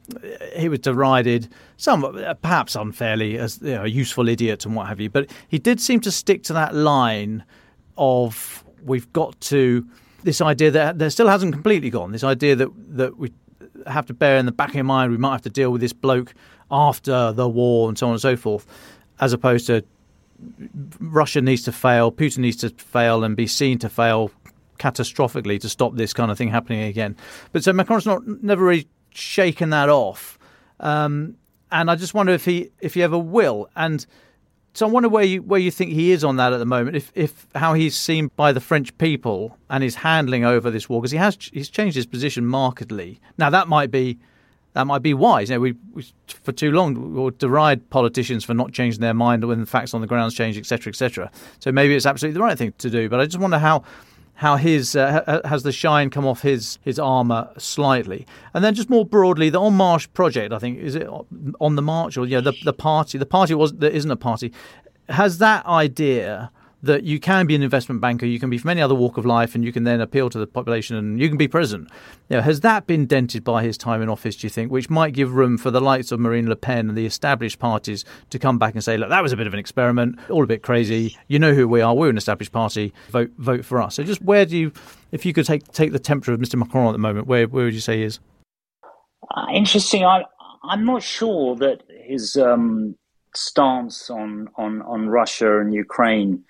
he 0.55 0.67
was 0.67 0.79
derided, 0.79 1.47
some 1.77 2.03
perhaps 2.41 2.75
unfairly 2.75 3.37
as 3.37 3.59
you 3.61 3.73
know, 3.75 3.83
a 3.83 3.87
useful 3.87 4.27
idiot 4.27 4.65
and 4.65 4.75
what 4.75 4.87
have 4.87 4.99
you. 4.99 5.09
But 5.09 5.31
he 5.47 5.57
did 5.57 5.79
seem 5.79 6.01
to 6.01 6.11
stick 6.11 6.43
to 6.43 6.53
that 6.53 6.75
line 6.75 7.45
of 7.97 8.63
we've 8.83 9.11
got 9.13 9.39
to 9.41 9.87
this 10.23 10.41
idea 10.41 10.71
that 10.71 10.99
there 10.99 11.09
still 11.09 11.29
hasn't 11.29 11.53
completely 11.53 11.89
gone. 11.89 12.11
This 12.11 12.23
idea 12.23 12.55
that 12.57 12.69
that 12.97 13.17
we 13.17 13.31
have 13.87 14.05
to 14.07 14.13
bear 14.13 14.37
in 14.37 14.45
the 14.45 14.51
back 14.51 14.69
of 14.69 14.75
your 14.75 14.83
mind 14.83 15.11
we 15.11 15.17
might 15.17 15.33
have 15.33 15.41
to 15.43 15.49
deal 15.49 15.71
with 15.71 15.81
this 15.81 15.93
bloke 15.93 16.33
after 16.71 17.31
the 17.31 17.47
war 17.47 17.89
and 17.89 17.97
so 17.97 18.07
on 18.07 18.13
and 18.13 18.21
so 18.21 18.35
forth, 18.35 18.65
as 19.19 19.33
opposed 19.33 19.67
to 19.67 19.83
Russia 20.99 21.41
needs 21.41 21.63
to 21.63 21.71
fail, 21.71 22.11
Putin 22.11 22.39
needs 22.39 22.57
to 22.57 22.69
fail, 22.69 23.23
and 23.23 23.35
be 23.35 23.47
seen 23.47 23.79
to 23.79 23.89
fail 23.89 24.31
catastrophically 24.79 25.59
to 25.61 25.69
stop 25.69 25.95
this 25.95 26.13
kind 26.13 26.31
of 26.31 26.37
thing 26.37 26.49
happening 26.49 26.81
again. 26.81 27.15
But 27.51 27.63
so 27.63 27.71
Macron's 27.73 28.05
not 28.05 28.27
never 28.43 28.65
really 28.65 28.87
shaken 29.11 29.69
that 29.69 29.89
off, 29.89 30.37
um, 30.79 31.37
and 31.71 31.89
I 31.89 31.95
just 31.95 32.13
wonder 32.13 32.33
if 32.33 32.45
he 32.45 32.71
if 32.81 32.95
he 32.95 33.03
ever 33.03 33.17
will. 33.17 33.69
And 33.75 34.05
so 34.75 34.85
I 34.85 34.89
wonder 34.89 35.07
where 35.07 35.23
you 35.23 35.41
where 35.41 35.59
you 35.59 35.71
think 35.71 35.93
he 35.93 36.11
is 36.11 36.25
on 36.25 36.35
that 36.35 36.51
at 36.51 36.57
the 36.57 36.65
moment. 36.65 36.97
If 36.97 37.09
if 37.15 37.47
how 37.55 37.73
he's 37.73 37.95
seen 37.95 38.29
by 38.35 38.51
the 38.51 38.59
French 38.59 38.95
people 38.97 39.57
and 39.69 39.81
his 39.81 39.95
handling 39.95 40.43
over 40.43 40.69
this 40.69 40.89
war, 40.89 41.01
because 41.01 41.11
he 41.11 41.17
has 41.17 41.37
he's 41.53 41.69
changed 41.69 41.95
his 41.95 42.05
position 42.05 42.45
markedly. 42.45 43.21
Now 43.37 43.49
that 43.49 43.69
might 43.69 43.89
be 43.89 44.19
that 44.73 44.85
might 44.85 45.01
be 45.01 45.13
wise. 45.13 45.49
You 45.49 45.55
know, 45.55 45.61
we, 45.61 45.75
we, 45.93 46.05
for 46.27 46.51
too 46.51 46.71
long 46.71 47.13
we 47.13 47.31
deride 47.31 47.89
politicians 47.89 48.43
for 48.43 48.53
not 48.53 48.73
changing 48.73 48.99
their 48.99 49.13
mind 49.13 49.45
when 49.45 49.61
the 49.61 49.65
facts 49.65 49.93
on 49.93 50.01
the 50.01 50.07
ground 50.07 50.33
change, 50.33 50.57
etc., 50.57 50.91
etc. 50.91 51.31
So 51.59 51.71
maybe 51.71 51.95
it's 51.95 52.05
absolutely 52.05 52.33
the 52.33 52.43
right 52.43 52.57
thing 52.57 52.73
to 52.79 52.89
do. 52.89 53.07
But 53.07 53.21
I 53.21 53.25
just 53.25 53.39
wonder 53.39 53.59
how 53.59 53.83
how 54.35 54.57
his 54.57 54.95
uh, 54.95 55.41
has 55.45 55.63
the 55.63 55.71
shine 55.71 56.09
come 56.09 56.25
off 56.25 56.41
his 56.41 56.77
his 56.81 56.99
armor 56.99 57.49
slightly, 57.57 58.25
and 58.53 58.63
then 58.63 58.73
just 58.73 58.89
more 58.89 59.05
broadly, 59.05 59.49
the 59.49 59.61
En 59.61 59.73
Marche 59.73 60.11
project. 60.13 60.53
I 60.53 60.59
think 60.59 60.79
is 60.79 60.95
it 60.95 61.07
on 61.59 61.75
the 61.75 61.81
march 61.81 62.17
or 62.17 62.25
yeah, 62.25 62.41
the 62.41 62.53
the 62.63 62.73
party. 62.73 63.17
The 63.17 63.25
party 63.25 63.53
was 63.53 63.73
there 63.73 63.91
isn't 63.91 64.11
a 64.11 64.17
party. 64.17 64.51
Has 65.09 65.37
that 65.37 65.65
idea 65.65 66.51
that 66.85 67.03
you 67.03 67.19
can 67.19 67.45
be 67.45 67.55
an 67.55 67.63
investment 67.63 67.99
banker, 67.99 68.25
you 68.25 68.39
can 68.39 68.49
be 68.49 68.57
from 68.57 68.69
any 68.69 68.81
other 68.81 68.95
walk 68.95 69.17
of 69.17 69.25
life, 69.25 69.55
and 69.55 69.63
you 69.63 69.71
can 69.71 69.83
then 69.83 70.01
appeal 70.01 70.29
to 70.29 70.39
the 70.39 70.47
population 70.47 70.95
and 70.95 71.19
you 71.19 71.27
can 71.27 71.37
be 71.37 71.47
president. 71.47 71.89
Has 72.29 72.61
that 72.61 72.87
been 72.87 73.05
dented 73.05 73.43
by 73.43 73.63
his 73.63 73.77
time 73.77 74.01
in 74.01 74.09
office, 74.09 74.35
do 74.35 74.45
you 74.45 74.49
think, 74.49 74.71
which 74.71 74.89
might 74.89 75.13
give 75.13 75.33
room 75.33 75.57
for 75.57 75.71
the 75.71 75.81
likes 75.81 76.11
of 76.11 76.19
Marine 76.19 76.47
Le 76.47 76.55
Pen 76.55 76.89
and 76.89 76.97
the 76.97 77.05
established 77.05 77.59
parties 77.59 78.05
to 78.29 78.39
come 78.39 78.57
back 78.57 78.73
and 78.73 78.83
say, 78.83 78.97
look, 78.97 79.09
that 79.09 79.21
was 79.21 79.31
a 79.31 79.37
bit 79.37 79.47
of 79.47 79.53
an 79.53 79.59
experiment, 79.59 80.17
all 80.29 80.43
a 80.43 80.47
bit 80.47 80.63
crazy. 80.63 81.17
You 81.27 81.39
know 81.39 81.53
who 81.53 81.67
we 81.67 81.81
are. 81.81 81.93
We're 81.93 82.09
an 82.09 82.17
established 82.17 82.51
party. 82.51 82.93
Vote 83.09 83.31
vote 83.37 83.65
for 83.65 83.81
us. 83.81 83.95
So 83.95 84.03
just 84.03 84.21
where 84.21 84.45
do 84.45 84.57
you, 84.57 84.71
if 85.11 85.25
you 85.25 85.33
could 85.33 85.45
take 85.45 85.71
take 85.71 85.91
the 85.91 85.99
temperature 85.99 86.33
of 86.33 86.39
Mr. 86.39 86.55
Macron 86.55 86.87
at 86.87 86.91
the 86.93 86.97
moment, 86.99 87.27
where, 87.27 87.47
where 87.47 87.65
would 87.65 87.73
you 87.73 87.79
say 87.79 87.97
he 87.97 88.03
is? 88.03 88.19
Uh, 89.35 89.47
interesting. 89.53 90.03
I, 90.03 90.23
I'm 90.63 90.85
not 90.85 91.03
sure 91.03 91.55
that 91.57 91.83
his 91.89 92.35
um, 92.37 92.95
stance 93.35 94.09
on, 94.09 94.49
on, 94.55 94.81
on 94.83 95.09
Russia 95.09 95.59
and 95.59 95.73
Ukraine 95.73 96.43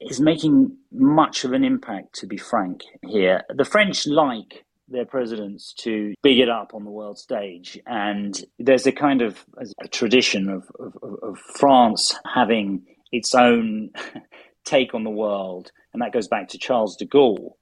is 0.00 0.20
making 0.20 0.76
much 0.92 1.44
of 1.44 1.52
an 1.52 1.64
impact, 1.64 2.14
to 2.16 2.26
be 2.26 2.36
frank, 2.36 2.82
here. 3.06 3.44
The 3.54 3.64
French 3.64 4.06
like 4.06 4.64
their 4.88 5.04
presidents 5.04 5.74
to 5.78 6.14
big 6.22 6.38
it 6.38 6.48
up 6.48 6.72
on 6.74 6.84
the 6.84 6.90
world 6.90 7.18
stage. 7.18 7.78
And 7.86 8.42
there's 8.58 8.86
a 8.86 8.92
kind 8.92 9.22
of 9.22 9.44
a 9.78 9.88
tradition 9.88 10.48
of, 10.48 10.64
of, 10.80 10.96
of 11.22 11.38
France 11.38 12.18
having 12.34 12.82
its 13.12 13.34
own 13.34 13.90
take 14.64 14.94
on 14.94 15.04
the 15.04 15.10
world. 15.10 15.70
And 15.92 16.02
that 16.02 16.12
goes 16.12 16.28
back 16.28 16.48
to 16.48 16.58
Charles 16.58 16.96
de 16.96 17.06
Gaulle 17.06 17.54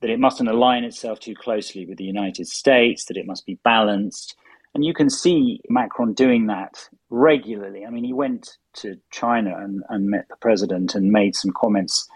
that 0.00 0.10
it 0.10 0.18
mustn't 0.18 0.48
align 0.48 0.84
itself 0.84 1.20
too 1.20 1.34
closely 1.34 1.86
with 1.86 1.96
the 1.96 2.04
United 2.04 2.48
States, 2.48 3.04
that 3.04 3.16
it 3.16 3.26
must 3.26 3.46
be 3.46 3.58
balanced. 3.62 4.34
And 4.74 4.84
you 4.84 4.94
can 4.94 5.10
see 5.10 5.60
Macron 5.68 6.14
doing 6.14 6.46
that 6.46 6.88
regularly. 7.10 7.84
I 7.84 7.90
mean, 7.90 8.04
he 8.04 8.14
went 8.14 8.56
to 8.74 8.96
China 9.10 9.54
and, 9.58 9.82
and 9.90 10.08
met 10.08 10.28
the 10.28 10.36
president 10.36 10.94
and 10.94 11.12
made 11.12 11.36
some 11.36 11.52
comments. 11.54 12.08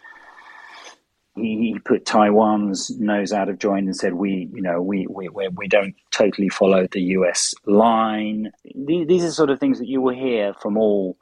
He, 1.34 1.72
he 1.74 1.78
put 1.84 2.06
Taiwan's 2.06 2.90
nose 2.98 3.32
out 3.32 3.50
of 3.50 3.58
joint 3.58 3.86
and 3.86 3.94
said, 3.94 4.14
"We, 4.14 4.48
you 4.54 4.62
know, 4.62 4.80
we 4.80 5.06
we 5.06 5.28
we, 5.28 5.68
don't 5.68 5.94
totally 6.10 6.48
follow 6.48 6.86
the 6.90 7.02
U.S. 7.02 7.54
line." 7.66 8.52
These, 8.74 9.06
these 9.06 9.24
are 9.24 9.32
sort 9.32 9.50
of 9.50 9.60
things 9.60 9.78
that 9.78 9.88
you 9.88 10.00
will 10.00 10.14
hear 10.14 10.54
from 10.54 10.78
all 10.78 11.18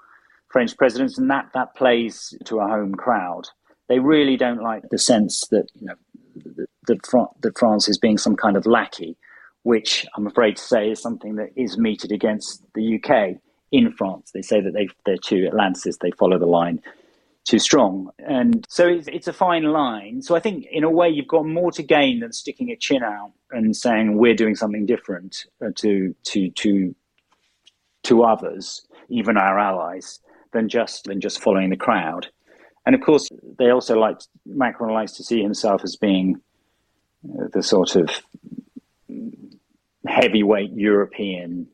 French 0.51 0.77
presidents, 0.77 1.19
and 1.19 1.29
that 1.31 1.51
that 1.55 1.75
plays 1.75 2.33
to 2.45 2.61
a 2.61 2.69
home 2.69 2.95
crowd. 2.95 3.49
They 3.89 3.99
really 3.99 4.37
don't 4.37 4.63
like 4.63 4.85
the 4.91 4.99
sense 4.99 5.49
that 5.51 5.67
you 5.75 5.89
know 5.89 5.97
that, 6.87 7.09
that 7.41 7.59
France 7.59 7.89
is 7.89 7.99
being 7.99 8.19
some 8.19 8.37
kind 8.37 8.57
of 8.57 8.67
lackey 8.67 9.17
which 9.65 10.07
I'm 10.15 10.27
afraid 10.27 10.57
to 10.57 10.63
say 10.63 10.91
is 10.91 11.03
something 11.03 11.37
that 11.37 11.51
is 11.57 11.77
meted 11.77 12.13
against 12.13 12.63
the 12.75 13.01
UK 13.01 13.41
in 13.73 13.91
France. 13.93 14.31
They 14.33 14.43
say 14.43 14.61
that 14.61 14.73
they, 14.73 14.89
they're 15.05 15.17
too 15.17 15.49
Atlanticist, 15.51 15.99
they 16.01 16.13
follow 16.13 16.39
the 16.39 16.47
line 16.47 16.81
too 17.45 17.59
strong. 17.59 18.11
And 18.19 18.65
so 18.69 18.87
it's, 18.87 19.09
it's, 19.09 19.29
a 19.29 19.33
fine 19.33 19.65
line. 19.65 20.23
So 20.23 20.35
I 20.35 20.41
think, 20.41 20.67
in 20.71 20.85
a 20.85 20.91
way, 20.91 21.11
you've 21.11 21.29
got 21.29 21.47
more 21.47 21.71
to 21.73 21.83
gain 21.83 22.21
than 22.21 22.33
sticking 22.33 22.71
a 22.71 22.77
chin 22.77 23.03
out 23.03 23.33
and 23.51 23.77
saying 23.77 24.17
we're 24.17 24.35
doing 24.35 24.55
something 24.55 24.87
different 24.87 25.45
uh, 25.63 25.71
to, 25.77 26.15
to, 26.25 26.51
to, 26.51 26.95
to 28.05 28.23
others, 28.23 28.87
even 29.09 29.37
our 29.37 29.59
allies, 29.59 30.21
than 30.53 30.69
just, 30.69 31.05
than 31.05 31.21
just 31.21 31.41
following 31.41 31.71
the 31.71 31.77
crowd. 31.77 32.29
And 32.87 32.95
of 32.95 33.03
course, 33.03 33.29
they 33.59 33.71
also 33.71 33.99
like, 33.99 34.21
Macron 34.47 34.93
likes 34.93 35.13
to 35.13 35.25
see 35.25 35.43
himself 35.43 35.83
as 35.85 35.97
being 35.97 36.41
uh, 37.29 37.49
the 37.53 37.63
sort 37.63 37.97
of 37.97 38.11
heavyweight 40.15 40.71
European 40.75 41.67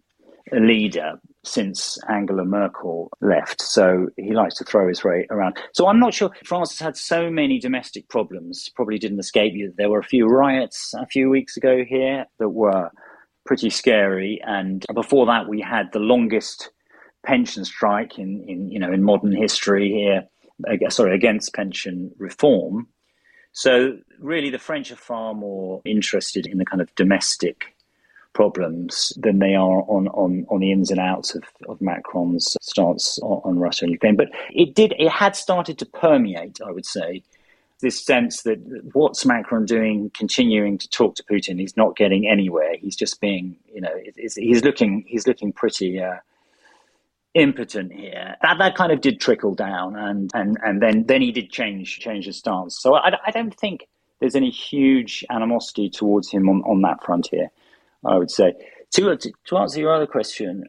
leader 0.53 1.21
since 1.45 1.99
Angela 2.09 2.45
Merkel 2.45 3.11
left. 3.21 3.63
So 3.63 4.09
he 4.17 4.33
likes 4.33 4.57
to 4.57 4.65
throw 4.65 4.89
his 4.89 5.05
weight 5.05 5.27
around. 5.31 5.59
So 5.73 5.89
I'm 5.89 6.01
not 6.01 6.15
sure. 6.15 6.31
France 6.45 6.71
has 6.73 6.85
had 6.85 6.97
so 6.97 7.31
many 7.31 7.59
domestic 7.59 8.09
problems, 8.09 8.69
probably 8.75 8.99
didn't 8.99 9.21
escape 9.21 9.55
you. 9.55 9.73
There 9.77 9.89
were 9.89 9.99
a 9.99 10.05
few 10.05 10.27
riots 10.27 10.93
a 10.95 11.07
few 11.07 11.31
weeks 11.31 11.57
ago 11.57 11.85
here 11.89 12.27
that 12.39 12.51
were 12.51 12.91
pretty 13.47 13.71
scary. 13.71 14.41
And 14.47 14.85
before 14.95 15.27
that, 15.27 15.49
we 15.49 15.61
had 15.61 15.93
the 15.93 15.99
longest 15.99 16.71
pension 17.25 17.65
strike 17.65 18.19
in, 18.19 18.45
in 18.49 18.71
you 18.71 18.79
know 18.79 18.93
in 18.93 19.03
modern 19.03 19.33
history 19.33 19.91
here. 19.91 20.25
Sorry, 20.91 21.15
against 21.15 21.55
pension 21.55 22.13
reform. 22.19 22.87
So 23.53 23.97
really, 24.19 24.51
the 24.51 24.59
French 24.59 24.93
are 24.93 24.97
far 24.97 25.33
more 25.33 25.81
interested 25.87 26.47
in 26.47 26.59
the 26.59 26.67
kind 26.67 26.83
of 26.83 26.95
domestic 26.97 27.75
problems 28.33 29.13
than 29.17 29.39
they 29.39 29.55
are 29.55 29.83
on, 29.89 30.09
on, 30.09 30.47
on 30.49 30.61
the 30.61 30.73
ins 30.73 30.91
and 30.91 31.01
outs 31.01 31.35
of, 31.35 31.43
of 31.69 31.81
Macron's 31.81 32.57
stance 32.61 33.19
on, 33.23 33.41
on 33.45 33.59
Russia 33.59 33.85
and 33.85 33.93
Ukraine. 33.93 34.17
But 34.17 34.29
it 34.51 34.75
did 34.75 34.95
it 34.99 35.11
had 35.11 35.37
started 35.37 35.79
to 35.79 35.87
permeate, 35.87 36.61
I 36.65 36.71
would 36.71 36.87
say, 36.87 37.23
this 37.81 38.05
sense 38.05 38.43
that 38.43 38.59
what's 38.93 39.25
Macron 39.25 39.65
doing, 39.65 40.11
continuing 40.15 40.79
to 40.79 40.89
talk 40.89 41.17
to 41.17 41.25
Putin, 41.25 41.59
he's 41.59 41.77
not 41.77 41.97
getting 41.97 42.29
anywhere. 42.29 42.75
He's 42.79 42.97
just 42.97 43.21
being, 43.21 43.57
you 43.73 43.81
know, 43.81 43.95
he's 44.17 44.65
looking 44.65 45.05
he's 45.07 45.27
looking 45.27 45.53
pretty. 45.53 46.01
Uh, 46.01 46.17
impotent 47.35 47.93
here. 47.93 48.37
That 48.43 48.59
that 48.59 48.75
kind 48.75 48.91
of 48.91 49.01
did 49.01 49.21
trickle 49.21 49.55
down, 49.55 49.97
and 49.97 50.31
and 50.35 50.59
and 50.65 50.83
then 50.83 51.05
then 51.05 51.23
he 51.23 51.31
did 51.31 51.51
change 51.51 52.01
change 52.01 52.27
his 52.27 52.39
stance. 52.39 52.77
So 52.81 52.97
I, 52.97 53.13
I 53.25 53.31
don't 53.31 53.55
think 53.55 53.87
there's 54.21 54.35
any 54.35 54.51
huge 54.51 55.25
animosity 55.31 55.89
towards 55.89 56.31
him 56.31 56.49
on, 56.49 56.63
on 56.63 56.83
that 56.83 57.03
front 57.05 57.29
here. 57.31 57.51
I 58.05 58.17
would 58.17 58.31
say. 58.31 58.53
To, 58.95 59.17
to 59.17 59.57
answer 59.57 59.81
your 59.81 59.95
other 59.95 60.07
question, 60.07 60.65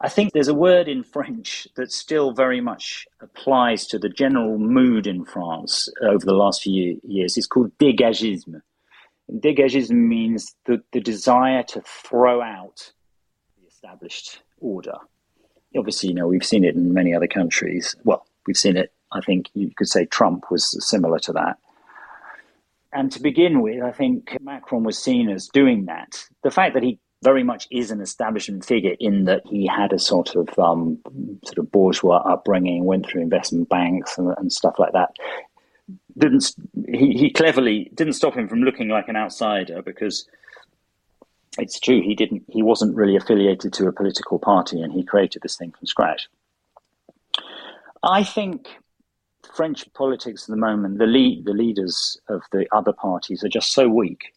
I 0.00 0.08
think 0.08 0.32
there's 0.32 0.48
a 0.48 0.54
word 0.54 0.88
in 0.88 1.02
French 1.02 1.66
that 1.76 1.90
still 1.90 2.32
very 2.32 2.60
much 2.60 3.06
applies 3.20 3.86
to 3.88 3.98
the 3.98 4.10
general 4.10 4.58
mood 4.58 5.06
in 5.06 5.24
France 5.24 5.88
over 6.02 6.24
the 6.24 6.34
last 6.34 6.62
few 6.62 7.00
years. 7.02 7.36
It's 7.36 7.46
called 7.46 7.76
dégagisme. 7.78 8.60
dégagisme 9.32 9.96
means 9.96 10.54
the, 10.66 10.82
the 10.92 11.00
desire 11.00 11.62
to 11.64 11.80
throw 11.80 12.42
out 12.42 12.92
the 13.58 13.66
established 13.68 14.42
order. 14.60 14.96
Obviously, 15.76 16.10
you 16.10 16.14
know, 16.14 16.28
we've 16.28 16.44
seen 16.44 16.64
it 16.64 16.74
in 16.74 16.92
many 16.92 17.14
other 17.14 17.26
countries. 17.26 17.96
Well, 18.04 18.26
we've 18.46 18.56
seen 18.56 18.76
it, 18.76 18.92
I 19.12 19.20
think 19.22 19.48
you 19.54 19.70
could 19.76 19.88
say 19.88 20.04
Trump 20.04 20.50
was 20.50 20.76
similar 20.86 21.18
to 21.20 21.32
that. 21.32 21.58
And 22.96 23.12
to 23.12 23.20
begin 23.20 23.60
with, 23.60 23.82
I 23.82 23.92
think 23.92 24.38
Macron 24.40 24.82
was 24.82 24.98
seen 24.98 25.28
as 25.28 25.48
doing 25.48 25.84
that. 25.84 26.24
The 26.42 26.50
fact 26.50 26.72
that 26.72 26.82
he 26.82 26.98
very 27.22 27.42
much 27.42 27.68
is 27.70 27.90
an 27.90 28.00
establishment 28.00 28.64
figure 28.64 28.94
in 28.98 29.24
that 29.24 29.42
he 29.44 29.66
had 29.66 29.92
a 29.92 29.98
sort 29.98 30.34
of 30.34 30.48
um, 30.58 30.98
sort 31.44 31.58
of 31.58 31.70
bourgeois 31.70 32.22
upbringing, 32.24 32.86
went 32.86 33.04
through 33.06 33.20
investment 33.20 33.68
banks 33.68 34.16
and, 34.16 34.32
and 34.38 34.50
stuff 34.50 34.78
like 34.78 34.94
that. 34.94 35.10
Didn't 36.16 36.54
he, 36.88 37.12
he 37.12 37.30
cleverly 37.30 37.90
didn't 37.94 38.14
stop 38.14 38.34
him 38.34 38.48
from 38.48 38.62
looking 38.62 38.88
like 38.88 39.08
an 39.08 39.16
outsider 39.16 39.82
because 39.82 40.26
it's 41.58 41.78
true 41.78 42.00
he 42.00 42.14
didn't 42.14 42.44
he 42.48 42.62
wasn't 42.62 42.96
really 42.96 43.16
affiliated 43.16 43.74
to 43.74 43.86
a 43.86 43.92
political 43.92 44.38
party 44.38 44.80
and 44.80 44.92
he 44.92 45.04
created 45.04 45.42
this 45.42 45.56
thing 45.56 45.72
from 45.78 45.86
scratch. 45.86 46.28
I 48.02 48.24
think 48.24 48.68
French 49.54 49.92
politics 49.94 50.44
at 50.44 50.48
the 50.48 50.56
moment, 50.56 50.98
the 50.98 51.06
lead, 51.06 51.44
the 51.44 51.52
leaders 51.52 52.18
of 52.28 52.42
the 52.52 52.66
other 52.72 52.92
parties 52.92 53.44
are 53.44 53.48
just 53.48 53.72
so 53.72 53.88
weak 53.88 54.32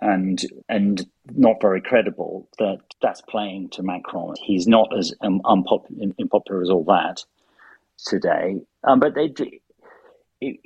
and 0.00 0.44
and 0.68 1.06
not 1.34 1.60
very 1.60 1.80
credible 1.80 2.48
that 2.58 2.78
that's 3.00 3.22
playing 3.22 3.70
to 3.70 3.82
Macron. 3.82 4.34
He's 4.42 4.66
not 4.66 4.96
as 4.96 5.14
um, 5.22 5.40
unpopular, 5.44 6.12
unpopular 6.20 6.62
as 6.62 6.70
all 6.70 6.84
that 6.84 7.24
today. 8.06 8.60
Um, 8.82 9.00
but 9.00 9.14
they, 9.14 9.32
it, 10.40 10.60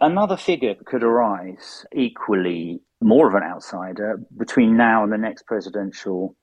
another 0.00 0.36
figure 0.36 0.74
could 0.74 1.02
arise 1.02 1.84
equally 1.94 2.80
more 3.02 3.28
of 3.28 3.34
an 3.34 3.42
outsider 3.42 4.20
between 4.36 4.76
now 4.76 5.04
and 5.04 5.12
the 5.12 5.18
next 5.18 5.46
presidential 5.46 6.34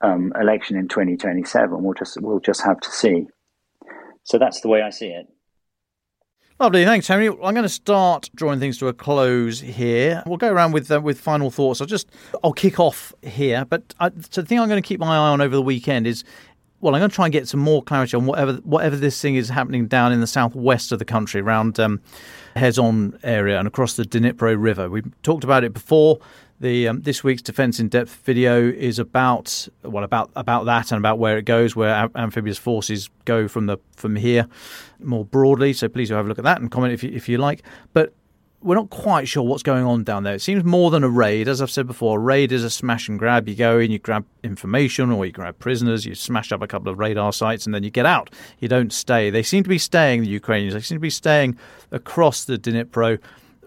um, 0.00 0.32
election 0.40 0.76
in 0.76 0.88
2027. 0.88 1.82
We'll 1.82 1.94
just 1.94 2.20
we'll 2.20 2.40
just 2.40 2.62
have 2.62 2.80
to 2.80 2.90
see. 2.90 3.26
So 4.24 4.38
that's 4.38 4.60
the 4.60 4.68
way 4.68 4.80
I 4.82 4.90
see 4.90 5.08
it. 5.08 5.28
Lovely, 6.62 6.84
thanks, 6.84 7.08
Henry. 7.08 7.26
I'm 7.26 7.54
going 7.54 7.64
to 7.64 7.68
start 7.68 8.30
drawing 8.36 8.60
things 8.60 8.78
to 8.78 8.86
a 8.86 8.92
close 8.92 9.58
here. 9.58 10.22
We'll 10.26 10.36
go 10.36 10.52
around 10.52 10.70
with 10.70 10.92
uh, 10.92 11.00
with 11.00 11.18
final 11.18 11.50
thoughts. 11.50 11.80
I'll 11.80 11.88
just 11.88 12.08
I'll 12.44 12.52
kick 12.52 12.78
off 12.78 13.12
here, 13.20 13.64
but 13.64 13.92
I, 13.98 14.12
so 14.30 14.42
the 14.42 14.46
thing 14.46 14.60
I'm 14.60 14.68
going 14.68 14.80
to 14.80 14.86
keep 14.86 15.00
my 15.00 15.16
eye 15.16 15.30
on 15.32 15.40
over 15.40 15.56
the 15.56 15.62
weekend 15.62 16.06
is 16.06 16.22
well, 16.80 16.94
I'm 16.94 17.00
going 17.00 17.10
to 17.10 17.14
try 17.16 17.26
and 17.26 17.32
get 17.32 17.48
some 17.48 17.58
more 17.58 17.82
clarity 17.82 18.16
on 18.16 18.26
whatever 18.26 18.52
whatever 18.62 18.94
this 18.94 19.20
thing 19.20 19.34
is 19.34 19.48
happening 19.48 19.88
down 19.88 20.12
in 20.12 20.20
the 20.20 20.26
southwest 20.28 20.92
of 20.92 21.00
the 21.00 21.04
country, 21.04 21.40
around 21.40 21.80
um, 21.80 22.00
Kherson 22.54 23.18
area 23.24 23.58
and 23.58 23.66
across 23.66 23.96
the 23.96 24.04
Dnipro 24.04 24.54
River. 24.56 24.88
We 24.88 25.02
talked 25.24 25.42
about 25.42 25.64
it 25.64 25.72
before. 25.72 26.20
The 26.62 26.86
um, 26.86 27.00
this 27.00 27.24
week's 27.24 27.42
Defence 27.42 27.80
in 27.80 27.88
Depth 27.88 28.22
video 28.24 28.62
is 28.68 29.00
about 29.00 29.66
well 29.82 30.04
about 30.04 30.30
about 30.36 30.64
that 30.66 30.92
and 30.92 30.98
about 30.98 31.18
where 31.18 31.36
it 31.36 31.44
goes, 31.44 31.74
where 31.74 32.08
amphibious 32.14 32.56
forces 32.56 33.10
go 33.24 33.48
from 33.48 33.66
the 33.66 33.78
from 33.96 34.14
here 34.14 34.46
more 35.00 35.24
broadly. 35.24 35.72
So 35.72 35.88
please 35.88 36.08
do 36.08 36.14
have 36.14 36.24
a 36.24 36.28
look 36.28 36.38
at 36.38 36.44
that 36.44 36.60
and 36.60 36.70
comment 36.70 36.94
if 36.94 37.02
you, 37.02 37.10
if 37.10 37.28
you 37.28 37.38
like. 37.38 37.64
But 37.92 38.14
we're 38.60 38.76
not 38.76 38.90
quite 38.90 39.26
sure 39.26 39.42
what's 39.42 39.64
going 39.64 39.84
on 39.84 40.04
down 40.04 40.22
there. 40.22 40.36
It 40.36 40.40
seems 40.40 40.62
more 40.62 40.92
than 40.92 41.02
a 41.02 41.08
raid. 41.08 41.48
As 41.48 41.60
I've 41.60 41.68
said 41.68 41.88
before, 41.88 42.20
a 42.20 42.22
raid 42.22 42.52
is 42.52 42.62
a 42.62 42.70
smash 42.70 43.08
and 43.08 43.18
grab. 43.18 43.48
You 43.48 43.56
go 43.56 43.80
in, 43.80 43.90
you 43.90 43.98
grab 43.98 44.24
information, 44.44 45.10
or 45.10 45.26
you 45.26 45.32
grab 45.32 45.58
prisoners, 45.58 46.06
you 46.06 46.14
smash 46.14 46.52
up 46.52 46.62
a 46.62 46.68
couple 46.68 46.92
of 46.92 46.96
radar 46.96 47.32
sites, 47.32 47.66
and 47.66 47.74
then 47.74 47.82
you 47.82 47.90
get 47.90 48.06
out. 48.06 48.30
You 48.60 48.68
don't 48.68 48.92
stay. 48.92 49.30
They 49.30 49.42
seem 49.42 49.64
to 49.64 49.68
be 49.68 49.78
staying, 49.78 50.20
the 50.20 50.28
Ukrainians. 50.28 50.74
They 50.74 50.80
seem 50.80 50.98
to 50.98 51.00
be 51.00 51.10
staying 51.10 51.58
across 51.90 52.44
the 52.44 52.56
Dnipro 52.56 53.18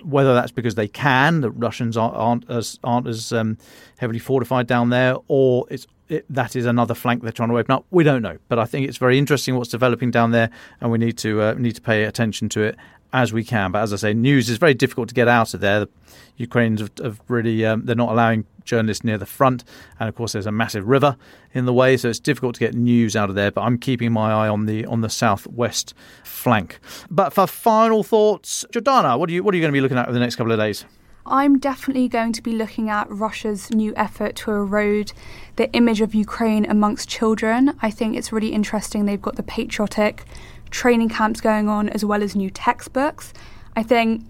whether 0.04 0.34
that's 0.34 0.52
because 0.52 0.76
they 0.76 0.88
can, 0.88 1.42
the 1.42 1.52
Russians 1.52 1.98
aren't, 1.98 2.16
aren't 2.16 2.50
as 2.50 2.80
aren't 2.84 3.08
as 3.08 3.32
um, 3.32 3.58
heavily 3.98 4.20
fortified 4.20 4.68
down 4.68 4.90
there, 4.90 5.16
or 5.28 5.66
it's 5.70 5.88
it, 6.08 6.26
that 6.30 6.56
is 6.56 6.66
another 6.66 6.94
flank 6.94 7.24
they're 7.24 7.32
trying 7.32 7.50
to 7.50 7.58
open 7.58 7.74
up. 7.74 7.86
We 7.90 8.04
don't 8.04 8.22
know, 8.22 8.38
but 8.48 8.60
I 8.60 8.66
think 8.66 8.88
it's 8.88 8.98
very 8.98 9.18
interesting 9.18 9.56
what's 9.56 9.70
developing 9.70 10.12
down 10.12 10.32
there, 10.32 10.50
and 10.82 10.92
we 10.92 10.98
need 10.98 11.18
to 11.20 11.42
uh, 11.42 11.54
need 11.54 11.76
to 11.76 11.82
pay 11.82 12.04
attention 12.04 12.50
to 12.50 12.62
it 12.62 12.76
as 13.16 13.32
we 13.32 13.46
can. 13.46 13.72
But 13.72 13.82
as 13.82 13.94
I 13.94 13.96
say, 13.96 14.14
news 14.14 14.50
is 14.50 14.58
very 14.58 14.74
difficult 14.74 15.08
to 15.08 15.16
get 15.16 15.30
out 15.30 15.54
of 15.54 15.62
there. 15.62 15.80
The 15.80 15.90
Ukrainians 16.36 16.82
have, 16.82 16.92
have 17.02 17.22
really 17.30 17.66
um, 17.66 17.86
they're 17.86 17.96
not 17.96 18.12
allowing 18.12 18.46
journalists 18.66 19.06
near 19.06 19.18
the 19.18 19.26
front, 19.26 19.64
and 20.00 20.10
of 20.10 20.16
course 20.16 20.34
there's 20.34 20.46
a 20.46 20.52
massive 20.52 20.86
river 20.86 21.16
in 21.54 21.66
the 21.66 21.74
way, 21.74 21.96
so 21.96 22.10
it's 22.10 22.20
difficult 22.20 22.56
to 22.56 22.60
get 22.60 22.74
news 22.76 23.16
out 23.16 23.30
of 23.30 23.36
there. 23.36 23.52
But 23.52 23.62
I'm 23.62 23.78
keeping 23.78 24.12
my 24.12 24.32
eye 24.34 24.50
on 24.50 24.66
the 24.66 24.86
on 24.86 25.00
the 25.00 25.10
southwest 25.10 25.94
flank. 26.26 26.80
But 27.10 27.32
for 27.32 27.48
final 27.48 28.04
thoughts, 28.04 28.66
Jordana, 28.74 29.18
what 29.18 29.30
are 29.30 29.34
you 29.34 29.44
what 29.44 29.54
are 29.54 29.58
you 29.58 29.62
going 29.62 29.72
to 29.72 29.78
be 29.78 29.82
looking 29.82 29.98
at 29.98 30.08
over 30.08 30.14
the 30.14 30.20
next 30.20 30.36
couple 30.36 30.52
of 30.52 30.60
days? 30.60 30.84
I'm 31.28 31.58
definitely 31.58 32.08
going 32.08 32.34
to 32.34 32.42
be 32.44 32.52
looking 32.52 32.88
at 32.90 33.10
Russia's 33.10 33.72
new 33.72 33.96
effort 33.96 34.36
to 34.36 34.52
erode 34.52 35.12
the 35.56 35.72
image 35.74 36.00
of 36.02 36.14
Ukraine 36.14 36.66
amongst 36.70 37.10
children. 37.10 37.76
I 37.82 37.90
think 37.90 38.16
it's 38.16 38.32
really 38.32 38.50
interesting. 38.50 39.06
They've 39.06 39.20
got 39.20 39.36
the 39.36 39.42
patriotic 39.42 40.26
training 40.72 41.10
camps 41.10 41.42
going 41.42 41.70
on 41.70 41.90
as 41.90 42.04
well 42.04 42.22
as 42.24 42.36
new 42.36 42.50
textbooks. 42.50 43.34
I 43.76 43.84
think 43.84 44.24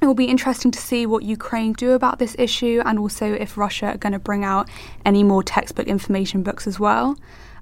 it 0.00 0.06
will 0.06 0.14
be 0.14 0.26
interesting 0.26 0.70
to 0.70 0.78
see 0.78 1.06
what 1.06 1.22
Ukraine 1.22 1.72
do 1.72 1.92
about 1.92 2.18
this 2.18 2.36
issue 2.38 2.82
and 2.84 2.98
also 2.98 3.32
if 3.32 3.56
Russia 3.56 3.86
are 3.86 3.96
going 3.96 4.12
to 4.12 4.18
bring 4.18 4.44
out 4.44 4.68
any 5.04 5.22
more 5.22 5.42
textbook 5.42 5.86
information 5.86 6.42
books 6.42 6.66
as 6.66 6.78
well. 6.78 7.16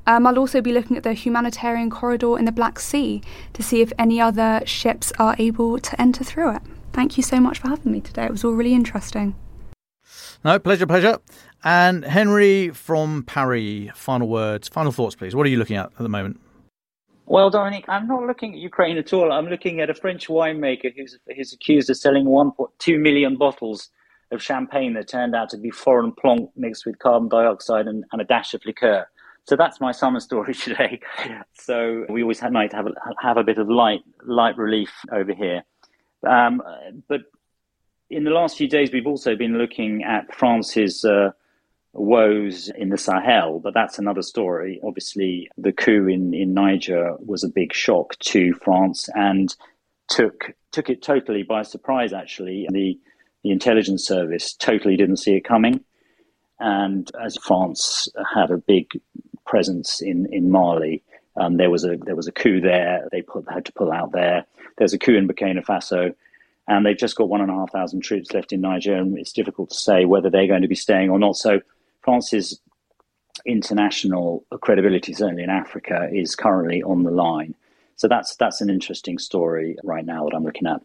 Um, 0.06 0.26
I'll 0.26 0.38
also 0.38 0.60
be 0.60 0.72
looking 0.72 0.96
at 0.96 1.04
the 1.04 1.12
humanitarian 1.12 1.88
corridor 1.88 2.36
in 2.36 2.44
the 2.44 2.52
Black 2.52 2.80
Sea 2.80 3.22
to 3.52 3.62
see 3.62 3.80
if 3.80 3.92
any 3.98 4.20
other 4.20 4.60
ships 4.64 5.12
are 5.18 5.36
able 5.38 5.78
to 5.78 6.00
enter 6.00 6.24
through 6.24 6.56
it. 6.56 6.62
Thank 6.92 7.16
you 7.16 7.22
so 7.22 7.38
much 7.38 7.60
for 7.60 7.68
having 7.68 7.92
me 7.92 8.00
today. 8.00 8.24
It 8.24 8.32
was 8.32 8.44
all 8.44 8.52
really 8.52 8.74
interesting. 8.74 9.36
No, 10.44 10.58
pleasure, 10.58 10.86
pleasure. 10.86 11.18
And 11.62 12.04
Henry 12.04 12.70
from 12.70 13.22
Paris, 13.22 13.90
final 13.94 14.26
words, 14.26 14.66
final 14.66 14.90
thoughts, 14.90 15.14
please. 15.14 15.36
What 15.36 15.46
are 15.46 15.50
you 15.50 15.58
looking 15.58 15.76
at 15.76 15.86
at 15.86 15.98
the 15.98 16.08
moment? 16.08 16.40
Well, 17.26 17.50
Dominic, 17.50 17.84
I'm 17.88 18.06
not 18.06 18.24
looking 18.24 18.52
at 18.54 18.58
Ukraine 18.58 18.98
at 18.98 19.12
all. 19.12 19.32
I'm 19.32 19.46
looking 19.46 19.80
at 19.80 19.88
a 19.88 19.94
French 19.94 20.28
winemaker 20.28 20.92
who's, 20.94 21.18
who's 21.34 21.52
accused 21.52 21.88
of 21.88 21.96
selling 21.96 22.26
1.2 22.26 23.00
million 23.00 23.36
bottles 23.36 23.90
of 24.32 24.42
champagne 24.42 24.94
that 24.94 25.08
turned 25.08 25.34
out 25.34 25.48
to 25.50 25.56
be 25.56 25.70
foreign 25.70 26.12
plonk 26.12 26.50
mixed 26.56 26.84
with 26.84 26.98
carbon 26.98 27.28
dioxide 27.28 27.86
and, 27.86 28.04
and 28.12 28.20
a 28.20 28.24
dash 28.24 28.54
of 28.54 28.62
liqueur. 28.64 29.06
So 29.44 29.56
that's 29.56 29.80
my 29.80 29.92
summer 29.92 30.20
story 30.20 30.54
today. 30.66 31.00
So 31.54 32.06
we 32.08 32.22
always 32.22 32.40
have, 32.40 32.52
might 32.52 32.72
have 32.72 32.86
a, 32.86 32.92
have 33.20 33.36
a 33.36 33.44
bit 33.44 33.58
of 33.58 33.68
light 33.68 34.00
light 34.24 34.56
relief 34.56 34.92
over 35.12 35.34
here. 35.34 35.62
Um, 36.26 36.62
but 37.08 37.22
in 38.10 38.24
the 38.24 38.30
last 38.30 38.56
few 38.56 38.68
days, 38.68 38.92
we've 38.92 39.06
also 39.06 39.36
been 39.36 39.58
looking 39.58 40.04
at 40.04 40.34
France's 40.34 41.04
uh, 41.04 41.30
woes 41.92 42.70
in 42.76 42.88
the 42.88 42.98
Sahel, 42.98 43.60
but 43.60 43.74
that's 43.74 43.98
another 43.98 44.22
story. 44.22 44.80
Obviously, 44.82 45.50
the 45.58 45.72
coup 45.72 46.08
in, 46.08 46.32
in 46.34 46.54
Niger 46.54 47.16
was 47.18 47.44
a 47.44 47.48
big 47.48 47.72
shock 47.72 48.18
to 48.20 48.54
France 48.54 49.08
and 49.14 49.54
took 50.08 50.52
took 50.70 50.88
it 50.88 51.02
totally 51.02 51.42
by 51.42 51.62
surprise. 51.62 52.12
Actually, 52.12 52.66
the 52.70 52.98
the 53.42 53.50
intelligence 53.50 54.06
service 54.06 54.54
totally 54.54 54.96
didn't 54.96 55.18
see 55.18 55.34
it 55.34 55.44
coming, 55.44 55.84
and 56.58 57.10
as 57.22 57.36
France 57.36 58.08
had 58.34 58.50
a 58.50 58.58
big 58.58 58.90
presence 59.46 60.00
in 60.00 60.26
in 60.32 60.50
Mali. 60.50 61.02
Um, 61.34 61.56
there 61.56 61.70
was 61.70 61.84
a 61.84 61.96
there 61.96 62.16
was 62.16 62.28
a 62.28 62.32
coup 62.32 62.60
there. 62.60 63.08
They 63.10 63.22
put, 63.22 63.50
had 63.50 63.64
to 63.66 63.72
pull 63.72 63.90
out 63.90 64.12
there. 64.12 64.44
There's 64.76 64.92
a 64.92 64.98
coup 64.98 65.16
in 65.16 65.28
Burkina 65.28 65.64
Faso 65.64 66.14
and 66.68 66.86
they've 66.86 66.96
just 66.96 67.16
got 67.16 67.28
one 67.28 67.40
and 67.40 67.50
a 67.50 67.54
half 67.54 67.72
thousand 67.72 68.00
troops 68.02 68.32
left 68.32 68.52
in 68.52 68.60
Niger, 68.60 68.94
and 68.94 69.18
it's 69.18 69.32
difficult 69.32 69.70
to 69.70 69.76
say 69.76 70.04
whether 70.04 70.30
they're 70.30 70.46
going 70.46 70.62
to 70.62 70.68
be 70.68 70.74
staying 70.74 71.10
or 71.10 71.18
not. 71.18 71.36
So 71.36 71.60
France's 72.02 72.60
international 73.46 74.44
credibility, 74.60 75.12
certainly 75.12 75.42
in 75.42 75.50
Africa, 75.50 76.08
is 76.12 76.36
currently 76.36 76.82
on 76.82 77.02
the 77.02 77.10
line. 77.10 77.54
So 77.96 78.08
that's 78.08 78.36
that's 78.36 78.60
an 78.60 78.70
interesting 78.70 79.18
story 79.18 79.76
right 79.84 80.04
now 80.04 80.24
that 80.24 80.34
I'm 80.34 80.44
looking 80.44 80.66
at. 80.66 80.82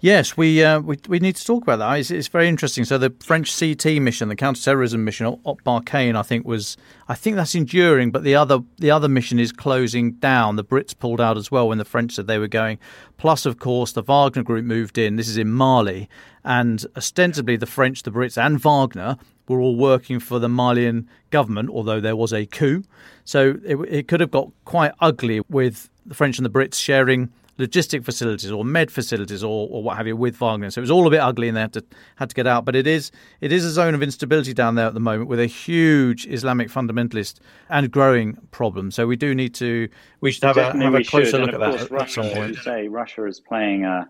Yes, 0.00 0.36
we, 0.36 0.62
uh, 0.62 0.80
we 0.80 0.98
we 1.08 1.18
need 1.18 1.36
to 1.36 1.44
talk 1.44 1.62
about 1.62 1.78
that. 1.78 1.98
It's, 1.98 2.10
it's, 2.10 2.28
very 2.28 2.48
interesting. 2.48 2.84
So 2.84 2.98
the 2.98 3.14
French 3.20 3.58
CT 3.58 4.00
mission, 4.00 4.28
the 4.28 4.36
counterterrorism 4.36 5.04
mission, 5.04 5.26
Op 5.44 5.62
Barkhane, 5.62 6.16
I 6.16 6.22
think 6.22 6.46
was 6.46 6.76
I 7.08 7.14
think 7.14 7.36
that's 7.36 7.54
enduring, 7.54 8.10
but 8.10 8.22
the 8.22 8.34
other 8.34 8.60
the 8.78 8.90
other 8.90 9.08
mission 9.08 9.38
is 9.38 9.52
closing 9.52 10.12
down. 10.12 10.56
The 10.56 10.64
Brits 10.64 10.96
pulled 10.96 11.20
out 11.20 11.36
as 11.36 11.50
well 11.50 11.68
when 11.68 11.78
the 11.78 11.84
French 11.84 12.12
said 12.14 12.26
they 12.26 12.38
were 12.38 12.48
going. 12.48 12.78
Plus, 13.16 13.46
of 13.46 13.58
course, 13.58 13.92
the 13.92 14.02
Wagner 14.02 14.42
group 14.42 14.64
moved 14.64 14.98
in. 14.98 15.16
This 15.16 15.28
is 15.28 15.38
in 15.38 15.50
Mali, 15.50 16.08
and 16.44 16.84
ostensibly 16.96 17.56
the 17.56 17.66
French, 17.66 18.02
the 18.02 18.12
Brits, 18.12 18.40
and 18.40 18.60
Wagner 18.60 19.16
were 19.48 19.60
all 19.60 19.76
working 19.76 20.20
for 20.20 20.38
the 20.38 20.48
Malian 20.48 21.08
government, 21.30 21.70
although 21.70 22.00
there 22.00 22.16
was 22.16 22.32
a 22.32 22.46
coup. 22.46 22.82
So 23.24 23.58
it, 23.64 23.76
it 23.88 24.08
could 24.08 24.20
have 24.20 24.30
got 24.30 24.50
quite 24.64 24.92
ugly 25.00 25.40
with 25.48 25.88
the 26.04 26.14
French 26.14 26.38
and 26.38 26.44
the 26.44 26.50
Brits 26.50 26.74
sharing 26.74 27.30
logistic 27.58 28.04
facilities 28.04 28.50
or 28.50 28.64
med 28.64 28.90
facilities 28.90 29.42
or, 29.42 29.68
or 29.70 29.82
what 29.82 29.96
have 29.96 30.06
you 30.06 30.16
with 30.16 30.36
Wagner. 30.36 30.70
So 30.70 30.80
it 30.80 30.82
was 30.82 30.90
all 30.90 31.06
a 31.06 31.10
bit 31.10 31.20
ugly 31.20 31.48
and 31.48 31.56
they 31.56 31.62
had 31.62 31.72
to 31.74 31.84
had 32.16 32.30
to 32.30 32.34
get 32.34 32.46
out. 32.46 32.64
But 32.64 32.76
it 32.76 32.86
is 32.86 33.10
it 33.40 33.52
is 33.52 33.64
a 33.64 33.70
zone 33.70 33.94
of 33.94 34.02
instability 34.02 34.52
down 34.52 34.74
there 34.74 34.86
at 34.86 34.94
the 34.94 35.00
moment 35.00 35.28
with 35.28 35.40
a 35.40 35.46
huge 35.46 36.26
Islamic 36.26 36.68
fundamentalist 36.68 37.40
and 37.68 37.90
growing 37.90 38.36
problem. 38.50 38.90
So 38.90 39.06
we 39.06 39.16
do 39.16 39.34
need 39.34 39.54
to 39.56 39.88
we 40.20 40.32
should 40.32 40.44
have, 40.44 40.56
a, 40.56 40.72
have 40.76 40.94
a 40.94 41.04
closer 41.04 41.30
should. 41.30 41.40
look 41.40 41.54
at 41.54 41.60
that 41.60 41.90
Russia, 41.90 42.20
at 42.20 42.26
some 42.26 42.30
point. 42.30 42.56
Say 42.56 42.88
Russia 42.88 43.26
is 43.26 43.40
playing 43.40 43.84
a 43.84 44.08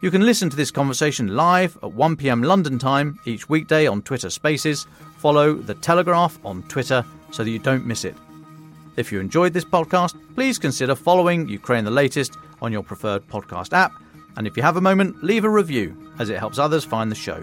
You 0.00 0.10
can 0.10 0.26
listen 0.26 0.50
to 0.50 0.56
this 0.56 0.70
conversation 0.70 1.34
live 1.34 1.76
at 1.76 1.90
1pm 1.90 2.44
London 2.44 2.78
time 2.78 3.18
each 3.24 3.48
weekday 3.48 3.86
on 3.86 4.02
Twitter 4.02 4.30
Spaces. 4.30 4.86
Follow 5.18 5.54
The 5.54 5.74
Telegraph 5.74 6.38
on 6.44 6.62
Twitter 6.64 7.04
so 7.30 7.42
that 7.42 7.50
you 7.50 7.58
don't 7.58 7.86
miss 7.86 8.04
it. 8.04 8.14
If 8.96 9.10
you 9.10 9.20
enjoyed 9.20 9.52
this 9.52 9.64
podcast, 9.64 10.14
please 10.34 10.58
consider 10.58 10.94
following 10.94 11.48
Ukraine 11.48 11.84
the 11.84 11.90
Latest 11.90 12.36
on 12.60 12.72
your 12.72 12.82
preferred 12.82 13.26
podcast 13.28 13.72
app 13.72 13.92
And 14.36 14.46
if 14.46 14.56
you 14.56 14.62
have 14.62 14.76
a 14.76 14.80
moment, 14.80 15.22
leave 15.24 15.44
a 15.44 15.50
review, 15.50 15.96
as 16.18 16.28
it 16.28 16.38
helps 16.38 16.58
others 16.58 16.84
find 16.84 17.10
the 17.10 17.16
show. 17.16 17.42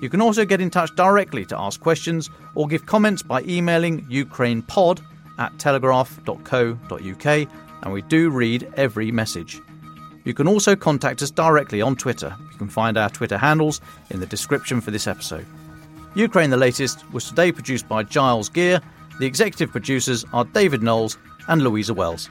You 0.00 0.10
can 0.10 0.20
also 0.20 0.44
get 0.44 0.60
in 0.60 0.70
touch 0.70 0.94
directly 0.96 1.46
to 1.46 1.58
ask 1.58 1.80
questions 1.80 2.28
or 2.54 2.68
give 2.68 2.84
comments 2.84 3.22
by 3.22 3.42
emailing 3.42 4.04
ukrainepod 4.04 5.00
at 5.38 5.58
telegraph.co.uk, 5.58 7.26
and 7.82 7.92
we 7.92 8.02
do 8.02 8.30
read 8.30 8.70
every 8.76 9.10
message. 9.10 9.62
You 10.24 10.32
can 10.32 10.48
also 10.48 10.74
contact 10.74 11.22
us 11.22 11.30
directly 11.30 11.82
on 11.82 11.96
Twitter. 11.96 12.34
You 12.50 12.58
can 12.58 12.68
find 12.68 12.96
our 12.96 13.10
Twitter 13.10 13.36
handles 13.36 13.80
in 14.10 14.20
the 14.20 14.26
description 14.26 14.80
for 14.80 14.90
this 14.90 15.06
episode. 15.06 15.46
Ukraine 16.14 16.50
the 16.50 16.56
Latest 16.56 17.10
was 17.12 17.28
today 17.28 17.52
produced 17.52 17.88
by 17.88 18.04
Giles 18.04 18.48
Gear. 18.48 18.80
The 19.18 19.26
executive 19.26 19.70
producers 19.70 20.24
are 20.32 20.44
David 20.46 20.82
Knowles 20.82 21.18
and 21.48 21.62
Louisa 21.62 21.92
Wells. 21.92 22.30